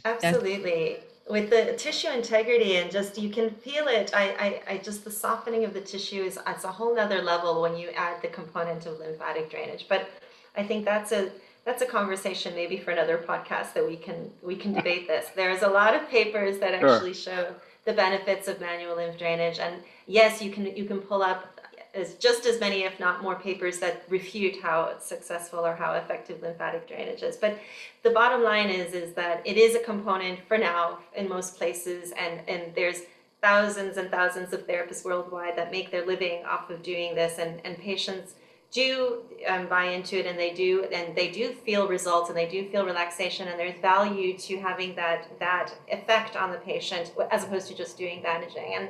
absolutely 0.05 0.93
yeah. 0.93 0.97
With 1.29 1.51
the 1.51 1.75
tissue 1.77 2.09
integrity 2.09 2.77
and 2.77 2.91
just 2.91 3.17
you 3.17 3.31
can 3.31 3.51
feel 3.51 3.89
it. 3.89 4.11
I, 4.15 4.63
I, 4.69 4.75
I 4.75 4.79
just 4.79 5.05
the 5.05 5.11
softening 5.11 5.65
of 5.65 5.73
the 5.73 5.81
tissue 5.81 6.23
is 6.23 6.39
it's 6.47 6.65
a 6.65 6.73
whole 6.73 6.95
nother 6.95 7.23
level 7.23 7.63
when 7.63 7.77
you 7.77 7.91
add 7.91 8.21
the 8.21 8.29
component 8.29 8.87
of 8.87 8.99
lymphatic 8.99 9.51
drainage. 9.51 9.87
But 9.89 10.09
I 10.57 10.65
think 10.65 10.85
that's 10.85 11.13
a 11.13 11.31
that's 11.65 11.81
a 11.81 11.87
conversation 11.87 12.55
maybe 12.55 12.77
for 12.77 12.91
another 12.91 13.17
podcast 13.17 13.73
that 13.73 13.87
we 13.87 13.97
can 13.97 14.31
we 14.43 14.55
can 14.55 14.75
debate 14.75 15.09
this. 15.09 15.29
There's 15.35 15.63
a 15.63 15.69
lot 15.69 15.95
of 15.95 16.09
papers 16.09 16.59
that 16.59 16.75
actually 16.75 17.15
sure. 17.15 17.35
show 17.35 17.55
the 17.85 17.93
benefits 17.93 18.49
of 18.49 18.61
manual 18.61 18.97
lymph 18.97 19.19
drainage. 19.19 19.59
And 19.59 19.77
yes, 20.07 20.43
you 20.43 20.51
can 20.51 20.77
you 20.77 20.85
can 20.85 21.01
pull 21.01 21.23
up 21.23 21.54
as 21.95 22.15
just 22.15 22.47
as 22.47 22.61
many, 22.61 22.83
if 22.83 22.99
not 22.99 23.23
more, 23.23 23.37
papers 23.37 23.79
that 23.79 24.05
refute 24.09 24.61
how 24.63 24.99
successful 24.99 25.61
or 25.61 25.75
how 25.75 25.95
effective 25.95 26.43
lymphatic 26.43 26.89
drainage 26.89 27.23
is. 27.23 27.37
But 27.37 27.59
the 28.03 28.11
bottom 28.11 28.43
line 28.43 28.69
is 28.69 28.93
is 28.93 29.15
that 29.15 29.43
it 29.47 29.57
is 29.57 29.75
a 29.75 29.81
component 29.81 30.41
for 30.47 30.59
now 30.59 30.99
in 31.17 31.29
most 31.29 31.57
places, 31.57 32.13
and 32.13 32.41
and 32.49 32.75
there's 32.75 33.03
thousands 33.41 33.97
and 33.97 34.11
thousands 34.11 34.53
of 34.53 34.67
therapists 34.67 35.05
worldwide 35.05 35.57
that 35.57 35.71
make 35.71 35.91
their 35.91 36.07
living 36.07 36.45
off 36.45 36.71
of 36.71 36.83
doing 36.83 37.15
this, 37.15 37.39
and 37.39 37.61
and 37.65 37.79
patients 37.79 38.35
do 38.75 39.23
um, 39.47 39.69
buy 39.69 39.85
into 39.85 40.19
it 40.19 40.27
and 40.27 40.37
they 40.37 40.53
do 40.53 40.85
and 40.93 41.15
they 41.15 41.31
do 41.31 41.53
feel 41.53 41.87
results 41.87 42.29
and 42.29 42.37
they 42.37 42.49
do 42.49 42.69
feel 42.71 42.85
relaxation 42.85 43.47
and 43.47 43.59
there's 43.59 43.81
value 43.81 44.37
to 44.37 44.59
having 44.59 44.97
that 44.97 45.29
that 45.39 45.73
effect 45.89 46.35
on 46.35 46.51
the 46.51 46.59
patient 46.59 47.13
as 47.31 47.45
opposed 47.45 47.69
to 47.69 47.75
just 47.75 47.97
doing 47.97 48.21
bandaging 48.21 48.75
and 48.75 48.89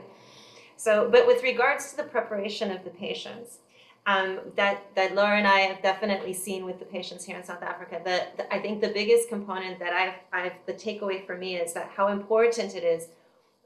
so 0.84 1.08
but 1.10 1.26
with 1.26 1.42
regards 1.42 1.90
to 1.90 1.96
the 1.96 2.08
preparation 2.14 2.70
of 2.70 2.84
the 2.84 2.90
patients 2.90 3.58
um, 4.06 4.40
that 4.56 4.94
that 4.94 5.14
Laura 5.14 5.38
and 5.38 5.46
I 5.46 5.60
have 5.60 5.82
definitely 5.82 6.34
seen 6.34 6.66
with 6.66 6.78
the 6.78 6.84
patients 6.84 7.24
here 7.24 7.38
in 7.38 7.44
South 7.44 7.62
Africa. 7.62 8.00
that, 8.04 8.36
the, 8.36 8.54
I 8.54 8.60
think 8.60 8.82
the 8.82 8.92
biggest 8.92 9.28
component 9.30 9.78
that 9.78 9.94
I've, 9.94 10.14
I've 10.32 10.52
the 10.66 10.74
takeaway 10.74 11.24
for 11.26 11.36
me 11.38 11.56
is 11.56 11.72
that 11.72 11.90
how 11.96 12.08
important 12.08 12.74
it 12.74 12.84
is. 12.84 13.08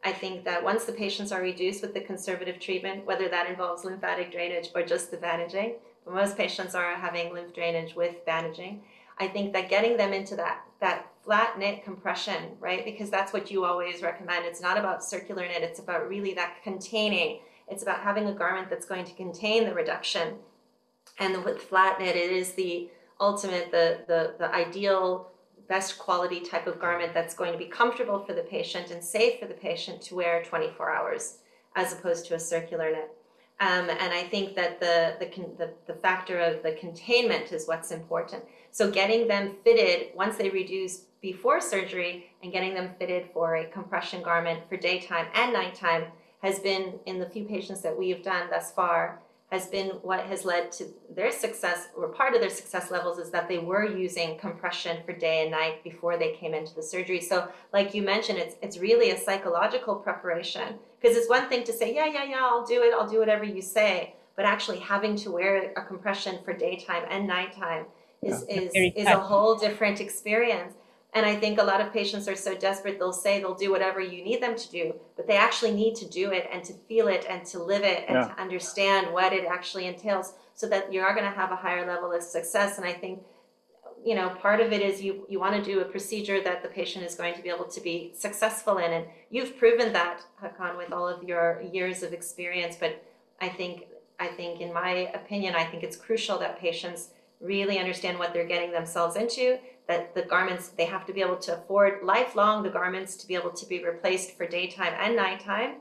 I 0.04 0.12
think 0.12 0.44
that 0.44 0.62
once 0.62 0.84
the 0.84 0.92
patients 0.92 1.32
are 1.32 1.42
reduced 1.42 1.82
with 1.82 1.92
the 1.92 2.00
conservative 2.00 2.60
treatment, 2.60 3.04
whether 3.04 3.28
that 3.28 3.50
involves 3.50 3.84
lymphatic 3.84 4.30
drainage 4.30 4.68
or 4.72 4.82
just 4.84 5.10
the 5.10 5.16
bandaging, 5.16 5.74
most 6.08 6.36
patients 6.36 6.76
are 6.76 6.94
having 6.94 7.34
lymph 7.34 7.52
drainage 7.52 7.96
with 7.96 8.24
bandaging. 8.24 8.82
I 9.18 9.26
think 9.26 9.52
that 9.54 9.68
getting 9.68 9.96
them 9.96 10.12
into 10.12 10.36
that 10.36 10.62
that 10.80 11.07
flat 11.28 11.58
knit 11.58 11.84
compression, 11.84 12.56
right? 12.58 12.86
Because 12.86 13.10
that's 13.10 13.34
what 13.34 13.50
you 13.50 13.66
always 13.66 14.00
recommend. 14.00 14.46
It's 14.46 14.62
not 14.62 14.78
about 14.78 15.04
circular 15.04 15.46
knit, 15.46 15.62
it's 15.62 15.78
about 15.78 16.08
really 16.08 16.32
that 16.32 16.62
containing 16.64 17.40
it's 17.70 17.82
about 17.82 18.00
having 18.00 18.26
a 18.26 18.32
garment 18.32 18.70
that's 18.70 18.86
going 18.86 19.04
to 19.04 19.12
contain 19.12 19.64
the 19.64 19.74
reduction. 19.74 20.36
And 21.18 21.44
with 21.44 21.62
flat 21.62 22.00
knit, 22.00 22.16
it 22.16 22.30
is 22.30 22.52
the 22.52 22.88
ultimate, 23.20 23.70
the, 23.70 24.00
the, 24.06 24.34
the 24.38 24.54
ideal, 24.54 25.30
best 25.68 25.98
quality 25.98 26.40
type 26.40 26.66
of 26.66 26.80
garment 26.80 27.12
that's 27.12 27.34
going 27.34 27.52
to 27.52 27.58
be 27.58 27.66
comfortable 27.66 28.24
for 28.24 28.32
the 28.32 28.42
patient 28.42 28.90
and 28.90 29.04
safe 29.04 29.38
for 29.38 29.46
the 29.46 29.54
patient 29.54 30.00
to 30.00 30.14
wear 30.14 30.42
24 30.44 30.90
hours 30.90 31.38
as 31.76 31.92
opposed 31.92 32.24
to 32.24 32.34
a 32.34 32.40
circular 32.40 32.90
knit. 32.90 33.10
Um, 33.60 33.90
and 33.90 34.14
I 34.14 34.22
think 34.30 34.54
that 34.54 34.80
the, 34.80 35.16
the, 35.18 35.26
the, 35.58 35.70
the 35.86 35.94
factor 36.00 36.38
of 36.38 36.62
the 36.62 36.72
containment 36.72 37.52
is 37.52 37.66
what's 37.66 37.90
important. 37.90 38.44
So 38.70 38.90
getting 38.90 39.28
them 39.28 39.56
fitted 39.62 40.14
once 40.14 40.36
they 40.36 40.48
reduce 40.48 41.02
before 41.20 41.60
surgery 41.60 42.30
and 42.42 42.52
getting 42.52 42.74
them 42.74 42.90
fitted 42.98 43.28
for 43.32 43.56
a 43.56 43.66
compression 43.66 44.22
garment 44.22 44.60
for 44.68 44.76
daytime 44.76 45.26
and 45.34 45.52
nighttime 45.52 46.04
has 46.42 46.58
been 46.60 46.94
in 47.06 47.18
the 47.18 47.28
few 47.28 47.44
patients 47.44 47.80
that 47.80 47.96
we 47.96 48.10
have 48.10 48.22
done 48.22 48.48
thus 48.50 48.70
far 48.72 49.20
has 49.50 49.66
been 49.66 49.88
what 50.02 50.20
has 50.26 50.44
led 50.44 50.70
to 50.70 50.86
their 51.14 51.32
success 51.32 51.88
or 51.96 52.08
part 52.08 52.34
of 52.34 52.40
their 52.40 52.50
success 52.50 52.90
levels 52.90 53.18
is 53.18 53.30
that 53.30 53.48
they 53.48 53.58
were 53.58 53.86
using 53.86 54.38
compression 54.38 54.98
for 55.06 55.14
day 55.14 55.42
and 55.42 55.50
night 55.50 55.82
before 55.82 56.18
they 56.18 56.32
came 56.34 56.52
into 56.52 56.74
the 56.74 56.82
surgery. 56.82 57.20
So 57.20 57.48
like 57.72 57.94
you 57.94 58.02
mentioned 58.02 58.38
it's 58.38 58.56
it's 58.60 58.78
really 58.78 59.10
a 59.10 59.18
psychological 59.18 59.94
preparation 59.96 60.74
because 61.00 61.16
it's 61.16 61.30
one 61.30 61.48
thing 61.48 61.64
to 61.64 61.72
say 61.72 61.94
yeah 61.94 62.06
yeah 62.06 62.24
yeah 62.24 62.40
I'll 62.42 62.66
do 62.66 62.82
it 62.82 62.92
I'll 62.92 63.08
do 63.08 63.20
whatever 63.20 63.44
you 63.44 63.62
say 63.62 64.14
but 64.36 64.44
actually 64.44 64.80
having 64.80 65.16
to 65.16 65.30
wear 65.30 65.72
a 65.76 65.82
compression 65.82 66.38
for 66.44 66.52
daytime 66.52 67.04
and 67.10 67.26
nighttime 67.26 67.86
is 68.22 68.44
yeah. 68.48 68.60
is, 68.60 68.72
is 68.74 69.06
a 69.06 69.18
whole 69.18 69.56
different 69.56 70.00
experience 70.00 70.74
and 71.18 71.26
I 71.26 71.34
think 71.34 71.58
a 71.58 71.64
lot 71.64 71.80
of 71.80 71.92
patients 71.92 72.28
are 72.28 72.36
so 72.36 72.54
desperate, 72.54 73.00
they'll 73.00 73.12
say 73.12 73.40
they'll 73.40 73.54
do 73.54 73.72
whatever 73.72 74.00
you 74.00 74.22
need 74.22 74.40
them 74.40 74.54
to 74.54 74.70
do, 74.70 74.94
but 75.16 75.26
they 75.26 75.36
actually 75.36 75.72
need 75.72 75.96
to 75.96 76.08
do 76.08 76.30
it 76.30 76.48
and 76.52 76.62
to 76.62 76.72
feel 76.88 77.08
it 77.08 77.26
and 77.28 77.44
to 77.46 77.60
live 77.60 77.82
it 77.82 78.04
and 78.06 78.18
yeah. 78.18 78.28
to 78.28 78.40
understand 78.40 79.12
what 79.12 79.32
it 79.32 79.44
actually 79.44 79.86
entails 79.86 80.34
so 80.54 80.68
that 80.68 80.92
you 80.92 81.00
are 81.00 81.14
going 81.16 81.28
to 81.28 81.36
have 81.36 81.50
a 81.50 81.56
higher 81.56 81.84
level 81.84 82.12
of 82.12 82.22
success. 82.22 82.78
And 82.78 82.86
I 82.86 82.92
think, 82.92 83.20
you 84.04 84.14
know, 84.14 84.28
part 84.28 84.60
of 84.60 84.72
it 84.72 84.80
is 84.80 85.02
you, 85.02 85.26
you 85.28 85.40
want 85.40 85.56
to 85.56 85.62
do 85.62 85.80
a 85.80 85.84
procedure 85.84 86.40
that 86.40 86.62
the 86.62 86.68
patient 86.68 87.04
is 87.04 87.16
going 87.16 87.34
to 87.34 87.42
be 87.42 87.48
able 87.48 87.64
to 87.64 87.80
be 87.80 88.12
successful 88.14 88.78
in. 88.78 88.92
And 88.92 89.04
you've 89.28 89.58
proven 89.58 89.92
that, 89.94 90.20
Hakan, 90.40 90.76
with 90.76 90.92
all 90.92 91.08
of 91.08 91.24
your 91.24 91.60
years 91.72 92.04
of 92.04 92.12
experience. 92.12 92.76
But 92.78 93.04
I 93.40 93.48
think, 93.48 93.86
I 94.20 94.28
think, 94.28 94.60
in 94.60 94.72
my 94.72 95.10
opinion, 95.14 95.56
I 95.56 95.64
think 95.64 95.82
it's 95.82 95.96
crucial 95.96 96.38
that 96.38 96.60
patients 96.60 97.10
really 97.40 97.78
understand 97.80 98.20
what 98.20 98.32
they're 98.32 98.46
getting 98.46 98.70
themselves 98.70 99.16
into 99.16 99.58
that 99.88 100.14
the 100.14 100.22
garments 100.22 100.68
they 100.68 100.84
have 100.84 101.06
to 101.06 101.12
be 101.12 101.20
able 101.20 101.36
to 101.36 101.54
afford 101.54 102.04
lifelong 102.04 102.62
the 102.62 102.70
garments 102.70 103.16
to 103.16 103.26
be 103.26 103.34
able 103.34 103.50
to 103.50 103.66
be 103.66 103.82
replaced 103.82 104.36
for 104.36 104.46
daytime 104.46 104.92
and 105.00 105.16
nighttime. 105.16 105.76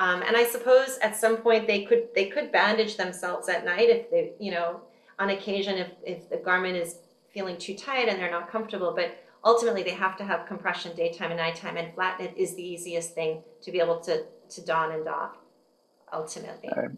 Um, 0.00 0.22
and 0.22 0.36
i 0.36 0.44
suppose 0.44 0.96
at 1.02 1.16
some 1.16 1.38
point 1.38 1.66
they 1.66 1.84
could 1.84 2.08
they 2.14 2.26
could 2.26 2.52
bandage 2.52 2.96
themselves 2.96 3.48
at 3.48 3.64
night 3.64 3.88
if 3.88 4.10
they 4.10 4.32
you 4.38 4.52
know 4.52 4.82
on 5.18 5.30
occasion 5.30 5.76
if, 5.76 5.88
if 6.04 6.30
the 6.30 6.36
garment 6.36 6.76
is 6.76 6.98
feeling 7.34 7.58
too 7.58 7.74
tight 7.74 8.08
and 8.08 8.16
they're 8.16 8.30
not 8.30 8.48
comfortable 8.48 8.92
but 8.94 9.18
ultimately 9.44 9.82
they 9.82 9.90
have 9.90 10.16
to 10.18 10.24
have 10.24 10.46
compression 10.46 10.94
daytime 10.94 11.30
and 11.30 11.38
nighttime 11.38 11.76
and 11.76 11.92
flat 11.94 12.20
knit 12.20 12.32
is 12.36 12.54
the 12.54 12.62
easiest 12.62 13.12
thing 13.14 13.42
to 13.60 13.72
be 13.72 13.80
able 13.80 13.98
to 13.98 14.24
to 14.48 14.64
don 14.64 14.92
and 14.92 15.04
doff 15.04 15.36
ultimately. 16.12 16.68
Um, 16.68 16.96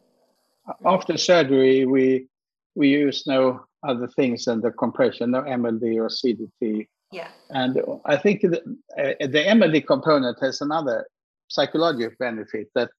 after 0.84 1.16
surgery 1.16 1.86
we 1.86 2.26
we 2.74 2.88
use 2.88 3.26
no 3.26 3.64
other 3.82 4.08
things 4.08 4.44
than 4.44 4.60
the 4.60 4.70
compression, 4.70 5.32
no 5.32 5.42
MLD 5.42 5.96
or 5.96 6.08
CDT. 6.08 6.86
Yeah. 7.12 7.28
And 7.50 7.80
I 8.04 8.16
think 8.16 8.42
the, 8.42 8.60
uh, 8.98 9.26
the 9.26 9.44
MLD 9.44 9.86
component 9.86 10.38
has 10.40 10.60
another 10.60 11.06
psychological 11.48 12.14
benefit 12.18 12.68
that 12.74 12.90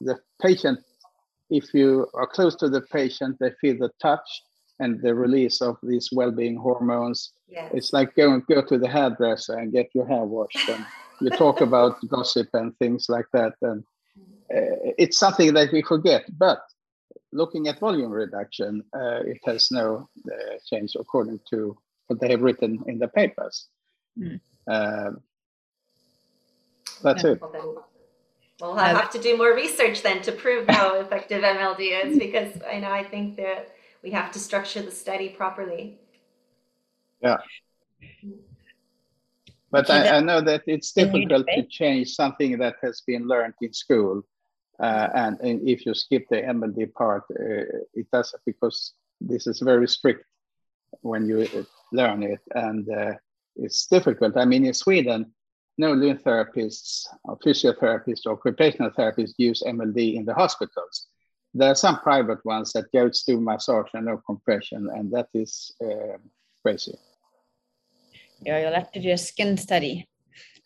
the 0.00 0.18
patient, 0.40 0.80
if 1.50 1.74
you 1.74 2.06
are 2.14 2.26
close 2.26 2.54
to 2.56 2.68
the 2.68 2.80
patient, 2.80 3.36
they 3.40 3.50
feel 3.60 3.76
the 3.78 3.90
touch 4.00 4.42
and 4.80 5.00
the 5.02 5.14
release 5.14 5.60
of 5.60 5.76
these 5.82 6.10
well-being 6.12 6.56
hormones. 6.56 7.32
Yeah. 7.48 7.68
It's 7.72 7.92
like 7.92 8.14
going 8.14 8.44
go 8.48 8.62
to 8.62 8.78
the 8.78 8.88
hairdresser 8.88 9.58
and 9.58 9.72
get 9.72 9.90
your 9.94 10.06
hair 10.06 10.24
washed, 10.24 10.68
and 10.68 10.86
you 11.20 11.30
talk 11.30 11.60
about 11.60 11.96
gossip 12.08 12.48
and 12.54 12.76
things 12.78 13.06
like 13.08 13.26
that. 13.32 13.54
And 13.62 13.82
uh, 14.54 14.94
it's 14.96 15.18
something 15.18 15.52
that 15.54 15.72
we 15.72 15.82
forget, 15.82 16.24
but 16.38 16.60
looking 17.32 17.68
at 17.68 17.78
volume 17.78 18.10
reduction, 18.10 18.82
uh, 18.94 19.20
it 19.24 19.38
has 19.44 19.70
no 19.70 20.08
uh, 20.26 20.54
change 20.70 20.96
according 20.98 21.40
to 21.50 21.76
what 22.06 22.20
they 22.20 22.30
have 22.30 22.42
written 22.42 22.82
in 22.86 22.98
the 22.98 23.08
papers. 23.08 23.66
Mm. 24.18 24.40
Uh, 24.66 25.10
that's 27.02 27.24
yeah. 27.24 27.30
it. 27.30 27.40
Well, 27.40 27.52
then, 27.52 27.74
we'll 28.60 28.76
have 28.76 29.10
to 29.10 29.20
do 29.20 29.36
more 29.36 29.54
research 29.54 30.02
then 30.02 30.22
to 30.22 30.32
prove 30.32 30.68
how 30.68 30.94
effective 31.00 31.42
MLD 31.42 32.04
is 32.04 32.18
because 32.18 32.52
I 32.68 32.80
know 32.80 32.90
I 32.90 33.04
think 33.04 33.36
that 33.36 33.74
we 34.02 34.10
have 34.10 34.32
to 34.32 34.38
structure 34.38 34.82
the 34.82 34.90
study 34.90 35.28
properly. 35.28 35.98
Yeah. 37.22 37.38
But 39.70 39.90
I, 39.90 40.16
I 40.16 40.20
know 40.20 40.40
that 40.40 40.62
it's 40.66 40.92
difficult 40.92 41.46
to 41.54 41.62
change 41.64 42.14
something 42.14 42.58
that 42.58 42.76
has 42.82 43.02
been 43.02 43.26
learned 43.26 43.54
in 43.60 43.72
school 43.72 44.22
uh, 44.80 45.08
and, 45.14 45.40
and, 45.40 45.68
if 45.68 45.84
you 45.84 45.94
skip 45.94 46.26
the 46.28 46.36
MLD 46.36 46.92
part, 46.94 47.24
uh, 47.30 47.64
it 47.94 48.06
does 48.12 48.34
because 48.46 48.92
this 49.20 49.46
is 49.46 49.60
very 49.60 49.88
strict 49.88 50.24
when 51.00 51.26
you 51.28 51.40
uh, 51.42 51.62
learn 51.92 52.22
it, 52.22 52.40
and 52.54 52.88
uh, 52.88 53.14
it's 53.56 53.86
difficult. 53.86 54.36
I 54.36 54.44
mean, 54.44 54.64
in 54.64 54.74
Sweden, 54.74 55.32
no 55.78 55.92
lymph 55.92 56.22
therapists, 56.24 57.06
or 57.24 57.38
physiotherapists, 57.38 58.26
or 58.26 58.32
occupational 58.32 58.90
therapists 58.90 59.34
use 59.36 59.62
MLD 59.66 60.14
in 60.14 60.24
the 60.24 60.34
hospitals. 60.34 61.06
There 61.54 61.70
are 61.70 61.74
some 61.74 61.98
private 62.00 62.44
ones 62.44 62.72
that 62.72 62.92
just 62.92 63.26
do 63.26 63.40
massage 63.40 63.88
and 63.94 64.06
no 64.06 64.18
compression, 64.18 64.88
and 64.94 65.10
that 65.12 65.28
is 65.34 65.74
uh, 65.82 66.18
crazy. 66.62 66.94
Yeah, 68.42 68.60
you'll 68.60 68.74
have 68.74 68.92
to 68.92 69.02
do 69.02 69.10
a 69.10 69.18
skin 69.18 69.56
study. 69.56 70.06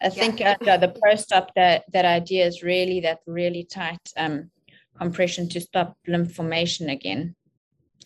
I 0.03 0.09
think 0.09 0.41
uh, 0.41 0.57
the 0.77 0.95
post-op 1.05 1.55
that 1.55 1.85
that 1.93 2.05
idea 2.05 2.47
is 2.47 2.63
really 2.63 3.01
that 3.01 3.21
really 3.27 3.65
tight 3.65 4.13
um, 4.17 4.51
compression 4.99 5.49
to 5.51 5.61
stop 5.61 5.97
lymph 6.07 6.35
formation 6.35 6.89
again. 6.89 7.35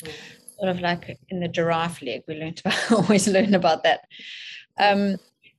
Mm. 0.02 0.12
Sort 0.58 0.70
of 0.70 0.80
like 0.80 1.18
in 1.28 1.40
the 1.40 1.48
giraffe 1.48 2.02
leg, 2.02 2.22
we 2.26 2.34
learned 2.36 2.60
about, 2.64 2.92
always 2.98 3.28
learn 3.28 3.54
about 3.54 3.82
that. 3.82 4.00
Um, 4.78 5.16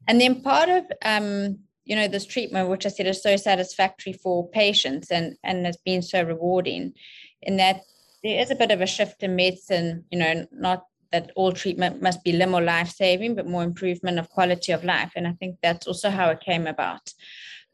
and 0.07 0.19
then 0.21 0.41
part 0.41 0.69
of 0.69 0.85
um, 1.03 1.59
you 1.85 1.95
know 1.95 2.07
this 2.07 2.25
treatment, 2.25 2.69
which 2.69 2.85
I 2.85 2.89
said 2.89 3.07
is 3.07 3.21
so 3.21 3.35
satisfactory 3.35 4.13
for 4.13 4.47
patients 4.49 5.11
and 5.11 5.35
and 5.43 5.65
has 5.65 5.77
been 5.77 6.01
so 6.01 6.23
rewarding, 6.23 6.93
in 7.41 7.57
that 7.57 7.81
there 8.23 8.39
is 8.39 8.51
a 8.51 8.55
bit 8.55 8.71
of 8.71 8.81
a 8.81 8.87
shift 8.87 9.23
in 9.23 9.35
medicine. 9.35 10.05
You 10.11 10.19
know, 10.19 10.47
not 10.51 10.85
that 11.11 11.31
all 11.35 11.51
treatment 11.51 12.01
must 12.01 12.23
be 12.23 12.33
limb 12.33 12.53
or 12.53 12.61
life 12.61 12.89
saving, 12.89 13.35
but 13.35 13.47
more 13.47 13.63
improvement 13.63 14.19
of 14.19 14.29
quality 14.29 14.71
of 14.71 14.83
life. 14.83 15.11
And 15.15 15.27
I 15.27 15.33
think 15.33 15.57
that's 15.61 15.87
also 15.87 16.09
how 16.09 16.29
it 16.29 16.41
came 16.41 16.67
about. 16.67 17.13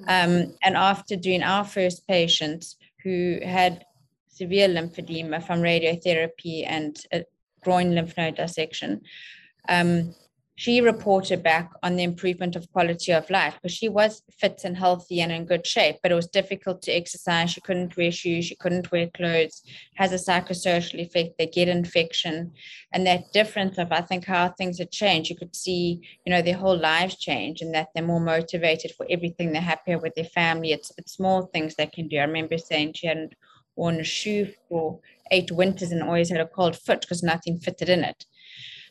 Um, 0.07 0.53
and 0.63 0.75
after 0.75 1.15
doing 1.15 1.43
our 1.43 1.63
first 1.63 2.07
patients 2.07 2.77
who 3.03 3.39
had 3.43 3.85
severe 4.27 4.67
lymphedema 4.67 5.45
from 5.45 5.61
radiotherapy 5.61 6.65
and 6.65 6.97
groin 7.61 7.95
lymph 7.95 8.17
node 8.17 8.35
dissection, 8.35 9.01
um, 9.69 10.13
she 10.55 10.81
reported 10.81 11.41
back 11.41 11.71
on 11.81 11.95
the 11.95 12.03
improvement 12.03 12.55
of 12.55 12.71
quality 12.71 13.11
of 13.11 13.29
life 13.31 13.55
because 13.55 13.75
she 13.75 13.89
was 13.89 14.21
fit 14.31 14.61
and 14.63 14.77
healthy 14.77 15.19
and 15.19 15.31
in 15.31 15.45
good 15.45 15.65
shape, 15.65 15.97
but 16.03 16.11
it 16.11 16.15
was 16.15 16.27
difficult 16.27 16.81
to 16.83 16.91
exercise. 16.91 17.49
She 17.49 17.61
couldn't 17.61 17.97
wear 17.97 18.11
shoes, 18.11 18.45
she 18.45 18.55
couldn't 18.55 18.91
wear 18.91 19.07
clothes, 19.07 19.63
has 19.95 20.11
a 20.11 20.15
psychosocial 20.31 20.99
effect, 20.99 21.39
they 21.39 21.47
get 21.47 21.69
infection. 21.69 22.51
And 22.91 23.07
that 23.07 23.33
difference 23.33 23.79
of 23.79 23.91
I 23.91 24.01
think 24.01 24.25
how 24.25 24.49
things 24.49 24.77
had 24.77 24.91
changed, 24.91 25.31
you 25.31 25.35
could 25.35 25.55
see, 25.55 26.01
you 26.25 26.31
know, 26.31 26.43
their 26.43 26.57
whole 26.57 26.77
lives 26.77 27.17
change 27.17 27.61
and 27.61 27.73
that 27.73 27.87
they're 27.95 28.03
more 28.05 28.19
motivated 28.19 28.91
for 28.95 29.07
everything, 29.09 29.53
they're 29.53 29.61
happier 29.61 29.97
with 29.97 30.13
their 30.13 30.25
family. 30.25 30.71
It's 30.71 30.91
it's 30.99 31.13
small 31.13 31.47
things 31.47 31.75
they 31.75 31.87
can 31.87 32.07
do. 32.07 32.17
I 32.17 32.23
remember 32.23 32.59
saying 32.59 32.93
she 32.93 33.07
hadn't 33.07 33.33
worn 33.75 33.99
a 33.99 34.03
shoe 34.03 34.53
for 34.69 34.99
eight 35.31 35.51
winters 35.51 35.91
and 35.91 36.03
always 36.03 36.29
had 36.29 36.39
a 36.39 36.47
cold 36.47 36.75
foot 36.75 37.01
because 37.01 37.23
nothing 37.23 37.59
fitted 37.59 37.89
in 37.89 38.03
it. 38.03 38.25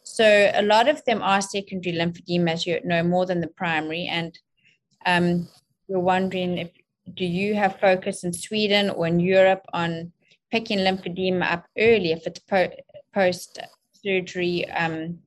So 0.03 0.51
a 0.55 0.63
lot 0.63 0.89
of 0.89 1.05
them 1.05 1.23
are 1.23 1.41
secondary 1.41 1.97
lymphedema, 1.97 2.51
as 2.51 2.67
you 2.67 2.81
know, 2.85 3.03
more 3.03 3.27
than 3.27 3.41
the 3.41 3.49
primary. 3.49 4.07
And 4.07 4.39
um, 5.07 5.49
we're 5.89 6.01
wondering 6.01 6.59
if 6.59 6.71
do 7.15 7.25
you 7.25 7.55
have 7.55 7.81
focus 7.81 8.25
in 8.25 8.33
Sweden 8.33 8.91
or 8.91 9.07
in 9.07 9.21
Europe 9.21 9.65
on 9.73 10.13
picking 10.51 10.79
lymphedema 10.79 11.51
up 11.51 11.67
early 11.79 12.13
if 12.13 12.27
it's 12.27 12.41
po- 12.41 12.71
post 13.13 13.59
surgery 13.93 14.69
um, 14.71 15.19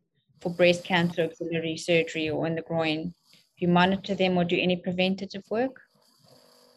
for 0.41 0.53
breast 0.53 0.83
cancer, 0.83 1.23
axillary 1.23 1.77
surgery, 1.77 2.29
or 2.29 2.47
in 2.47 2.55
the 2.55 2.61
groin? 2.61 3.07
Do 3.07 3.65
you 3.65 3.67
monitor 3.67 4.15
them 4.15 4.38
or 4.38 4.43
do 4.43 4.57
any 4.57 4.75
preventative 4.75 5.43
work? 5.49 5.79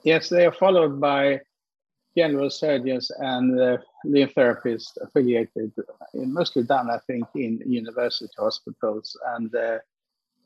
Yes, 0.05 0.29
they 0.29 0.47
are 0.47 0.53
followed 0.53 1.01
by 1.01 1.41
general 2.21 2.51
surgeons 2.51 3.07
and 3.33 3.47
uh, 3.61 3.77
lymph 4.05 4.35
therapists 4.35 4.93
affiliated, 5.05 5.73
mostly 6.15 6.63
done, 6.75 6.89
I 6.91 6.99
think, 7.07 7.25
in 7.35 7.63
university 7.81 8.37
hospitals. 8.47 9.07
And 9.35 9.51
uh, 9.55 9.79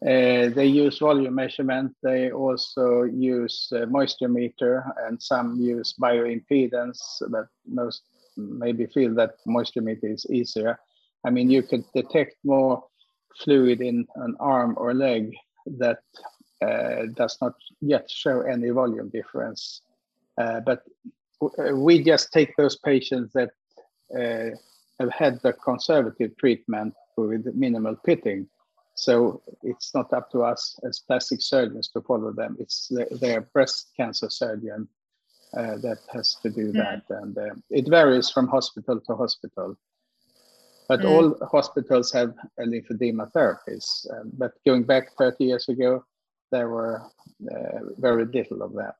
uh, 0.03 0.45
they 0.57 0.67
use 0.67 0.99
volume 0.99 1.35
measurement. 1.35 1.89
They 2.03 2.31
also 2.33 2.85
use 3.05 3.57
uh, 3.73 3.87
moisture 3.87 4.29
meter, 4.29 4.75
and 5.05 5.15
some 5.23 5.47
use 5.61 5.95
bioimpedance. 6.07 7.01
But 7.35 7.47
most 7.67 8.03
maybe 8.37 8.87
feel 8.87 9.15
that 9.15 9.33
moisture 9.47 9.85
meter 9.89 10.09
is 10.17 10.27
easier. 10.39 10.79
I 11.27 11.31
mean, 11.31 11.49
you 11.51 11.63
could 11.63 11.85
detect 11.95 12.35
more 12.45 12.83
fluid 13.43 13.81
in 13.81 14.07
an 14.27 14.35
arm 14.41 14.75
or 14.77 14.93
leg 14.95 15.25
that 15.79 16.03
uh, 16.67 17.07
does 17.15 17.39
not 17.41 17.55
yet 17.81 18.11
show 18.11 18.41
any 18.55 18.71
volume 18.71 19.09
difference. 19.09 19.83
Uh, 20.39 20.61
but 20.61 20.83
we 21.75 22.03
just 22.03 22.33
take 22.33 22.55
those 22.57 22.77
patients 22.77 23.33
that 23.35 23.51
uh, 24.17 24.57
have 25.01 25.13
had 25.13 25.41
the 25.43 25.53
conservative 25.53 26.37
treatment 26.37 26.95
with 27.17 27.47
minimal 27.55 27.97
pitting. 28.05 28.49
So 28.95 29.43
it's 29.63 29.95
not 29.95 30.13
up 30.13 30.31
to 30.33 30.43
us 30.43 30.79
as 30.87 31.01
plastic 31.01 31.41
surgeons 31.41 31.89
to 31.89 32.03
follow 32.03 32.33
them. 32.33 32.57
It's 32.59 32.89
the, 32.89 33.07
their 33.21 33.41
breast 33.41 33.93
cancer 33.97 34.29
surgeon 34.29 34.89
uh, 35.57 35.79
that 35.79 35.99
has 36.13 36.37
to 36.43 36.51
do 36.51 36.73
mm. 36.73 36.75
that. 36.75 37.03
And 37.09 37.37
uh, 37.37 37.55
it 37.71 37.89
varies 37.89 38.31
from 38.31 38.49
hospital 38.49 39.01
to 39.01 39.17
hospital. 39.17 39.77
But 40.89 41.01
mm. 41.01 41.09
all 41.09 41.49
hospitals 41.49 42.13
have 42.13 42.35
lymphedema 42.61 43.33
therapies. 43.33 44.07
Uh, 44.13 44.25
but 44.35 44.53
going 44.67 44.83
back 44.83 45.17
30 45.17 45.45
years 45.45 45.69
ago, 45.69 46.05
there 46.51 46.69
were 46.69 47.03
uh, 47.51 47.79
very 47.99 48.27
little 48.27 48.63
of 48.63 48.75
that. 48.75 48.97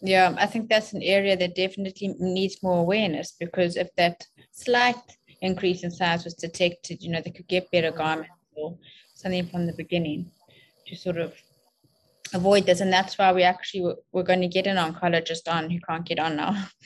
Yeah, 0.00 0.34
I 0.38 0.46
think 0.46 0.68
that's 0.68 0.92
an 0.92 1.02
area 1.02 1.36
that 1.36 1.56
definitely 1.56 2.14
needs 2.18 2.62
more 2.62 2.78
awareness 2.78 3.32
because 3.32 3.76
if 3.76 3.88
that 3.96 4.24
slight 4.52 4.96
increase 5.40 5.82
in 5.82 5.90
size 5.90 6.24
was 6.24 6.34
detected, 6.34 7.02
you 7.02 7.10
know, 7.10 7.20
they 7.24 7.30
could 7.30 7.48
get 7.48 7.70
better 7.70 7.90
garments 7.90 8.30
or 8.54 8.76
something 9.14 9.46
from 9.46 9.66
the 9.66 9.72
beginning 9.72 10.30
to 10.86 10.96
sort 10.96 11.18
of 11.18 11.34
avoid 12.32 12.66
this. 12.66 12.80
And 12.80 12.92
that's 12.92 13.18
why 13.18 13.32
we 13.32 13.42
actually 13.42 13.94
we're 14.12 14.22
going 14.22 14.40
to 14.40 14.48
get 14.48 14.66
an 14.66 14.76
oncologist 14.76 15.52
on 15.52 15.68
who 15.70 15.80
can't 15.80 16.06
get 16.06 16.18
on 16.18 16.36
now. 16.36 16.68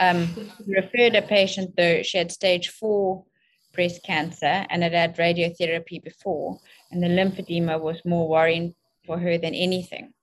Um, 0.00 0.50
referred 0.66 1.14
a 1.14 1.22
patient 1.22 1.76
though, 1.76 2.02
she 2.02 2.16
had 2.16 2.32
stage 2.32 2.70
four 2.70 3.24
breast 3.74 4.02
cancer 4.02 4.64
and 4.70 4.82
had 4.82 4.94
had 4.94 5.16
radiotherapy 5.18 6.02
before, 6.02 6.58
and 6.90 7.02
the 7.02 7.08
lymphedema 7.08 7.78
was 7.78 8.00
more 8.04 8.26
worrying 8.26 8.74
for 9.06 9.18
her 9.18 9.36
than 9.36 9.54
anything 9.54 10.14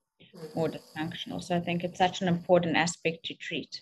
more 0.56 0.69
dysfunctional. 0.69 1.43
So 1.43 1.56
I 1.56 1.60
think 1.60 1.84
it's 1.84 1.97
such 1.97 2.21
an 2.21 2.28
important 2.28 2.78
aspect 2.78 3.25
to 3.25 3.34
treat. 3.36 3.82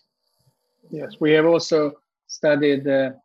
Yes, 0.89 1.15
we 1.19 1.31
have 1.33 1.45
also 1.45 1.93
studied 2.27 2.83
the 2.83 3.19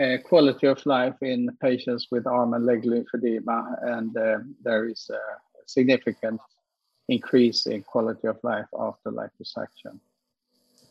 uh, 0.00 0.16
quality 0.24 0.66
of 0.66 0.84
life 0.86 1.16
in 1.22 1.48
patients 1.60 2.08
with 2.10 2.26
arm 2.26 2.54
and 2.54 2.64
leg 2.64 2.82
lymphedema, 2.84 3.76
and 3.82 4.16
uh, 4.16 4.38
there 4.62 4.88
is 4.88 5.10
a 5.10 5.20
significant 5.66 6.40
increase 7.08 7.66
in 7.66 7.82
quality 7.82 8.28
of 8.28 8.38
life 8.42 8.66
after 8.78 9.10
liposuction 9.10 9.98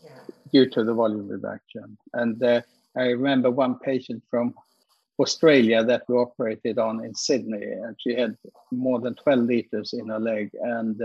yeah. 0.04 0.10
due 0.52 0.70
to 0.70 0.84
the 0.84 0.94
volume 0.94 1.28
reduction. 1.28 1.98
And 2.14 2.42
uh, 2.44 2.62
I 2.96 3.06
remember 3.06 3.50
one 3.50 3.80
patient 3.80 4.24
from 4.30 4.54
Australia 5.20 5.84
that 5.84 6.04
we 6.08 6.16
operated 6.16 6.78
on 6.80 7.04
in 7.06 7.14
Sydney, 7.16 7.64
and 7.64 7.96
she 8.00 8.16
had 8.16 8.36
more 8.72 9.00
than 9.00 9.16
12 9.16 9.40
liters 9.40 9.94
in 9.94 10.10
her 10.10 10.20
leg, 10.20 10.52
and 10.62 11.02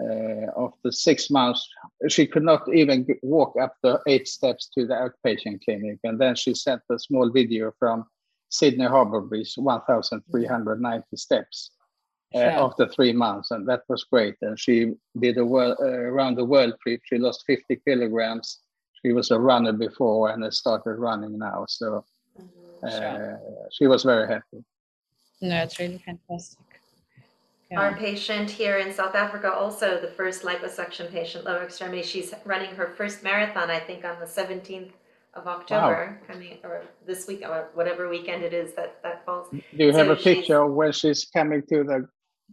uh, 0.00 0.46
after 0.56 0.92
six 0.92 1.30
months, 1.30 1.68
she 2.08 2.26
could 2.26 2.44
not 2.44 2.62
even 2.72 3.06
walk 3.22 3.56
up 3.60 3.74
the 3.82 4.00
eight 4.06 4.28
steps 4.28 4.68
to 4.74 4.86
the 4.86 4.94
outpatient 4.94 5.64
clinic. 5.64 5.98
And 6.04 6.20
then 6.20 6.36
she 6.36 6.54
sent 6.54 6.82
a 6.90 6.98
small 6.98 7.30
video 7.30 7.72
from 7.78 8.06
Sydney 8.48 8.86
Harbour 8.86 9.20
Bridge, 9.20 9.54
1,390 9.56 11.16
steps 11.16 11.70
uh, 12.34 12.38
after 12.38 12.86
three 12.88 13.12
months. 13.12 13.50
And 13.50 13.68
that 13.68 13.82
was 13.88 14.04
great. 14.04 14.36
And 14.40 14.58
she 14.58 14.94
did 15.18 15.36
a 15.38 15.44
world, 15.44 15.76
uh, 15.80 15.86
around 15.86 16.36
the 16.36 16.44
world 16.44 16.74
trip. 16.82 17.00
She 17.04 17.18
lost 17.18 17.44
50 17.46 17.80
kilograms. 17.84 18.60
She 19.04 19.12
was 19.12 19.30
a 19.30 19.38
runner 19.38 19.72
before 19.72 20.30
and 20.30 20.44
has 20.44 20.58
started 20.58 20.94
running 20.94 21.38
now. 21.38 21.66
So 21.68 22.04
uh, 22.84 23.36
she 23.72 23.86
was 23.86 24.04
very 24.04 24.28
happy. 24.28 24.64
No, 25.40 25.56
it's 25.62 25.78
really 25.78 25.98
fantastic. 25.98 26.67
Yeah. 27.70 27.80
Our 27.80 27.96
patient 27.96 28.50
here 28.50 28.78
in 28.78 28.92
South 28.92 29.14
Africa, 29.14 29.52
also 29.52 30.00
the 30.00 30.08
first 30.08 30.42
liposuction 30.42 31.10
patient, 31.10 31.44
lower 31.44 31.64
extremity, 31.64 32.02
she's 32.02 32.32
running 32.46 32.74
her 32.76 32.86
first 32.96 33.22
marathon, 33.22 33.70
I 33.70 33.78
think, 33.78 34.06
on 34.06 34.18
the 34.20 34.24
17th 34.24 34.92
of 35.34 35.46
October, 35.46 36.18
wow. 36.18 36.26
coming 36.26 36.58
or 36.64 36.82
this 37.06 37.26
week 37.26 37.42
or 37.42 37.68
whatever 37.74 38.08
weekend 38.08 38.42
it 38.42 38.54
is 38.54 38.72
that 38.74 39.02
that 39.02 39.24
falls. 39.26 39.50
Do 39.50 39.60
you 39.76 39.92
so 39.92 39.98
have 39.98 40.08
a 40.08 40.16
picture 40.16 40.66
where 40.66 40.92
she's 40.92 41.26
coming 41.26 41.62
to 41.68 41.84
the? 41.84 42.08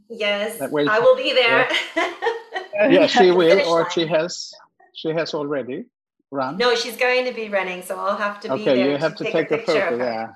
Yes, 0.10 0.62
I 0.62 0.68
will 1.00 1.16
be 1.16 1.34
there. 1.34 1.70
Yeah, 1.96 2.90
yeah 2.90 3.08
she 3.16 3.32
will, 3.32 3.66
or 3.68 3.90
she 3.90 4.06
has. 4.06 4.52
She 4.94 5.10
has 5.10 5.34
already 5.34 5.86
run. 6.32 6.58
No, 6.58 6.76
she's 6.76 6.98
going 6.98 7.26
to 7.26 7.32
be 7.32 7.48
running, 7.48 7.82
so 7.82 7.98
I'll 7.98 8.18
have 8.18 8.42
to 8.42 8.54
be 8.54 8.64
there. 8.64 8.74
Okay, 8.74 8.92
you 8.92 8.98
have 8.98 9.16
to, 9.16 9.24
to 9.24 9.32
take, 9.32 9.50
take, 9.50 9.62
a 9.62 9.66
photo. 9.66 9.98
Yeah. 9.98 10.28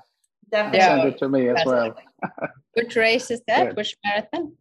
Definitely. 0.50 0.80
Send 0.80 1.08
it 1.08 1.18
to 1.18 1.28
me 1.28 1.48
as 1.48 1.64
well. 1.64 1.94
Which 2.74 2.96
race 2.96 3.30
is 3.30 3.40
that? 3.46 3.68
Good. 3.68 3.76
Which 3.76 3.96
marathon? 4.04 4.52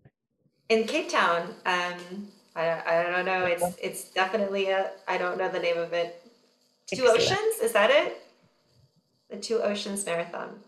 In 0.69 0.85
Cape 0.85 1.09
Town. 1.09 1.55
Um, 1.65 2.27
I, 2.55 2.81
I 2.85 3.03
don't 3.11 3.25
know. 3.25 3.45
It's 3.45 3.77
it's 3.81 4.03
definitely 4.11 4.69
a. 4.69 4.91
I 5.07 5.17
don't 5.17 5.37
know 5.37 5.49
the 5.49 5.59
name 5.59 5.77
of 5.77 5.93
it. 5.93 6.23
Two 6.87 7.07
Oceans 7.07 7.59
is 7.61 7.71
that 7.73 7.91
it? 7.91 8.21
The 9.29 9.37
Two 9.37 9.61
Oceans 9.61 10.05
Marathon. 10.05 10.59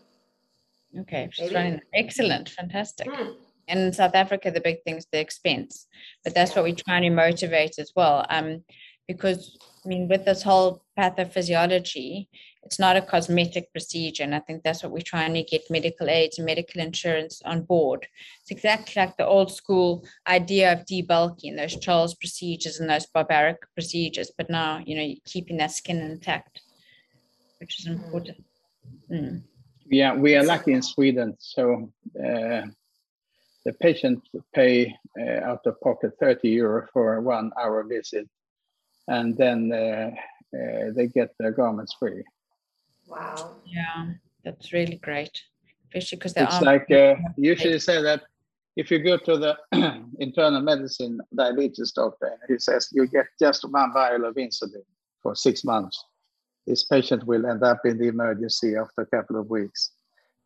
Okay, 1.00 1.28
she's 1.32 1.46
Maybe. 1.46 1.54
running. 1.54 1.80
Excellent, 1.94 2.48
fantastic. 2.50 3.08
Hmm. 3.10 3.30
And 3.68 3.80
in 3.80 3.92
South 3.92 4.14
Africa, 4.14 4.50
the 4.50 4.60
big 4.60 4.82
thing 4.82 4.96
is 4.96 5.06
the 5.10 5.20
expense, 5.20 5.86
but 6.24 6.34
that's 6.34 6.54
what 6.54 6.64
we're 6.64 6.74
trying 6.74 7.02
to 7.02 7.10
motivate 7.10 7.78
as 7.78 7.92
well. 7.94 8.26
Um, 8.28 8.64
because 9.08 9.56
I 9.84 9.88
mean, 9.88 10.08
with 10.08 10.24
this 10.24 10.42
whole 10.42 10.84
pathophysiology, 10.98 12.28
it's 12.64 12.78
not 12.78 12.96
a 12.96 13.02
cosmetic 13.02 13.72
procedure. 13.72 14.22
And 14.22 14.34
I 14.34 14.40
think 14.40 14.62
that's 14.62 14.82
what 14.82 14.92
we're 14.92 15.02
trying 15.02 15.34
to 15.34 15.42
get 15.42 15.70
medical 15.70 16.08
aids 16.08 16.38
and 16.38 16.46
medical 16.46 16.80
insurance 16.80 17.42
on 17.44 17.62
board. 17.62 18.06
It's 18.40 18.50
exactly 18.50 19.00
like 19.00 19.16
the 19.16 19.26
old 19.26 19.52
school 19.52 20.04
idea 20.28 20.72
of 20.72 20.86
debulking, 20.86 21.56
those 21.56 21.78
Charles 21.78 22.14
procedures 22.14 22.78
and 22.78 22.88
those 22.88 23.06
barbaric 23.06 23.58
procedures. 23.74 24.30
But 24.36 24.48
now, 24.48 24.80
you 24.86 24.96
know, 24.96 25.14
keeping 25.24 25.56
that 25.56 25.72
skin 25.72 25.98
intact, 25.98 26.62
which 27.58 27.80
is 27.80 27.86
important. 27.86 28.44
Mm. 29.10 29.42
Yeah, 29.86 30.14
we 30.14 30.36
are 30.36 30.44
lucky 30.44 30.72
in 30.72 30.82
Sweden. 30.82 31.36
So 31.38 31.92
uh, 32.16 32.62
the 33.64 33.72
patient 33.80 34.22
pay 34.54 34.94
uh, 35.20 35.44
out 35.44 35.66
of 35.66 35.80
pocket 35.80 36.12
30 36.20 36.48
euro 36.48 36.86
for 36.92 37.20
one 37.20 37.50
hour 37.60 37.82
visit. 37.82 38.28
And 39.08 39.36
then 39.36 39.72
uh, 39.72 40.10
uh 40.56 40.92
they 40.94 41.08
get 41.08 41.34
their 41.38 41.50
garments 41.50 41.94
free. 41.98 42.22
Wow. 43.12 43.56
Yeah, 43.66 44.12
that's 44.44 44.72
really 44.72 44.96
great. 44.96 45.42
Especially 45.88 46.16
because 46.16 46.34
there 46.34 46.44
it's 46.44 46.62
like 46.62 46.90
uh, 46.90 47.14
usually 47.36 47.78
say 47.78 48.00
that 48.02 48.22
if 48.76 48.90
you 48.90 48.98
go 49.00 49.18
to 49.18 49.36
the 49.36 49.56
internal 50.18 50.62
medicine 50.62 51.20
diabetes 51.36 51.92
doctor, 51.92 52.26
and 52.26 52.40
he 52.48 52.58
says 52.58 52.88
you 52.92 53.06
get 53.06 53.26
just 53.38 53.70
one 53.70 53.92
vial 53.92 54.24
of 54.24 54.36
insulin 54.36 54.84
for 55.22 55.34
six 55.34 55.62
months. 55.62 56.02
This 56.66 56.84
patient 56.84 57.26
will 57.26 57.44
end 57.44 57.62
up 57.62 57.80
in 57.84 57.98
the 57.98 58.08
emergency 58.08 58.76
after 58.76 59.02
a 59.02 59.06
couple 59.06 59.38
of 59.38 59.50
weeks. 59.50 59.90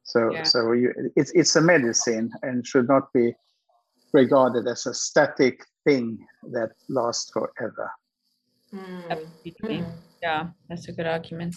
So, 0.02 0.32
yeah. 0.32 0.42
so 0.42 0.72
you, 0.72 0.92
it's 1.14 1.30
it's 1.32 1.54
a 1.54 1.60
medicine 1.60 2.32
and 2.42 2.66
should 2.66 2.88
not 2.88 3.12
be 3.12 3.34
regarded 4.12 4.66
as 4.66 4.86
a 4.86 4.94
static 4.94 5.60
thing 5.84 6.18
that 6.50 6.70
lasts 6.88 7.30
forever. 7.30 7.90
Mm. 8.74 9.86
Yeah, 10.22 10.48
that's 10.68 10.88
a 10.88 10.92
good 10.92 11.06
argument 11.06 11.54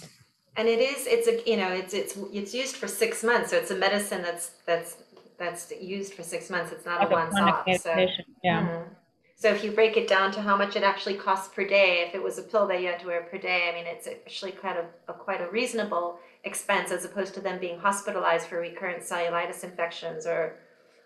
and 0.56 0.68
it 0.68 0.80
is 0.80 1.08
it's 1.08 1.28
a 1.28 1.50
you 1.50 1.58
know 1.58 1.70
it's 1.70 1.94
it's 1.94 2.18
it's 2.34 2.54
used 2.54 2.76
for 2.76 2.88
six 2.88 3.24
months 3.24 3.52
so 3.52 3.58
it's 3.58 3.72
a 3.72 3.76
medicine 3.76 4.22
that's 4.22 4.52
that's 4.66 4.98
that's 5.38 5.72
used 5.80 6.14
for 6.14 6.24
six 6.24 6.50
months 6.50 6.72
it's 6.72 6.86
not 6.86 7.04
a 7.04 7.08
one 7.08 7.28
off 7.40 7.66
so 7.80 8.08
yeah 8.44 8.62
mm-hmm. 8.62 8.94
So 9.40 9.48
if 9.48 9.64
you 9.64 9.72
break 9.72 9.96
it 9.96 10.10
down 10.10 10.34
to 10.34 10.42
how 10.42 10.58
much 10.58 10.76
it 10.76 10.84
actually 10.84 11.14
costs 11.14 11.48
per 11.56 11.66
day, 11.66 12.04
if 12.06 12.14
it 12.14 12.22
was 12.22 12.38
a 12.38 12.42
pill 12.42 12.68
that 12.68 12.82
you 12.82 12.88
had 12.88 13.00
to 13.00 13.08
wear 13.08 13.22
per 13.24 13.38
day, 13.38 13.70
I 13.72 13.74
mean, 13.74 13.86
it's 13.88 14.06
actually 14.06 14.52
kind 14.52 14.78
of 14.78 14.84
a, 15.08 15.14
quite 15.14 15.40
a 15.40 15.50
reasonable 15.50 16.20
expense 16.44 16.92
as 16.92 17.06
opposed 17.06 17.34
to 17.36 17.40
them 17.40 17.58
being 17.58 17.80
hospitalized 17.80 18.48
for 18.48 18.60
recurrent 18.60 19.02
cellulitis 19.02 19.64
infections 19.64 20.26
or 20.26 20.58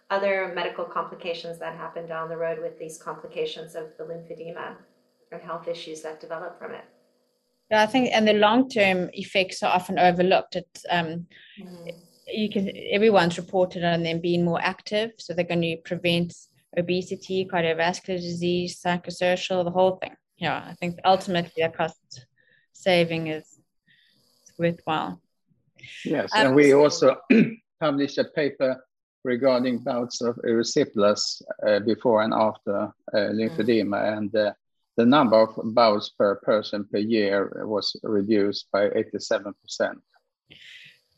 other 0.10 0.51
medical 0.56 0.84
complications 0.84 1.60
that 1.60 1.75
happen 1.75 2.08
down 2.08 2.27
the 2.27 2.36
road 2.36 2.58
with 2.60 2.79
these 2.79 2.97
complications 2.97 3.75
of 3.75 3.95
the 3.99 4.03
lymphedema 4.03 4.77
and 5.32 5.39
health 5.39 5.67
issues 5.67 6.01
that 6.01 6.19
develop 6.19 6.58
from 6.58 6.71
it. 6.71 6.86
Yeah, 7.71 7.82
I 7.82 7.86
think, 7.86 8.10
and 8.13 8.28
the 8.28 8.34
long-term 8.34 9.10
effects 9.13 9.63
are 9.63 9.73
often 9.73 9.97
overlooked. 9.97 10.56
It's 10.56 10.86
um, 10.89 11.28
mm. 11.60 11.91
you 12.28 12.49
can 12.49 12.71
everyone's 12.91 13.38
reported 13.38 13.84
on 13.84 14.04
them 14.04 14.19
being 14.19 14.45
more 14.45 14.62
active, 14.62 15.12
so 15.17 15.34
they're 15.34 15.45
going 15.45 15.62
to 15.62 15.78
prevent 15.84 16.34
obesity, 16.78 17.45
cardiovascular 17.45 18.19
disease, 18.19 18.82
psychosocial, 18.82 19.63
the 19.63 19.71
whole 19.71 19.97
thing. 19.97 20.15
Yeah, 20.38 20.63
I 20.67 20.73
think 20.73 20.99
ultimately 21.06 21.63
a 21.63 21.69
cost 21.69 22.26
saving 22.73 23.28
is, 23.28 23.43
is 23.43 24.54
worthwhile. 24.58 25.21
Yes, 26.04 26.30
um, 26.36 26.47
and 26.47 26.56
we 26.56 26.73
also 26.73 27.17
published 27.80 28.17
a 28.17 28.26
paper 28.26 28.84
regarding 29.23 29.80
bouts 29.80 30.21
of 30.21 30.36
erysipelas 30.45 31.41
uh, 31.65 31.80
before 31.80 32.23
and 32.23 32.34
after 32.34 32.91
uh, 33.13 33.17
lymphedema, 33.32 33.99
mm. 34.02 34.17
and 34.17 34.36
uh, 34.36 34.54
the 34.97 35.06
number 35.06 35.41
of 35.41 35.60
bouts 35.73 36.10
per 36.10 36.36
person 36.36 36.86
per 36.91 36.99
year 36.99 37.65
was 37.65 37.95
reduced 38.03 38.67
by 38.71 38.89
87%. 38.89 39.53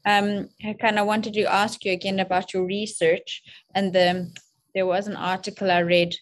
Um, 0.08 0.50
I 0.64 0.74
kind 0.74 1.00
of 1.00 1.08
wanted 1.08 1.34
to 1.34 1.44
ask 1.44 1.84
you 1.84 1.92
again 1.92 2.20
about 2.20 2.54
your 2.54 2.66
research 2.66 3.42
and 3.74 3.92
the 3.92 4.32
there 4.76 4.86
was 4.86 5.08
an 5.08 5.16
article 5.16 5.72
I 5.72 5.80
read 5.80 6.16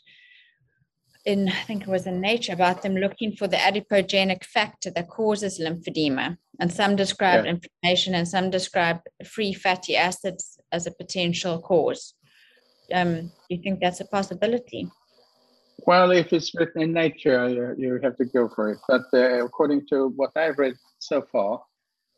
in, 1.25 1.49
I 1.49 1.63
think 1.63 1.83
it 1.83 1.87
was 1.87 2.05
in 2.05 2.21
Nature, 2.21 2.53
about 2.53 2.83
them 2.83 2.95
looking 2.95 3.35
for 3.35 3.47
the 3.47 3.57
adipogenic 3.57 4.43
factor 4.43 4.91
that 4.91 5.09
causes 5.09 5.59
lymphedema. 5.59 6.37
And 6.59 6.71
some 6.71 6.95
describe 6.95 7.45
yeah. 7.45 7.51
inflammation 7.51 8.13
and 8.13 8.27
some 8.27 8.51
describe 8.51 8.99
free 9.25 9.53
fatty 9.53 9.97
acids 9.97 10.59
as 10.71 10.85
a 10.85 10.91
potential 10.91 11.59
cause. 11.59 12.13
Um, 12.93 13.21
do 13.21 13.55
you 13.55 13.61
think 13.63 13.79
that's 13.79 14.01
a 14.01 14.05
possibility? 14.05 14.87
Well, 15.85 16.11
if 16.11 16.31
it's 16.31 16.55
written 16.55 16.81
in 16.81 16.93
Nature, 16.93 17.49
you, 17.49 17.75
you 17.77 17.99
have 18.03 18.15
to 18.17 18.25
go 18.25 18.49
for 18.49 18.71
it. 18.71 18.77
But 18.87 19.05
uh, 19.13 19.45
according 19.45 19.87
to 19.87 20.13
what 20.15 20.31
I've 20.35 20.57
read 20.57 20.75
so 20.99 21.21
far, 21.31 21.61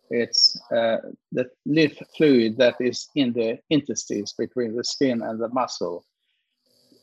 it's 0.10 0.60
uh, 0.72 0.98
the 1.32 1.50
lymph 1.66 1.98
fluid 2.16 2.58
that 2.58 2.76
is 2.80 3.10
in 3.16 3.34
the 3.34 3.60
interstices 3.72 4.34
between 4.34 4.76
the 4.76 4.84
skin 4.84 5.24
and 5.24 5.40
the 5.40 5.50
muscle 5.50 6.06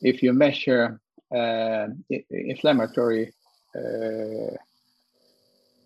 if 0.02 0.22
you 0.22 0.32
measure 0.32 1.00
uh, 1.34 1.86
inflammatory 2.30 3.32
uh, 3.74 4.56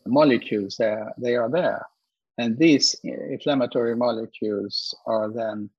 molecules, 0.06 0.76
they 1.18 1.36
are 1.36 1.50
there. 1.50 1.86
And 2.38 2.58
these 2.58 2.96
inflammatory 3.04 3.94
molecules 3.94 4.94
are 5.06 5.30
then 5.30 5.70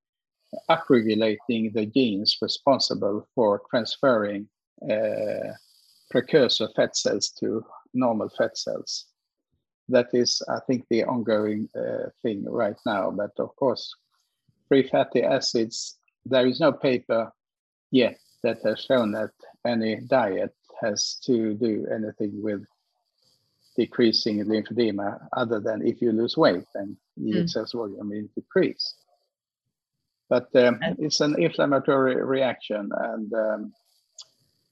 upregulating 0.69 1.73
the 1.73 1.86
genes 1.93 2.38
responsible 2.41 3.27
for 3.36 3.62
transferring 3.69 4.47
precursor 6.09 6.67
fat 6.75 6.95
cells 6.95 7.29
to 7.39 7.63
normal 7.93 8.29
fat 8.29 8.57
cells. 8.57 9.05
That 9.89 10.07
is, 10.13 10.41
I 10.49 10.59
think, 10.67 10.85
the 10.89 11.05
ongoing 11.05 11.69
uh, 11.75 12.09
thing 12.21 12.45
right 12.45 12.75
now. 12.85 13.11
But 13.11 13.31
of 13.39 13.55
course, 13.55 13.95
free 14.67 14.87
fatty 14.87 15.23
acids, 15.23 15.97
there 16.25 16.45
is 16.45 16.59
no 16.59 16.73
paper 16.73 17.31
yet 17.91 18.19
that 18.43 18.57
has 18.63 18.81
shown 18.81 19.11
that 19.13 19.31
any 19.65 20.01
diet 20.01 20.53
has 20.81 21.17
to 21.25 21.53
do 21.55 21.87
anything 21.91 22.41
with 22.41 22.63
decreasing 23.77 24.43
lymphedema 24.43 25.19
other 25.33 25.59
than 25.59 25.85
if 25.85 26.01
you 26.01 26.11
lose 26.11 26.35
weight 26.35 26.65
and 26.75 26.97
the 27.15 27.33
mm. 27.33 27.43
excess 27.43 27.71
volume 27.71 28.09
will 28.09 28.27
decrease. 28.35 28.95
But 30.29 30.53
um, 30.55 30.79
it's 30.99 31.21
an 31.21 31.41
inflammatory 31.41 32.15
reaction 32.15 32.89
and 32.97 33.33
um, 33.33 33.73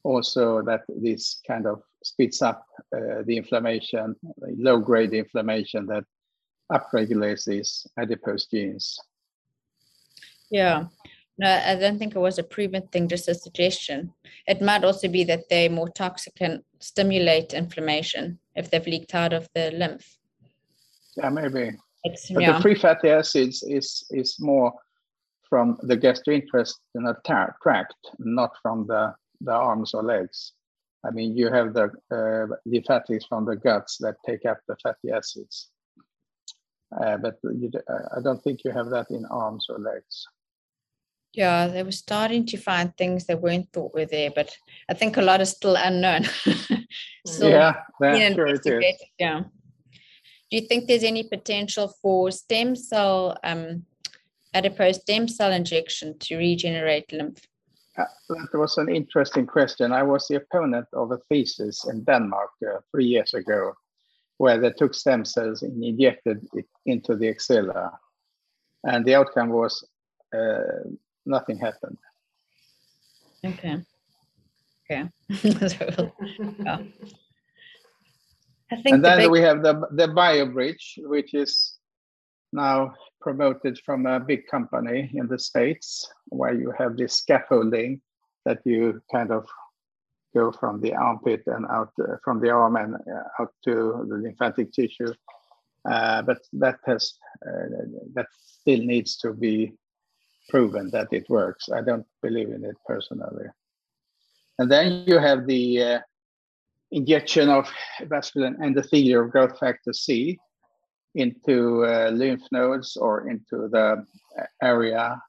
also 0.06 0.62
that 0.62 0.82
this 0.88 1.42
kind 1.48 1.66
of 1.66 1.82
speeds 2.04 2.42
up 2.42 2.66
uh, 2.96 3.24
the 3.26 3.36
inflammation, 3.36 4.16
low 4.58 4.78
grade 4.78 5.14
inflammation 5.14 5.88
that 5.88 6.04
upregulates 6.72 7.46
these 7.46 7.88
adipose 7.98 8.46
genes. 8.46 8.98
Yeah, 10.52 10.86
no, 11.38 11.50
I 11.50 11.76
don't 11.76 11.98
think 11.98 12.16
it 12.16 12.20
was 12.20 12.38
a 12.38 12.44
proven 12.44 12.88
thing, 12.92 13.08
just 13.08 13.28
a 13.28 13.34
suggestion. 13.34 14.14
It 14.48 14.62
might 14.62 14.84
also 14.84 15.08
be 15.08 15.24
that 15.26 15.50
they're 15.50 15.70
more 15.70 15.90
toxic 15.90 16.34
and 16.40 16.62
stimulate 16.80 17.54
inflammation 17.54 18.40
if 18.56 18.70
they've 18.70 18.86
leaked 18.86 19.16
out 19.16 19.34
of 19.34 19.50
the 19.56 19.72
lymph. 19.72 20.18
Yeah, 21.18 21.30
maybe. 21.30 21.72
It's, 22.04 22.30
but 22.30 22.44
yeah. 22.44 22.54
the 22.54 22.62
free 22.62 22.76
fatty 22.76 23.10
acids 23.10 23.64
is 23.64 24.06
is 24.12 24.38
more 24.40 24.72
from 25.50 25.78
the 25.82 25.98
gastrointestinal 25.98 27.16
tract, 27.62 27.96
not 28.20 28.52
from 28.62 28.86
the, 28.88 29.14
the 29.42 29.54
arms 29.54 29.94
or 29.94 30.04
legs. 30.04 30.54
I 31.06 31.12
mean, 31.12 31.38
you 31.38 31.52
have 31.52 31.74
the 31.74 31.92
uh, 32.12 32.56
lymphatics 32.66 33.26
from 33.26 33.46
the 33.46 33.56
guts 33.56 33.98
that 34.00 34.16
take 34.26 34.46
up 34.46 34.60
the 34.68 34.76
fatty 34.82 35.12
acids. 35.12 35.70
Uh, 37.00 37.18
but 37.18 37.38
you, 37.44 37.70
I 38.16 38.22
don't 38.22 38.42
think 38.44 38.64
you 38.64 38.72
have 38.72 38.90
that 38.90 39.10
in 39.10 39.26
arms 39.26 39.68
or 39.70 39.80
legs 39.80 40.28
yeah, 41.36 41.68
they 41.68 41.84
were 41.84 41.92
starting 41.92 42.46
to 42.48 42.58
find 42.58 42.96
things 42.96 43.26
that 43.26 43.42
weren't 43.42 43.72
thought 43.72 43.94
were 43.94 44.06
there, 44.06 44.32
but 44.34 44.56
I 44.90 44.94
think 44.94 45.18
a 45.18 45.22
lot 45.22 45.42
is 45.42 45.52
still 45.52 45.76
unknown. 45.76 46.24
so, 47.26 47.48
yeah, 47.48 47.76
that's 48.00 48.36
sure 48.36 48.48
it 48.48 48.66
is. 48.66 48.96
Yeah. 49.20 49.42
Do 50.52 50.58
you 50.58 50.62
think 50.62 50.88
there's 50.88 51.04
any 51.04 51.24
potential 51.24 51.94
for 52.02 52.32
stem 52.32 52.76
cell, 52.76 53.38
um, 53.44 53.86
adipose 54.54 55.02
stem 55.02 55.28
cell 55.28 55.52
injection 55.52 56.18
to 56.20 56.38
regenerate 56.38 57.12
lymph? 57.12 57.48
That 57.98 58.50
was 58.54 58.78
an 58.78 58.90
interesting 58.90 59.48
question. 59.48 59.92
I 59.92 60.04
was 60.04 60.28
the 60.28 60.36
opponent 60.36 60.88
of 60.94 61.12
a 61.12 61.18
thesis 61.30 61.86
in 61.88 62.04
Denmark 62.04 62.50
uh, 62.66 62.80
three 62.92 63.06
years 63.06 63.34
ago, 63.34 63.74
where 64.38 64.60
they 64.60 64.72
took 64.72 64.94
stem 64.94 65.24
cells 65.24 65.62
and 65.64 65.84
injected 65.84 66.46
it 66.54 66.68
into 66.86 67.16
the 67.16 67.30
axilla, 67.30 67.98
and 68.84 69.06
the 69.06 69.16
outcome 69.16 69.50
was 69.50 69.88
uh, 70.34 70.90
nothing 71.26 71.58
happened. 71.58 71.98
Okay. 73.46 73.78
Okay. 74.92 75.10
yeah. 75.30 76.80
I 78.72 78.76
think 78.82 78.96
and 78.96 79.04
the 79.04 79.10
then 79.10 79.18
big... 79.20 79.32
we 79.32 79.40
have 79.42 79.62
the 79.64 79.88
the 79.92 80.08
BioBridge, 80.08 80.98
which 81.08 81.34
is 81.34 81.78
now 82.52 82.94
promoted 83.26 83.76
from 83.84 84.06
a 84.06 84.20
big 84.20 84.42
company 84.56 85.00
in 85.20 85.26
the 85.28 85.40
states, 85.40 85.88
where 86.40 86.54
you 86.54 86.72
have 86.78 86.96
this 86.96 87.14
scaffolding 87.22 88.00
that 88.46 88.60
you 88.66 89.02
kind 89.12 89.32
of 89.32 89.44
go 90.36 90.52
from 90.52 90.80
the 90.80 90.94
armpit 90.94 91.42
and 91.48 91.66
out 91.78 91.92
uh, 92.00 92.18
from 92.24 92.40
the 92.40 92.52
arm 92.52 92.76
and 92.76 92.94
uh, 92.94 93.42
out 93.42 93.52
to 93.66 93.74
the 94.10 94.18
lymphatic 94.24 94.72
tissue. 94.72 95.14
Uh, 95.90 96.22
but 96.22 96.40
that 96.54 96.78
has 96.86 97.04
uh, 97.48 97.66
that 98.14 98.28
still 98.60 98.84
needs 98.94 99.18
to 99.18 99.34
be 99.34 99.74
proven 100.52 100.92
that 100.92 101.08
it 101.12 101.26
works. 101.28 101.64
I 101.78 101.82
don't 101.82 102.08
believe 102.22 102.52
in 102.58 102.64
it 102.64 102.78
personally. 102.86 103.48
And 104.60 104.68
then 104.72 105.04
you 105.08 105.18
have 105.18 105.48
the 105.48 105.66
uh, 105.90 106.00
injection 106.92 107.50
of 107.50 107.66
vascular 108.14 108.52
endothelial 108.66 109.32
growth 109.32 109.58
factor 109.60 109.94
C 109.94 110.38
into 111.16 111.86
uh, 111.86 112.12
lymph 112.14 112.44
nodes 112.52 112.98
or 112.98 113.30
into 113.30 113.68
the 113.70 114.06
area 114.62 115.22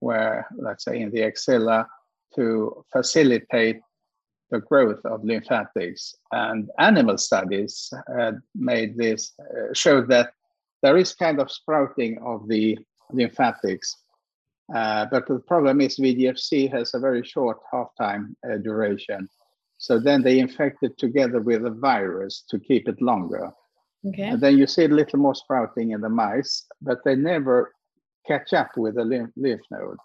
where, 0.00 0.46
let's 0.56 0.84
say, 0.84 1.00
in 1.00 1.10
the 1.10 1.22
axilla 1.22 1.86
to 2.34 2.84
facilitate 2.92 3.80
the 4.50 4.60
growth 4.60 5.04
of 5.04 5.24
lymphatics. 5.24 6.14
And 6.32 6.70
animal 6.78 7.18
studies 7.18 7.92
uh, 8.18 8.32
made 8.54 8.96
this, 8.96 9.32
uh, 9.40 9.72
showed 9.74 10.08
that 10.08 10.32
there 10.82 10.96
is 10.96 11.14
kind 11.14 11.40
of 11.40 11.50
sprouting 11.50 12.18
of 12.22 12.48
the 12.48 12.78
lymphatics 13.12 13.96
uh, 14.74 15.06
but 15.10 15.26
the 15.26 15.38
problem 15.40 15.80
is 15.80 15.98
VEGF-C 15.98 16.68
has 16.68 16.94
a 16.94 17.00
very 17.00 17.24
short 17.24 17.58
half-time 17.72 18.36
uh, 18.48 18.58
duration. 18.58 19.28
So 19.78 19.98
then 19.98 20.22
they 20.22 20.38
infect 20.38 20.82
it 20.82 20.96
together 20.98 21.40
with 21.40 21.64
a 21.66 21.70
virus 21.70 22.44
to 22.50 22.58
keep 22.58 22.88
it 22.88 23.00
longer. 23.02 23.50
Okay. 24.06 24.28
And 24.28 24.40
then 24.40 24.56
you 24.56 24.66
see 24.66 24.84
a 24.84 24.88
little 24.88 25.18
more 25.18 25.34
sprouting 25.34 25.90
in 25.90 26.00
the 26.00 26.08
mice, 26.08 26.66
but 26.80 27.04
they 27.04 27.14
never 27.14 27.74
catch 28.26 28.52
up 28.52 28.70
with 28.76 28.94
the 28.94 29.04
lymph, 29.04 29.32
lymph 29.36 29.60
node. 29.70 29.98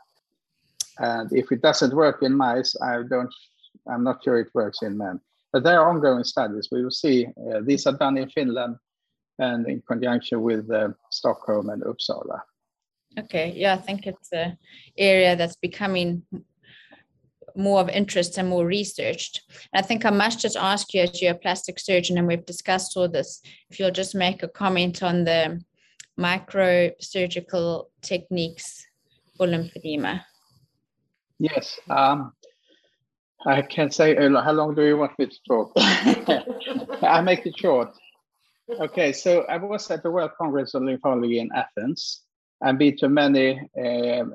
And 0.99 1.31
if 1.31 1.51
it 1.51 1.61
doesn't 1.61 1.93
work 1.93 2.21
in 2.21 2.35
mice, 2.35 2.75
I 2.81 3.03
don't, 3.09 3.33
I'm 3.89 4.03
not 4.03 4.23
sure 4.23 4.39
it 4.39 4.53
works 4.53 4.81
in 4.81 4.97
men. 4.97 5.19
But 5.51 5.63
there 5.63 5.79
are 5.79 5.89
ongoing 5.89 6.23
studies. 6.23 6.69
We 6.71 6.83
will 6.83 6.91
see. 6.91 7.27
Uh, 7.27 7.61
these 7.63 7.87
are 7.87 7.97
done 7.97 8.17
in 8.17 8.29
Finland 8.29 8.75
and 9.39 9.67
in 9.67 9.81
conjunction 9.87 10.41
with 10.41 10.69
uh, 10.71 10.89
Stockholm 11.11 11.69
and 11.69 11.83
Uppsala. 11.83 12.41
Okay, 13.17 13.53
yeah, 13.55 13.73
I 13.73 13.77
think 13.77 14.07
it's 14.07 14.33
an 14.33 14.57
area 14.97 15.35
that's 15.37 15.55
becoming 15.55 16.23
more 17.55 17.79
of 17.79 17.89
interest 17.89 18.37
and 18.37 18.49
more 18.49 18.65
researched. 18.65 19.41
And 19.73 19.83
I 19.83 19.87
think 19.87 20.05
I 20.05 20.09
must 20.09 20.39
just 20.39 20.57
ask 20.57 20.93
you, 20.93 21.01
as 21.01 21.21
you're 21.21 21.33
a 21.33 21.37
plastic 21.37 21.79
surgeon, 21.79 22.17
and 22.17 22.27
we've 22.27 22.45
discussed 22.45 22.95
all 22.95 23.07
this, 23.07 23.41
if 23.69 23.79
you'll 23.79 23.91
just 23.91 24.15
make 24.15 24.43
a 24.43 24.47
comment 24.47 25.03
on 25.03 25.23
the 25.23 25.61
microsurgical 26.19 27.85
techniques 28.01 28.85
for 29.37 29.47
lymphedema. 29.47 30.21
Yes. 31.39 31.79
Um, 31.89 32.33
I 33.45 33.61
can 33.61 33.91
say, 33.91 34.15
uh, 34.15 34.41
how 34.41 34.53
long 34.53 34.73
do 34.73 34.83
you 34.83 34.97
want 34.97 35.17
me 35.19 35.27
to 35.27 35.39
talk? 35.47 35.71
I 35.77 37.21
make 37.21 37.45
it 37.45 37.57
short. 37.57 37.89
Okay, 38.69 39.11
so 39.11 39.43
I 39.43 39.57
was 39.57 39.91
at 39.91 40.01
the 40.01 40.09
World 40.09 40.31
Congress 40.37 40.73
of 40.73 40.83
Lymphology 40.83 41.39
in 41.39 41.49
Athens 41.53 42.21
and 42.61 42.79
been 42.79 42.97
to 42.97 43.09
many 43.09 43.59
uh, 43.77 44.25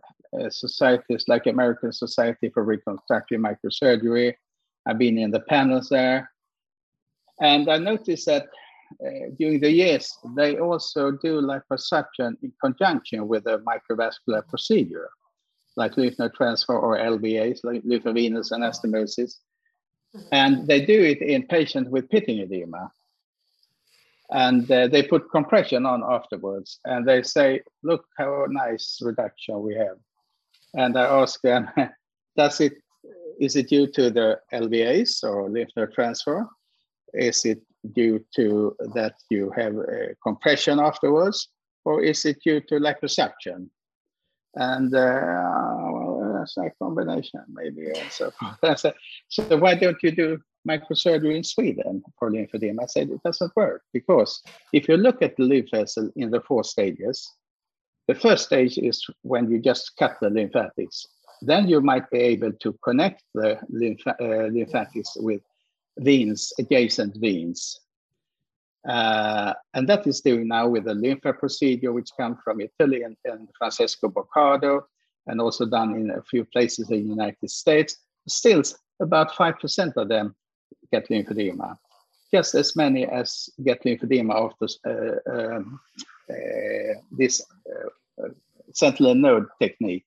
societies 0.48 1.24
like 1.28 1.46
American 1.46 1.92
Society 1.92 2.50
for 2.50 2.64
Reconstructive 2.64 3.40
Microsurgery. 3.40 4.34
I've 4.86 4.98
been 4.98 5.18
in 5.18 5.30
the 5.30 5.40
panels 5.40 5.88
there. 5.88 6.30
And 7.40 7.68
I 7.70 7.78
noticed 7.78 8.26
that 8.26 8.48
uh, 9.04 9.30
during 9.38 9.60
the 9.60 9.70
years, 9.70 10.12
they 10.36 10.58
also 10.58 11.12
do 11.12 11.40
liposuction 11.40 12.36
in 12.42 12.52
conjunction 12.62 13.28
with 13.28 13.46
a 13.46 13.58
microvascular 13.58 14.46
procedure, 14.48 15.10
like 15.76 15.96
lymph 15.96 16.18
node 16.18 16.34
transfer 16.34 16.78
or 16.78 16.98
LVAs, 16.98 17.60
like 17.64 17.82
lymphovenous 17.84 18.52
anastomosis. 18.52 19.36
And 20.32 20.66
they 20.66 20.84
do 20.84 21.02
it 21.02 21.22
in 21.22 21.46
patients 21.46 21.88
with 21.88 22.10
pitting 22.10 22.40
edema 22.40 22.90
and 24.30 24.70
uh, 24.70 24.86
they 24.86 25.02
put 25.02 25.30
compression 25.30 25.84
on 25.86 26.02
afterwards 26.08 26.78
and 26.84 27.06
they 27.06 27.22
say 27.22 27.60
look 27.82 28.04
how 28.16 28.46
nice 28.48 28.98
reduction 29.02 29.60
we 29.62 29.74
have 29.74 29.96
and 30.74 30.98
i 30.98 31.04
ask 31.04 31.40
them 31.42 31.68
does 32.36 32.60
it 32.60 32.74
is 33.40 33.56
it 33.56 33.68
due 33.68 33.86
to 33.86 34.10
the 34.10 34.38
lvas 34.52 35.24
or 35.24 35.48
lymph 35.48 35.70
node 35.74 35.92
transfer? 35.94 36.46
Is 37.14 37.44
it 37.46 37.60
due 37.94 38.24
to 38.36 38.76
that 38.94 39.14
you 39.30 39.50
have 39.56 39.74
a 39.74 40.14
compression 40.22 40.78
afterwards 40.78 41.48
or 41.86 42.02
is 42.02 42.24
it 42.26 42.38
due 42.44 42.60
to 42.60 42.74
liposuction 42.74 43.68
and 44.56 44.94
uh, 44.94 45.20
well, 45.92 46.36
that's 46.38 46.56
a 46.58 46.70
combination 46.78 47.40
maybe 47.48 47.86
and 47.86 48.10
so 48.10 48.30
forth 48.32 48.84
so 49.28 49.56
why 49.56 49.74
don't 49.74 49.96
you 50.02 50.10
do 50.10 50.38
microsurgery 50.68 51.36
in 51.36 51.42
Sweden 51.42 52.02
for 52.18 52.30
lymphedema. 52.30 52.82
I 52.82 52.86
said 52.86 53.08
it 53.08 53.22
doesn't 53.24 53.56
work 53.56 53.82
because 53.94 54.42
if 54.74 54.88
you 54.88 54.98
look 54.98 55.22
at 55.22 55.36
the 55.36 55.44
lymph 55.44 55.70
vessel 55.70 56.10
in 56.16 56.30
the 56.30 56.42
four 56.42 56.64
stages, 56.64 57.32
the 58.10 58.18
first 58.18 58.46
stage 58.46 58.76
is 58.76 59.06
when 59.22 59.48
you 59.48 59.60
just 59.60 59.96
cut 59.96 60.16
the 60.20 60.28
lymphatics. 60.28 61.06
Then 61.42 61.68
you 61.68 61.80
might 61.80 62.10
be 62.10 62.18
able 62.18 62.52
to 62.64 62.70
connect 62.82 63.22
the 63.34 63.50
lymph, 63.68 64.04
uh, 64.08 64.48
lymphatics 64.56 65.16
with 65.16 65.42
veins, 65.96 66.52
adjacent 66.58 67.14
veins. 67.18 67.60
Uh, 68.88 69.54
and 69.74 69.88
that 69.88 70.08
is 70.08 70.20
doing 70.22 70.48
now 70.48 70.66
with 70.66 70.84
the 70.86 70.94
lympha 70.94 71.32
procedure, 71.38 71.92
which 71.92 72.10
comes 72.18 72.38
from 72.42 72.60
Italy 72.60 73.04
and, 73.04 73.16
and 73.24 73.48
Francesco 73.56 74.08
Boccardo, 74.08 74.80
and 75.28 75.40
also 75.40 75.64
done 75.64 75.94
in 75.94 76.10
a 76.10 76.22
few 76.22 76.44
places 76.44 76.90
in 76.90 77.02
the 77.04 77.14
United 77.16 77.48
States. 77.48 77.96
Still, 78.26 78.62
about 79.00 79.30
5% 79.30 79.96
of 79.96 80.08
them 80.08 80.34
get 80.92 81.08
lymphedema, 81.08 81.76
just 82.34 82.56
as 82.56 82.74
many 82.74 83.06
as 83.06 83.48
get 83.62 83.84
lymphedema 83.84 84.34
after 84.46 84.66
uh, 84.90 85.32
um, 85.32 85.78
uh, 86.30 86.94
this 87.12 87.40
uh, 87.70 87.88
sentinel 88.72 89.14
node 89.14 89.46
technique. 89.60 90.04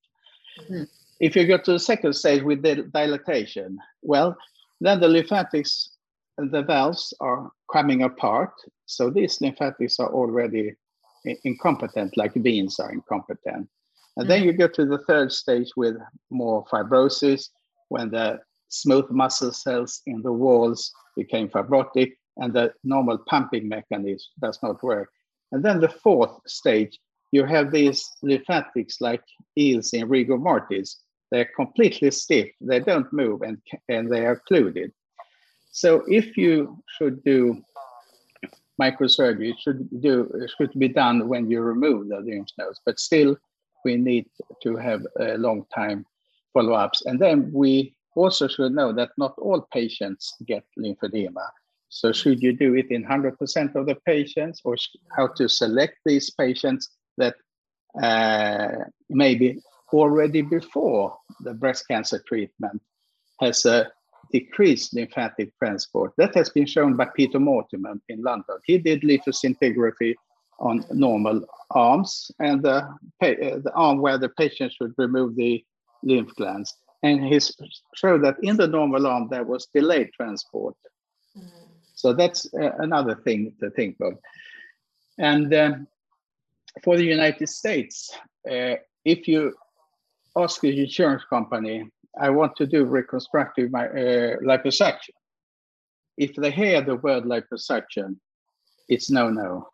Mm. 0.69 0.87
If 1.19 1.35
you 1.35 1.47
go 1.47 1.57
to 1.57 1.71
the 1.73 1.79
second 1.79 2.13
stage 2.13 2.43
with 2.43 2.61
the 2.61 2.83
dilatation, 2.93 3.77
well, 4.01 4.35
then 4.81 4.99
the 4.99 5.07
lymphatics, 5.07 5.89
the 6.37 6.63
valves 6.63 7.13
are 7.19 7.51
coming 7.71 8.03
apart. 8.03 8.51
So 8.85 9.09
these 9.09 9.39
lymphatics 9.39 9.99
are 9.99 10.11
already 10.11 10.73
incompetent, 11.43 12.17
like 12.17 12.33
veins 12.33 12.79
are 12.79 12.91
incompetent. 12.91 13.69
And 14.17 14.25
mm. 14.25 14.27
then 14.27 14.43
you 14.43 14.53
go 14.53 14.67
to 14.67 14.85
the 14.85 14.99
third 15.07 15.31
stage 15.31 15.71
with 15.75 15.95
more 16.29 16.65
fibrosis, 16.65 17.49
when 17.89 18.09
the 18.09 18.39
smooth 18.69 19.09
muscle 19.11 19.51
cells 19.51 20.01
in 20.07 20.21
the 20.23 20.31
walls 20.31 20.91
became 21.15 21.47
fibrotic 21.47 22.13
and 22.37 22.51
the 22.53 22.73
normal 22.83 23.19
pumping 23.29 23.69
mechanism 23.69 24.27
does 24.41 24.57
not 24.63 24.81
work. 24.83 25.09
And 25.51 25.63
then 25.63 25.79
the 25.79 25.89
fourth 25.89 26.31
stage, 26.47 26.99
you 27.33 27.43
have 27.45 27.71
these 27.71 28.11
lymphatics 28.21 29.01
like 29.01 29.23
eels 29.57 29.91
in 29.93 30.07
rigor 30.07 30.37
mortis. 30.37 30.99
They're 31.31 31.49
completely 31.55 32.11
stiff, 32.11 32.49
they 32.61 32.79
don't 32.79 33.11
move 33.11 33.41
and, 33.41 33.57
and 33.89 34.11
they 34.11 34.23
are 34.27 34.33
occluded. 34.33 34.91
So 35.71 36.03
if 36.07 36.37
you 36.37 36.83
should 36.95 37.23
do 37.23 37.59
microsurgery, 38.79 39.49
it 39.49 39.59
should, 39.59 39.89
do, 39.99 40.31
it 40.35 40.51
should 40.55 40.77
be 40.77 40.89
done 40.89 41.27
when 41.27 41.49
you 41.49 41.61
remove 41.61 42.09
the 42.09 42.19
lymph 42.19 42.49
nodes, 42.59 42.79
but 42.85 42.99
still 42.99 43.35
we 43.83 43.97
need 43.97 44.27
to 44.61 44.75
have 44.75 45.01
a 45.19 45.35
long 45.39 45.65
time 45.73 46.05
follow-ups. 46.53 47.07
And 47.07 47.19
then 47.19 47.49
we 47.51 47.95
also 48.15 48.47
should 48.47 48.73
know 48.73 48.93
that 48.93 49.09
not 49.17 49.33
all 49.39 49.67
patients 49.73 50.35
get 50.45 50.63
lymphedema. 50.77 51.47
So 51.89 52.11
should 52.11 52.43
you 52.43 52.53
do 52.53 52.75
it 52.75 52.91
in 52.91 53.03
100% 53.03 53.75
of 53.75 53.87
the 53.87 53.97
patients 54.05 54.61
or 54.63 54.75
how 55.17 55.27
to 55.37 55.49
select 55.49 55.97
these 56.05 56.29
patients 56.29 56.89
that 57.17 57.35
uh, 58.01 58.85
maybe 59.09 59.59
already 59.91 60.41
before 60.41 61.15
the 61.41 61.53
breast 61.53 61.87
cancer 61.87 62.21
treatment 62.27 62.81
has 63.39 63.65
a 63.65 63.91
decreased 64.31 64.95
lymphatic 64.95 65.55
transport. 65.59 66.13
That 66.17 66.33
has 66.35 66.49
been 66.49 66.65
shown 66.65 66.95
by 66.95 67.05
Peter 67.15 67.39
Mortimer 67.39 67.93
in 68.09 68.21
London. 68.21 68.57
He 68.65 68.77
did 68.77 69.01
lymphoscintigraphy 69.01 70.15
on 70.59 70.85
normal 70.91 71.45
arms 71.71 72.31
and 72.39 72.63
the, 72.63 72.87
the 73.19 73.71
arm 73.75 73.99
where 73.99 74.17
the 74.17 74.29
patient 74.29 74.71
should 74.71 74.93
remove 74.97 75.35
the 75.35 75.63
lymph 76.03 76.33
glands 76.35 76.75
and 77.03 77.25
he 77.25 77.39
showed 77.95 78.23
that 78.23 78.37
in 78.41 78.57
the 78.57 78.67
normal 78.67 79.05
arm 79.05 79.27
there 79.29 79.43
was 79.43 79.67
delayed 79.75 80.11
transport. 80.13 80.75
Mm. 81.37 81.43
So 81.95 82.13
that's 82.13 82.51
uh, 82.53 82.71
another 82.79 83.15
thing 83.15 83.53
to 83.59 83.69
think 83.69 83.97
of. 84.01 84.13
And 85.19 85.53
um, 85.53 85.87
for 86.83 86.97
the 86.97 87.05
United 87.05 87.47
States, 87.47 88.11
uh, 88.49 88.75
if 89.05 89.27
you 89.27 89.53
ask 90.35 90.61
the 90.61 90.81
insurance 90.81 91.23
company, 91.29 91.89
I 92.19 92.29
want 92.29 92.55
to 92.57 92.65
do 92.65 92.85
reconstructive 92.85 93.71
my, 93.71 93.87
uh, 93.87 94.37
liposuction. 94.41 95.15
If 96.17 96.35
they 96.35 96.51
hear 96.51 96.81
the 96.81 96.95
word 96.95 97.23
liposuction, 97.23 98.17
it's 98.87 99.09
no 99.09 99.29
no. 99.29 99.69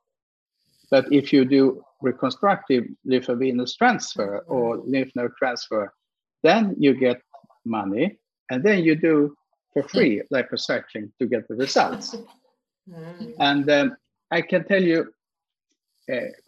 But 0.91 1.11
if 1.11 1.31
you 1.33 1.45
do 1.45 1.83
reconstructive 2.01 2.85
lymphovenous 3.05 3.75
transfer 3.75 4.39
or 4.47 4.77
lymph 4.77 5.11
node 5.15 5.31
transfer, 5.37 5.93
then 6.43 6.75
you 6.77 6.93
get 6.93 7.21
money, 7.65 8.17
and 8.49 8.63
then 8.63 8.83
you 8.83 8.95
do 8.95 9.35
for 9.73 9.83
free 9.83 10.21
liposuction 10.33 11.11
to 11.19 11.27
get 11.27 11.47
the 11.47 11.55
results. 11.55 12.15
Mm. 12.89 13.35
And 13.39 13.69
um, 13.69 13.97
I 14.31 14.41
can 14.41 14.63
tell 14.63 14.81
you, 14.81 15.13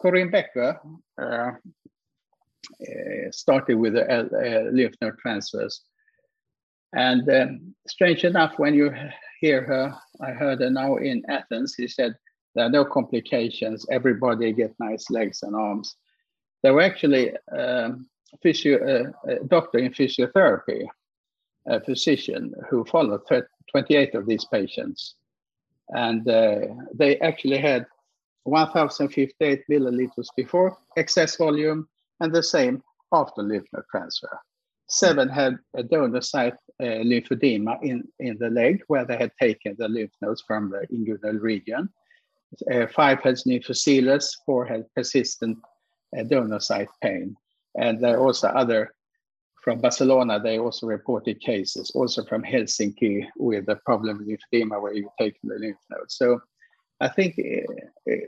Corinne 0.00 0.30
Becker 0.30 0.80
uh, 1.20 1.52
uh, 2.80 3.30
started 3.30 3.76
with 3.76 3.94
the 3.94 4.70
lymph 4.72 4.94
node 5.00 5.18
transfers. 5.18 5.82
And 6.94 7.28
um, 7.30 7.74
strange 7.88 8.24
enough, 8.24 8.58
when 8.58 8.74
you 8.74 8.92
hear 9.40 9.62
her, 9.64 9.94
I 10.20 10.30
heard 10.32 10.60
her 10.60 10.70
now 10.70 10.96
in 10.96 11.22
Athens, 11.28 11.74
he 11.74 11.88
said, 11.88 12.14
there 12.54 12.66
are 12.66 12.70
no 12.70 12.84
complications, 12.84 13.86
everybody 13.90 14.52
get 14.52 14.74
nice 14.78 15.10
legs 15.10 15.42
and 15.42 15.56
arms. 15.56 15.96
There 16.62 16.74
were 16.74 16.82
actually 16.82 17.32
um, 17.50 18.06
physio, 18.42 18.76
uh, 19.26 19.30
a 19.30 19.44
doctor 19.44 19.78
in 19.78 19.92
physiotherapy, 19.92 20.86
a 21.66 21.80
physician 21.80 22.52
who 22.68 22.84
followed 22.84 23.22
28 23.70 24.14
of 24.14 24.26
these 24.26 24.44
patients. 24.44 25.14
And 25.88 26.28
uh, 26.28 26.60
they 26.94 27.18
actually 27.20 27.58
had 27.58 27.86
1,058 28.44 29.62
milliliters 29.70 30.26
before 30.36 30.76
excess 30.96 31.36
volume 31.36 31.88
and 32.20 32.32
the 32.32 32.42
same 32.42 32.82
after 33.12 33.42
lymph 33.42 33.66
node 33.72 33.84
transfer. 33.90 34.38
Seven 34.88 35.28
had 35.28 35.58
a 35.74 35.82
donor 35.82 36.20
site 36.20 36.54
uh, 36.80 36.84
lymphedema 36.84 37.82
in, 37.82 38.06
in 38.18 38.36
the 38.38 38.50
leg 38.50 38.82
where 38.88 39.04
they 39.04 39.16
had 39.16 39.32
taken 39.40 39.74
the 39.78 39.88
lymph 39.88 40.12
nodes 40.20 40.42
from 40.46 40.70
the 40.70 40.86
inguinal 40.94 41.40
region. 41.40 41.88
Uh, 42.70 42.86
five 42.86 43.20
had 43.22 43.36
lymphoceles, 43.46 44.36
four 44.44 44.66
had 44.66 44.84
persistent 44.94 45.58
uh, 46.18 46.22
donor 46.24 46.60
site 46.60 46.90
pain. 47.02 47.34
And 47.76 48.02
there 48.02 48.18
are 48.18 48.26
also 48.26 48.48
other 48.48 48.92
from 49.62 49.80
Barcelona, 49.80 50.40
they 50.40 50.58
also 50.58 50.86
reported 50.86 51.40
cases, 51.40 51.92
also 51.94 52.24
from 52.24 52.42
Helsinki 52.42 53.28
with 53.36 53.64
the 53.66 53.76
problem 53.76 54.26
lymphedema 54.26 54.82
where 54.82 54.92
you 54.92 55.08
take 55.18 55.36
the 55.44 55.54
lymph 55.54 55.78
nodes. 55.88 56.16
So 56.16 56.40
I 57.02 57.08
think 57.08 57.36
eh, 57.38 57.66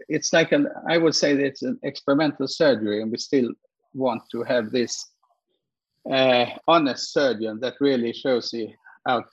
it's 0.09 0.33
like 0.33 0.51
an, 0.53 0.69
I 0.89 0.99
would 0.99 1.15
say 1.15 1.35
that 1.35 1.45
it's 1.45 1.63
an 1.63 1.79
experimental 1.85 2.49
surgery 2.49 3.01
and 3.03 3.11
we 3.11 3.19
still 3.19 3.51
want 3.95 4.23
to 4.33 4.43
have 4.43 4.73
this 4.73 5.07
uh, 6.11 6.47
honest 6.67 7.13
surgeon 7.13 7.61
that 7.61 7.75
really 7.81 8.13
shows 8.13 8.53
you 8.53 8.73
out 9.09 9.31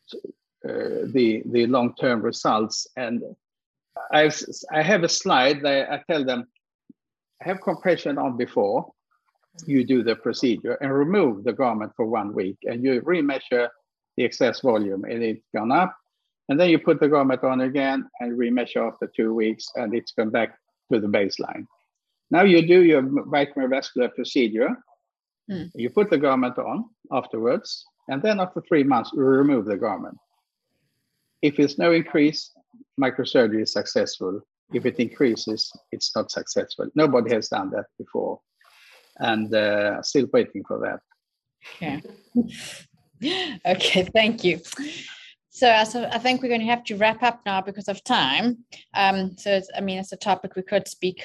uh, 0.64 1.10
the 1.16 1.42
the 1.48 1.66
long 1.66 1.96
term 1.96 2.22
results. 2.22 2.88
And 2.96 3.24
I 4.14 4.32
I 4.72 4.84
have 4.84 5.04
a 5.04 5.10
slide 5.10 5.62
that 5.64 5.92
I 5.92 6.04
tell 6.10 6.24
them 6.24 6.48
have 7.42 7.62
compression 7.62 8.20
on 8.20 8.38
before 8.38 8.92
you 9.66 9.84
do 9.84 10.04
the 10.04 10.16
procedure 10.16 10.76
and 10.82 10.94
remove 10.94 11.44
the 11.44 11.54
garment 11.54 11.92
for 11.98 12.06
one 12.06 12.34
week 12.34 12.58
and 12.64 12.84
you 12.84 13.02
remeasure 13.02 13.68
the 14.16 14.24
excess 14.24 14.62
volume 14.62 15.04
and 15.04 15.24
it's 15.24 15.48
gone 15.54 15.72
up 15.72 15.94
and 16.50 16.60
then 16.60 16.70
you 16.70 16.80
put 16.80 17.00
the 17.00 17.08
garment 17.08 17.44
on 17.44 17.62
again 17.62 18.08
and 18.20 18.38
remeasure 18.38 18.92
after 18.92 19.08
two 19.16 19.34
weeks 19.34 19.66
and 19.76 19.94
it's 19.94 20.12
gone 20.12 20.30
back 20.30 20.58
to 20.92 21.00
the 21.00 21.08
baseline 21.08 21.66
now 22.30 22.44
you 22.44 22.66
do 22.66 22.84
your 22.84 23.04
vascular 23.28 24.10
procedure 24.10 24.70
mm. 25.50 25.70
you 25.76 25.90
put 25.90 26.10
the 26.10 26.18
garment 26.18 26.58
on 26.58 26.86
afterwards 27.12 27.86
and 28.10 28.22
then 28.22 28.40
after 28.40 28.62
three 28.68 28.84
months 28.84 29.12
you 29.14 29.22
remove 29.22 29.66
the 29.66 29.78
garment 29.78 30.18
if 31.42 31.56
there's 31.56 31.78
no 31.78 31.92
increase 31.92 32.52
microsurgery 33.00 33.62
is 33.64 33.74
successful 33.74 34.42
if 34.74 34.86
it 34.86 35.00
increases 35.00 35.72
it's 35.92 36.16
not 36.16 36.32
successful 36.32 36.88
nobody 36.96 37.34
has 37.34 37.50
done 37.50 37.70
that 37.70 37.86
before 37.98 38.40
and 39.22 39.54
uh, 39.54 40.02
still 40.02 40.28
waiting 40.34 40.64
for 40.68 40.80
that. 40.80 41.00
Yeah. 41.80 42.00
okay, 43.66 44.04
thank 44.14 44.44
you. 44.44 44.60
So, 45.54 45.84
so 45.84 46.10
I 46.10 46.18
think 46.18 46.42
we're 46.42 46.48
going 46.48 46.62
to 46.62 46.68
have 46.68 46.86
to 46.86 46.96
wrap 46.96 47.22
up 47.22 47.42
now 47.46 47.62
because 47.62 47.90
of 47.90 48.04
time. 48.06 48.60
Um, 48.94 49.36
so, 49.38 49.62
I 49.76 49.82
mean, 49.82 50.00
it's 50.00 50.14
a 50.14 50.18
topic 50.18 50.56
we 50.56 50.62
could 50.62 50.88
speak 50.88 51.24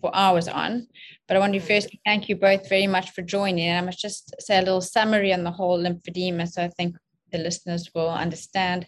for 0.00 0.10
hours 0.16 0.48
on, 0.48 0.88
but 1.28 1.36
I 1.36 1.40
want 1.40 1.52
to 1.52 1.60
first 1.60 1.94
thank 2.06 2.28
you 2.28 2.36
both 2.36 2.68
very 2.70 2.86
much 2.86 3.10
for 3.10 3.20
joining. 3.20 3.66
And 3.66 3.78
I 3.78 3.86
must 3.86 3.98
just 3.98 4.34
say 4.40 4.56
a 4.56 4.62
little 4.62 4.80
summary 4.80 5.30
on 5.30 5.44
the 5.44 5.50
whole 5.50 5.78
lymphedema, 5.78 6.48
so 6.48 6.64
I 6.64 6.68
think 6.68 6.96
the 7.32 7.38
listeners 7.38 7.90
will 7.94 8.08
understand. 8.08 8.86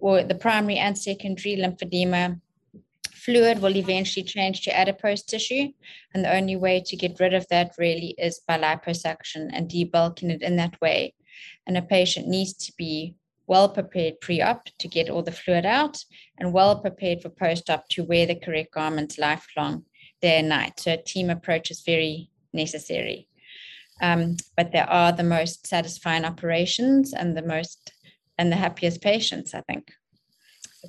Well, 0.00 0.26
the 0.26 0.34
primary 0.34 0.78
and 0.78 0.98
secondary 0.98 1.56
lymphedema 1.56 2.40
fluid 3.12 3.62
will 3.62 3.76
eventually 3.76 4.24
change 4.24 4.62
to 4.62 4.76
adipose 4.76 5.22
tissue. 5.22 5.68
And 6.14 6.24
the 6.24 6.34
only 6.34 6.56
way 6.56 6.82
to 6.86 6.96
get 6.96 7.20
rid 7.20 7.32
of 7.32 7.46
that 7.48 7.74
really 7.78 8.16
is 8.18 8.40
by 8.46 8.58
liposuction 8.58 9.50
and 9.52 9.70
debulking 9.70 10.30
it 10.30 10.42
in 10.42 10.56
that 10.56 10.80
way. 10.80 11.14
And 11.64 11.76
a 11.76 11.82
patient 11.82 12.26
needs 12.26 12.54
to 12.54 12.72
be 12.76 13.14
well 13.46 13.68
prepared 13.68 14.20
pre 14.20 14.42
op 14.42 14.68
to 14.78 14.88
get 14.88 15.10
all 15.10 15.22
the 15.22 15.32
fluid 15.32 15.66
out 15.66 15.98
and 16.38 16.52
well 16.52 16.80
prepared 16.80 17.22
for 17.22 17.28
post 17.28 17.70
op 17.70 17.88
to 17.90 18.04
wear 18.04 18.26
the 18.26 18.34
correct 18.34 18.72
garments 18.72 19.18
lifelong, 19.18 19.84
day 20.20 20.38
and 20.38 20.48
night. 20.48 20.80
So 20.80 20.92
a 20.92 20.96
team 20.96 21.30
approach 21.30 21.70
is 21.70 21.82
very 21.82 22.30
necessary. 22.52 23.28
Um, 24.02 24.36
but 24.56 24.72
there 24.72 24.88
are 24.90 25.12
the 25.12 25.22
most 25.22 25.66
satisfying 25.66 26.24
operations 26.24 27.14
and 27.14 27.36
the 27.36 27.42
most 27.42 27.92
and 28.38 28.52
the 28.52 28.56
happiest 28.56 29.00
patients, 29.00 29.54
I 29.54 29.62
think. 29.62 29.92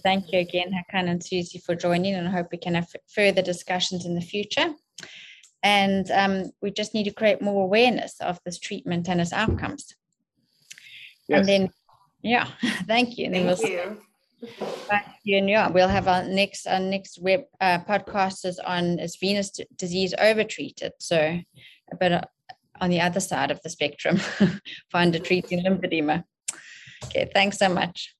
Thank 0.03 0.31
you 0.31 0.39
again, 0.39 0.71
Håkan 0.71 1.09
and 1.09 1.21
Suzie, 1.21 1.63
for 1.63 1.75
joining, 1.75 2.15
and 2.15 2.27
I 2.27 2.31
hope 2.31 2.47
we 2.51 2.57
can 2.57 2.75
have 2.75 2.89
further 3.07 3.41
discussions 3.41 4.05
in 4.05 4.15
the 4.15 4.21
future. 4.21 4.73
And 5.63 6.11
um, 6.11 6.51
we 6.61 6.71
just 6.71 6.93
need 6.93 7.05
to 7.05 7.13
create 7.13 7.41
more 7.41 7.63
awareness 7.63 8.19
of 8.21 8.39
this 8.45 8.59
treatment 8.59 9.09
and 9.09 9.19
its 9.19 9.33
outcomes. 9.33 9.95
Yes. 11.27 11.39
And 11.39 11.47
then, 11.47 11.69
yeah, 12.27 12.47
thank 12.87 13.17
you. 13.17 13.25
And 13.25 13.35
thank 13.35 13.59
we'll 13.59 13.69
you. 13.69 13.97
Thank 14.89 15.05
you. 15.23 15.37
And 15.37 15.49
yeah, 15.49 15.69
we'll 15.69 15.87
have 15.87 16.07
our 16.07 16.23
next 16.23 16.67
our 16.67 16.79
next 16.79 17.21
web 17.21 17.45
uh, 17.59 17.79
podcast 17.79 18.45
is 18.45 18.59
on 18.59 18.99
is 18.99 19.15
venous 19.15 19.51
disease 19.75 20.13
overtreated. 20.19 20.91
So 20.99 21.17
a 21.91 21.95
bit 21.99 22.11
uh, 22.11 22.21
on 22.79 22.89
the 22.89 23.01
other 23.01 23.19
side 23.19 23.51
of 23.51 23.61
the 23.63 23.69
spectrum, 23.69 24.17
find 24.91 25.15
a 25.15 25.19
treating 25.19 25.63
lymphedema. 25.63 26.23
Okay, 27.05 27.29
thanks 27.33 27.57
so 27.57 27.69
much. 27.69 28.15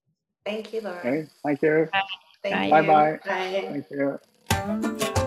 Thank 0.46 0.74
you, 0.74 0.82
Laura. 0.82 1.00
Okay, 1.00 1.28
thank 1.44 1.64
you. 1.64 2.72
Bye. 2.72 2.82
Bye. 2.82 2.82
Bye. 2.82 3.20
Bye. 3.26 3.84
Thank 3.90 5.16
you. 5.18 5.24